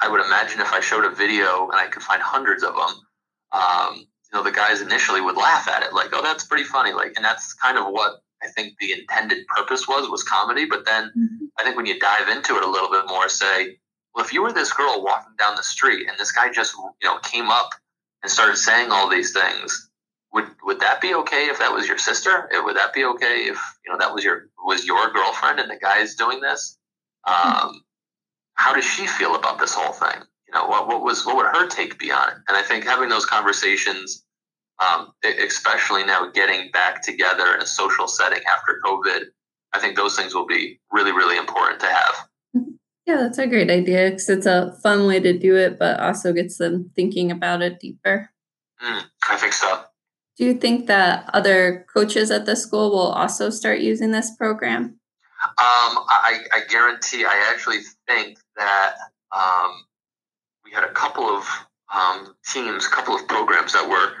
I 0.00 0.08
would 0.08 0.24
imagine 0.24 0.60
if 0.60 0.72
I 0.72 0.80
showed 0.80 1.04
a 1.04 1.10
video 1.10 1.68
and 1.70 1.80
I 1.80 1.86
could 1.86 2.02
find 2.02 2.20
hundreds 2.22 2.62
of 2.62 2.74
them, 2.74 3.00
um, 3.52 3.96
you 3.96 4.38
know, 4.38 4.42
the 4.42 4.52
guys 4.52 4.80
initially 4.80 5.20
would 5.20 5.36
laugh 5.36 5.68
at 5.68 5.82
it, 5.82 5.92
like, 5.92 6.10
"Oh, 6.12 6.22
that's 6.22 6.44
pretty 6.44 6.64
funny." 6.64 6.92
Like, 6.92 7.12
and 7.16 7.24
that's 7.24 7.54
kind 7.54 7.78
of 7.78 7.86
what 7.86 8.20
I 8.42 8.48
think 8.48 8.74
the 8.78 8.92
intended 8.92 9.46
purpose 9.46 9.86
was 9.86 10.08
was 10.10 10.22
comedy. 10.22 10.66
But 10.66 10.84
then 10.84 11.04
mm-hmm. 11.16 11.44
I 11.58 11.64
think 11.64 11.76
when 11.76 11.86
you 11.86 11.98
dive 11.98 12.28
into 12.28 12.56
it 12.56 12.64
a 12.64 12.70
little 12.70 12.90
bit 12.90 13.06
more, 13.06 13.28
say, 13.28 13.78
well, 14.14 14.24
if 14.24 14.32
you 14.32 14.42
were 14.42 14.52
this 14.52 14.72
girl 14.72 15.02
walking 15.02 15.34
down 15.38 15.56
the 15.56 15.62
street 15.62 16.08
and 16.08 16.18
this 16.18 16.32
guy 16.32 16.50
just 16.50 16.74
you 16.74 17.08
know 17.08 17.18
came 17.18 17.48
up 17.48 17.70
and 18.22 18.30
started 18.30 18.56
saying 18.56 18.90
all 18.90 19.08
these 19.08 19.32
things, 19.32 19.90
would 20.32 20.46
would 20.64 20.80
that 20.80 21.00
be 21.00 21.14
okay 21.14 21.46
if 21.46 21.58
that 21.60 21.72
was 21.72 21.86
your 21.86 21.98
sister? 21.98 22.48
Would 22.52 22.76
that 22.76 22.92
be 22.92 23.04
okay 23.04 23.46
if 23.46 23.58
you 23.84 23.92
know 23.92 23.98
that 23.98 24.12
was 24.12 24.24
your 24.24 24.48
was 24.64 24.84
your 24.84 25.12
girlfriend 25.12 25.60
and 25.60 25.70
the 25.70 25.76
guy 25.76 26.00
is 26.00 26.16
doing 26.16 26.40
this? 26.40 26.76
Mm-hmm. 27.26 27.66
Um, 27.66 27.84
how 28.54 28.74
does 28.74 28.84
she 28.84 29.06
feel 29.06 29.34
about 29.34 29.58
this 29.58 29.74
whole 29.74 29.92
thing? 29.92 30.22
You 30.48 30.54
know, 30.54 30.66
what, 30.66 30.86
what 30.86 31.02
was 31.02 31.24
what 31.26 31.36
would 31.36 31.46
her 31.46 31.66
take 31.66 31.98
be 31.98 32.12
on 32.12 32.28
it? 32.28 32.34
And 32.48 32.56
I 32.56 32.62
think 32.62 32.84
having 32.84 33.08
those 33.08 33.26
conversations, 33.26 34.24
um, 34.78 35.12
especially 35.24 36.04
now 36.04 36.30
getting 36.30 36.70
back 36.72 37.02
together 37.02 37.54
in 37.54 37.60
a 37.60 37.66
social 37.66 38.08
setting 38.08 38.42
after 38.50 38.80
COVID, 38.84 39.24
I 39.72 39.80
think 39.80 39.96
those 39.96 40.16
things 40.16 40.34
will 40.34 40.46
be 40.46 40.80
really, 40.92 41.12
really 41.12 41.36
important 41.36 41.80
to 41.80 41.86
have. 41.86 42.14
Mm-hmm. 42.56 42.70
Yeah, 43.06 43.16
that's 43.16 43.38
a 43.38 43.46
great 43.46 43.70
idea 43.70 44.10
because 44.10 44.28
it's 44.28 44.46
a 44.46 44.78
fun 44.82 45.06
way 45.06 45.20
to 45.20 45.36
do 45.36 45.56
it, 45.56 45.78
but 45.78 46.00
also 46.00 46.32
gets 46.32 46.58
them 46.58 46.90
thinking 46.94 47.30
about 47.30 47.60
it 47.60 47.80
deeper. 47.80 48.30
Mm, 48.82 49.02
I 49.28 49.36
think 49.36 49.52
so. 49.52 49.82
Do 50.36 50.44
you 50.44 50.54
think 50.54 50.86
that 50.86 51.30
other 51.32 51.86
coaches 51.92 52.30
at 52.30 52.46
the 52.46 52.56
school 52.56 52.90
will 52.90 53.12
also 53.12 53.50
start 53.50 53.80
using 53.80 54.10
this 54.10 54.34
program? 54.36 54.98
Um, 55.44 55.98
I, 56.08 56.40
I, 56.52 56.60
guarantee. 56.70 57.24
I 57.24 57.52
actually 57.52 57.80
think 58.08 58.38
that 58.56 58.94
um, 59.32 59.84
we 60.64 60.72
had 60.72 60.84
a 60.84 60.92
couple 60.92 61.24
of 61.24 61.44
um, 61.94 62.34
teams, 62.52 62.86
a 62.86 62.90
couple 62.90 63.14
of 63.14 63.26
programs 63.28 63.72
that 63.72 63.88
were 63.88 64.12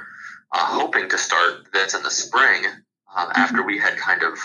uh, 0.52 0.66
hoping 0.66 1.08
to 1.08 1.18
start 1.18 1.72
this 1.72 1.94
in 1.94 2.02
the 2.02 2.10
spring 2.10 2.64
um, 3.16 3.28
after 3.34 3.62
we 3.62 3.78
had 3.78 3.96
kind 3.96 4.22
of 4.22 4.38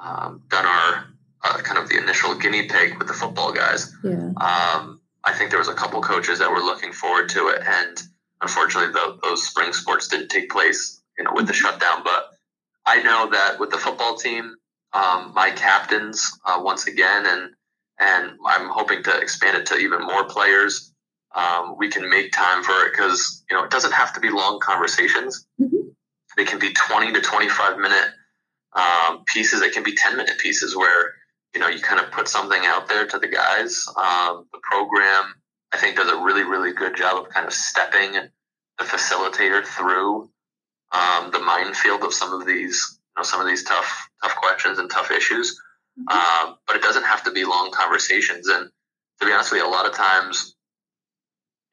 um, 0.00 0.42
done 0.48 0.66
our 0.66 1.06
uh, 1.44 1.58
kind 1.58 1.78
of 1.78 1.88
the 1.88 1.98
initial 1.98 2.34
guinea 2.34 2.68
pig 2.68 2.98
with 2.98 3.08
the 3.08 3.14
football 3.14 3.52
guys. 3.52 3.92
Yeah. 4.02 4.32
Um, 4.36 5.00
I 5.24 5.34
think 5.34 5.50
there 5.50 5.58
was 5.58 5.68
a 5.68 5.74
couple 5.74 6.00
coaches 6.00 6.38
that 6.38 6.50
were 6.50 6.60
looking 6.60 6.92
forward 6.92 7.28
to 7.30 7.48
it, 7.48 7.62
and 7.66 8.02
unfortunately, 8.40 8.92
the, 8.92 9.18
those 9.22 9.46
spring 9.46 9.72
sports 9.72 10.08
didn't 10.08 10.28
take 10.28 10.50
place, 10.50 11.02
you 11.18 11.24
know, 11.24 11.32
with 11.34 11.46
the 11.46 11.52
shutdown. 11.52 12.02
But 12.04 12.30
I 12.86 13.02
know 13.02 13.28
that 13.30 13.58
with 13.58 13.70
the 13.70 13.78
football 13.78 14.16
team, 14.16 14.54
um, 14.92 15.32
my 15.34 15.50
captains 15.50 16.24
uh, 16.44 16.60
once 16.62 16.86
again, 16.86 17.26
and 17.26 17.50
and 18.00 18.32
I'm 18.46 18.68
hoping 18.68 19.02
to 19.04 19.18
expand 19.18 19.56
it 19.56 19.66
to 19.66 19.76
even 19.76 20.00
more 20.00 20.24
players 20.24 20.92
um, 21.34 21.76
we 21.78 21.88
can 21.88 22.08
make 22.08 22.32
time 22.32 22.64
for 22.64 22.72
it 22.86 22.92
because 22.92 23.44
you 23.50 23.56
know 23.56 23.64
it 23.64 23.70
doesn't 23.70 23.92
have 23.92 24.12
to 24.14 24.20
be 24.20 24.30
long 24.30 24.60
conversations. 24.60 25.46
Mm-hmm. 25.60 25.88
they 26.36 26.44
can 26.44 26.58
be 26.58 26.72
20 26.72 27.12
to 27.12 27.20
25 27.20 27.78
minute 27.78 28.08
um, 28.74 29.24
pieces. 29.26 29.60
It 29.60 29.72
can 29.72 29.82
be 29.82 29.94
10 29.94 30.16
minute 30.16 30.38
pieces 30.38 30.76
where, 30.76 31.14
you 31.54 31.60
know, 31.60 31.68
you 31.68 31.80
kind 31.80 32.00
of 32.00 32.10
put 32.12 32.28
something 32.28 32.60
out 32.64 32.88
there 32.88 33.06
to 33.06 33.18
the 33.18 33.28
guys. 33.28 33.86
Um, 33.88 34.46
the 34.52 34.60
program, 34.62 35.34
I 35.72 35.78
think, 35.78 35.96
does 35.96 36.10
a 36.10 36.16
really, 36.16 36.44
really 36.44 36.72
good 36.72 36.96
job 36.96 37.24
of 37.24 37.30
kind 37.30 37.46
of 37.46 37.52
stepping 37.52 38.12
the 38.12 38.84
facilitator 38.84 39.64
through 39.64 40.30
um, 40.92 41.30
the 41.30 41.40
minefield 41.40 42.02
of 42.04 42.14
some 42.14 42.32
of 42.32 42.46
these, 42.46 42.98
you 43.16 43.20
know, 43.20 43.24
some 43.24 43.40
of 43.40 43.46
these 43.46 43.64
tough, 43.64 44.08
tough 44.22 44.36
questions 44.36 44.78
and 44.78 44.90
tough 44.90 45.10
issues. 45.10 45.60
Mm-hmm. 45.98 46.48
Um, 46.48 46.56
but 46.66 46.76
it 46.76 46.82
doesn't 46.82 47.04
have 47.04 47.24
to 47.24 47.32
be 47.32 47.44
long 47.44 47.70
conversations. 47.72 48.48
And 48.48 48.70
to 49.20 49.26
be 49.26 49.32
honest 49.32 49.52
with 49.52 49.60
you, 49.60 49.66
a 49.66 49.70
lot 49.70 49.86
of 49.86 49.94
times 49.94 50.54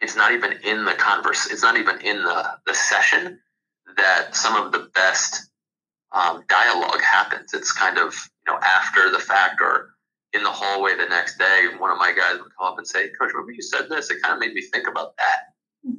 it's 0.01 0.15
not 0.15 0.34
even 0.34 0.53
in 0.63 0.86
the 0.86 0.93
converse. 0.93 1.51
It's 1.51 1.63
not 1.63 1.78
even 1.78 1.99
in 2.01 2.23
the, 2.23 2.57
the 2.65 2.73
session 2.73 3.39
that 3.97 4.36
some 4.36 4.55
of 4.55 4.71
the 4.71 4.89
best 4.93 5.49
um, 6.11 6.43
dialogue 6.47 7.01
happens. 7.01 7.53
It's 7.53 7.71
kind 7.71 7.97
of 7.97 8.13
you 8.45 8.53
know 8.53 8.59
after 8.59 9.11
the 9.11 9.19
fact 9.19 9.61
or 9.61 9.91
in 10.34 10.43
the 10.43 10.51
hallway 10.51 10.95
the 10.95 11.07
next 11.07 11.38
day. 11.38 11.67
One 11.78 11.91
of 11.91 11.97
my 11.97 12.11
guys 12.11 12.34
would 12.34 12.51
come 12.57 12.67
up 12.67 12.78
and 12.78 12.88
say, 12.88 13.09
"Coach, 13.19 13.32
remember 13.34 13.51
you 13.51 13.61
said 13.61 13.89
this? 13.89 14.09
It 14.09 14.21
kind 14.21 14.34
of 14.34 14.39
made 14.39 14.53
me 14.53 14.61
think 14.61 14.88
about 14.88 15.15
that." 15.17 15.39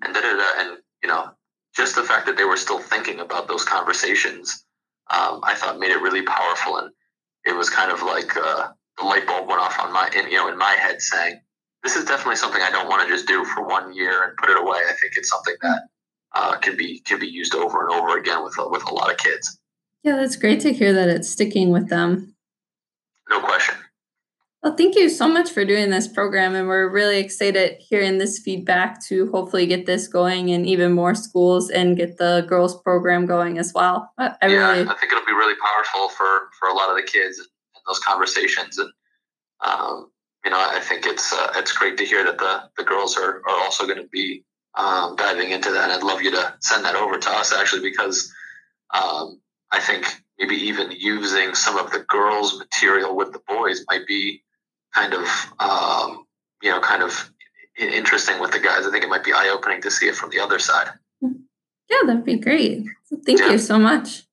And 0.03 0.15
da 0.15 0.21
da 0.21 0.37
da. 0.37 0.45
And 0.59 0.79
you 1.03 1.09
know, 1.09 1.31
just 1.75 1.95
the 1.95 2.03
fact 2.03 2.27
that 2.27 2.37
they 2.37 2.45
were 2.45 2.57
still 2.57 2.79
thinking 2.79 3.21
about 3.21 3.49
those 3.49 3.65
conversations, 3.65 4.65
um, 5.11 5.41
I 5.43 5.55
thought 5.55 5.79
made 5.79 5.91
it 5.91 6.01
really 6.01 6.23
powerful. 6.23 6.79
And 6.79 6.91
it 7.47 7.55
was 7.57 7.71
kind 7.71 7.91
of 7.91 8.03
like 8.03 8.37
uh, 8.37 8.69
the 8.99 9.05
light 9.05 9.27
bulb 9.27 9.49
went 9.49 9.61
off 9.61 9.79
on 9.79 9.93
my, 9.93 10.11
in, 10.17 10.31
you 10.31 10.37
know, 10.37 10.49
in 10.49 10.59
my 10.59 10.73
head, 10.73 11.01
saying, 11.01 11.41
"This 11.83 11.97
is 11.97 12.05
definitely 12.05 12.37
something 12.37 12.61
I 12.61 12.71
don't 12.71 12.89
want 12.89 13.03
to 13.03 13.09
just 13.09 13.27
do 13.27 13.45
for 13.45 13.67
one 13.67 13.95
year 13.95 14.25
and 14.25 14.37
put 14.37 14.51
it 14.51 14.59
away. 14.59 14.81
I 14.89 14.93
think 15.01 15.17
it's 15.17 15.31
something 15.31 15.55
that 15.63 15.83
uh, 16.35 16.57
can 16.59 16.77
be 16.77 17.01
can 17.01 17.19
be 17.19 17.29
used 17.29 17.55
over 17.55 17.87
and 17.87 17.91
over 17.95 18.19
again 18.19 18.45
with 18.45 18.55
with 18.59 18.89
a 18.91 18.95
lot 18.95 19.11
of 19.11 19.17
kids." 19.19 19.59
Yeah, 20.03 20.17
that's 20.17 20.37
great 20.37 20.61
to 20.61 20.73
hear 20.73 20.93
that 20.93 21.09
it's 21.09 21.29
sticking 21.29 21.71
with 21.71 21.89
them. 21.89 22.35
No 23.29 23.41
question. 23.41 23.75
Well, 24.67 24.75
thank 24.75 24.97
you 24.97 25.09
so 25.09 25.29
much 25.29 25.53
for 25.53 25.65
doing 25.65 25.91
this 25.91 26.09
program, 26.09 26.57
and 26.57 26.67
we're 26.67 26.89
really 26.89 27.19
excited 27.19 27.77
hearing 27.79 28.19
this 28.19 28.41
feedback 28.41 29.01
to 29.07 29.31
hopefully 29.31 29.65
get 29.65 29.87
this 29.87 30.09
going 30.09 30.49
in 30.49 30.65
even 30.65 30.91
more 30.91 31.15
schools 31.15 31.71
and 31.71 31.97
get 31.97 32.17
the 32.19 32.45
girls 32.49 32.83
program 32.83 33.27
going 33.27 33.59
as 33.59 33.73
well. 33.73 34.11
I, 34.19 34.35
I 34.43 34.49
yeah, 34.49 34.57
really, 34.57 34.89
I 34.89 34.95
think 34.95 35.13
it'll 35.13 35.25
be 35.25 35.31
really 35.31 35.55
powerful 35.55 36.09
for 36.09 36.49
for 36.59 36.69
a 36.69 36.75
lot 36.75 36.91
of 36.91 36.97
the 36.97 37.05
kids 37.05 37.39
and 37.39 37.47
those 37.87 38.01
conversations, 38.01 38.79
and 38.79 38.91
um, 39.61 40.11
you 40.45 40.51
know, 40.51 40.59
I 40.59 40.81
think 40.81 41.07
it's 41.07 41.33
uh, 41.33 41.53
it's 41.55 41.71
great 41.71 41.97
to 41.99 42.05
hear 42.05 42.25
that 42.25 42.39
the 42.39 42.63
the 42.77 42.83
girls 42.83 43.17
are 43.17 43.43
are 43.47 43.61
also 43.63 43.87
going 43.87 44.03
to 44.03 44.09
be 44.09 44.43
um, 44.75 45.15
diving 45.15 45.53
into 45.53 45.71
that. 45.71 45.93
I'd 45.93 46.03
love 46.03 46.23
you 46.23 46.33
to 46.33 46.55
send 46.59 46.85
that 46.87 46.97
over 46.97 47.19
to 47.19 47.31
us 47.31 47.53
actually 47.53 47.83
because 47.83 48.35
um, 48.93 49.41
I 49.71 49.79
think 49.79 50.13
maybe 50.41 50.57
even 50.57 50.91
using 50.91 51.55
some 51.55 51.79
of 51.79 51.93
the 51.93 52.01
girls' 52.09 52.59
material 52.59 53.15
with 53.15 53.33
the 53.33 53.41
boys 53.47 53.85
might 53.89 54.09
be 54.09 54.43
kind 54.97 55.13
of 55.13 55.29
um, 55.61 56.25
you 56.63 56.71
know 56.71 56.81
kind 56.81 57.03
of 57.03 57.31
interesting 57.79 58.41
with 58.41 58.53
the 58.53 58.59
guys. 58.59 58.87
I 58.87 58.91
think 58.91 59.05
it 59.05 59.11
might 59.11 59.25
be 59.25 59.33
eye 59.33 59.51
opening 59.53 59.83
to 59.83 59.91
see 59.91 60.07
it 60.07 60.17
from 60.17 60.31
the 60.31 60.41
other 60.41 60.59
side. 60.59 60.89
Yeah, 61.91 62.03
that'd 62.07 62.25
be 62.25 62.39
great. 62.39 62.85
Thank 63.25 63.41
yeah. 63.41 63.51
you 63.53 63.59
so 63.59 63.79
much. 63.79 64.25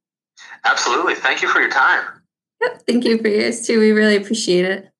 Absolutely. 0.65 1.15
Thank 1.15 1.41
you 1.41 1.49
for 1.49 1.59
your 1.59 1.69
time. 1.69 2.05
Yep. 2.61 2.83
Thank 2.87 3.05
you 3.05 3.17
for 3.19 3.27
yours 3.27 3.67
too. 3.67 3.79
We 3.79 3.91
really 3.91 4.15
appreciate 4.15 4.65
it. 4.65 4.92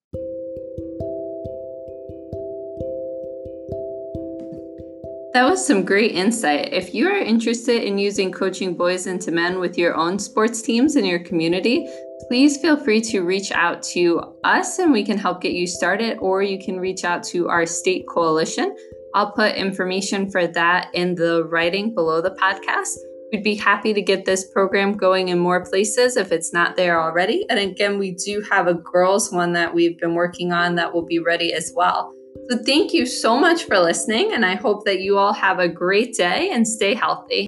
That 5.34 5.50
was 5.50 5.66
some 5.66 5.84
great 5.84 6.12
insight. 6.12 6.72
If 6.72 6.94
you 6.94 7.08
are 7.08 7.18
interested 7.18 7.82
in 7.82 7.98
using 7.98 8.32
coaching 8.32 8.76
boys 8.76 9.08
into 9.08 9.32
men 9.32 9.60
with 9.60 9.80
your 9.80 9.96
own 9.96 10.20
sports 10.20 10.62
teams 10.62 10.96
in 10.96 11.06
your 11.06 11.18
community, 11.18 11.90
please 12.28 12.58
feel 12.58 12.78
free 12.78 13.02
to 13.02 13.22
reach 13.22 13.52
out 13.52 13.82
to 13.94 14.36
us 14.44 14.78
and 14.78 14.92
we 14.92 15.04
can 15.04 15.18
help 15.18 15.42
get 15.42 15.54
you 15.54 15.66
started, 15.66 16.20
or 16.20 16.44
you 16.44 16.64
can 16.64 16.80
reach 16.80 17.04
out 17.04 17.24
to 17.24 17.50
our 17.50 17.66
state 17.66 18.06
coalition. 18.08 18.76
I'll 19.16 19.32
put 19.32 19.56
information 19.56 20.30
for 20.30 20.46
that 20.46 20.90
in 20.94 21.16
the 21.16 21.46
writing 21.46 21.96
below 21.96 22.22
the 22.22 22.38
podcast. 22.40 22.96
We'd 23.32 23.44
be 23.44 23.56
happy 23.56 23.92
to 23.92 24.04
get 24.04 24.26
this 24.26 24.48
program 24.52 24.96
going 24.96 25.30
in 25.30 25.40
more 25.40 25.66
places 25.66 26.16
if 26.16 26.32
it's 26.32 26.54
not 26.54 26.76
there 26.76 27.02
already. 27.02 27.44
And 27.50 27.58
again, 27.58 27.98
we 27.98 28.12
do 28.12 28.46
have 28.52 28.68
a 28.68 28.76
girls 28.76 29.32
one 29.32 29.54
that 29.54 29.74
we've 29.74 29.98
been 29.98 30.14
working 30.14 30.52
on 30.52 30.76
that 30.76 30.94
will 30.94 31.08
be 31.08 31.18
ready 31.18 31.54
as 31.54 31.74
well. 31.76 32.14
So, 32.50 32.58
thank 32.58 32.94
you 32.94 33.06
so 33.06 33.38
much 33.38 33.64
for 33.64 33.80
listening, 33.80 34.34
and 34.34 34.46
I 34.46 34.56
hope 34.56 34.84
that 34.86 35.00
you 35.00 35.18
all 35.18 35.34
have 35.34 35.60
a 35.60 35.68
great 35.68 36.14
day 36.16 36.50
and 36.52 36.68
stay 36.68 36.94
healthy. 36.94 37.48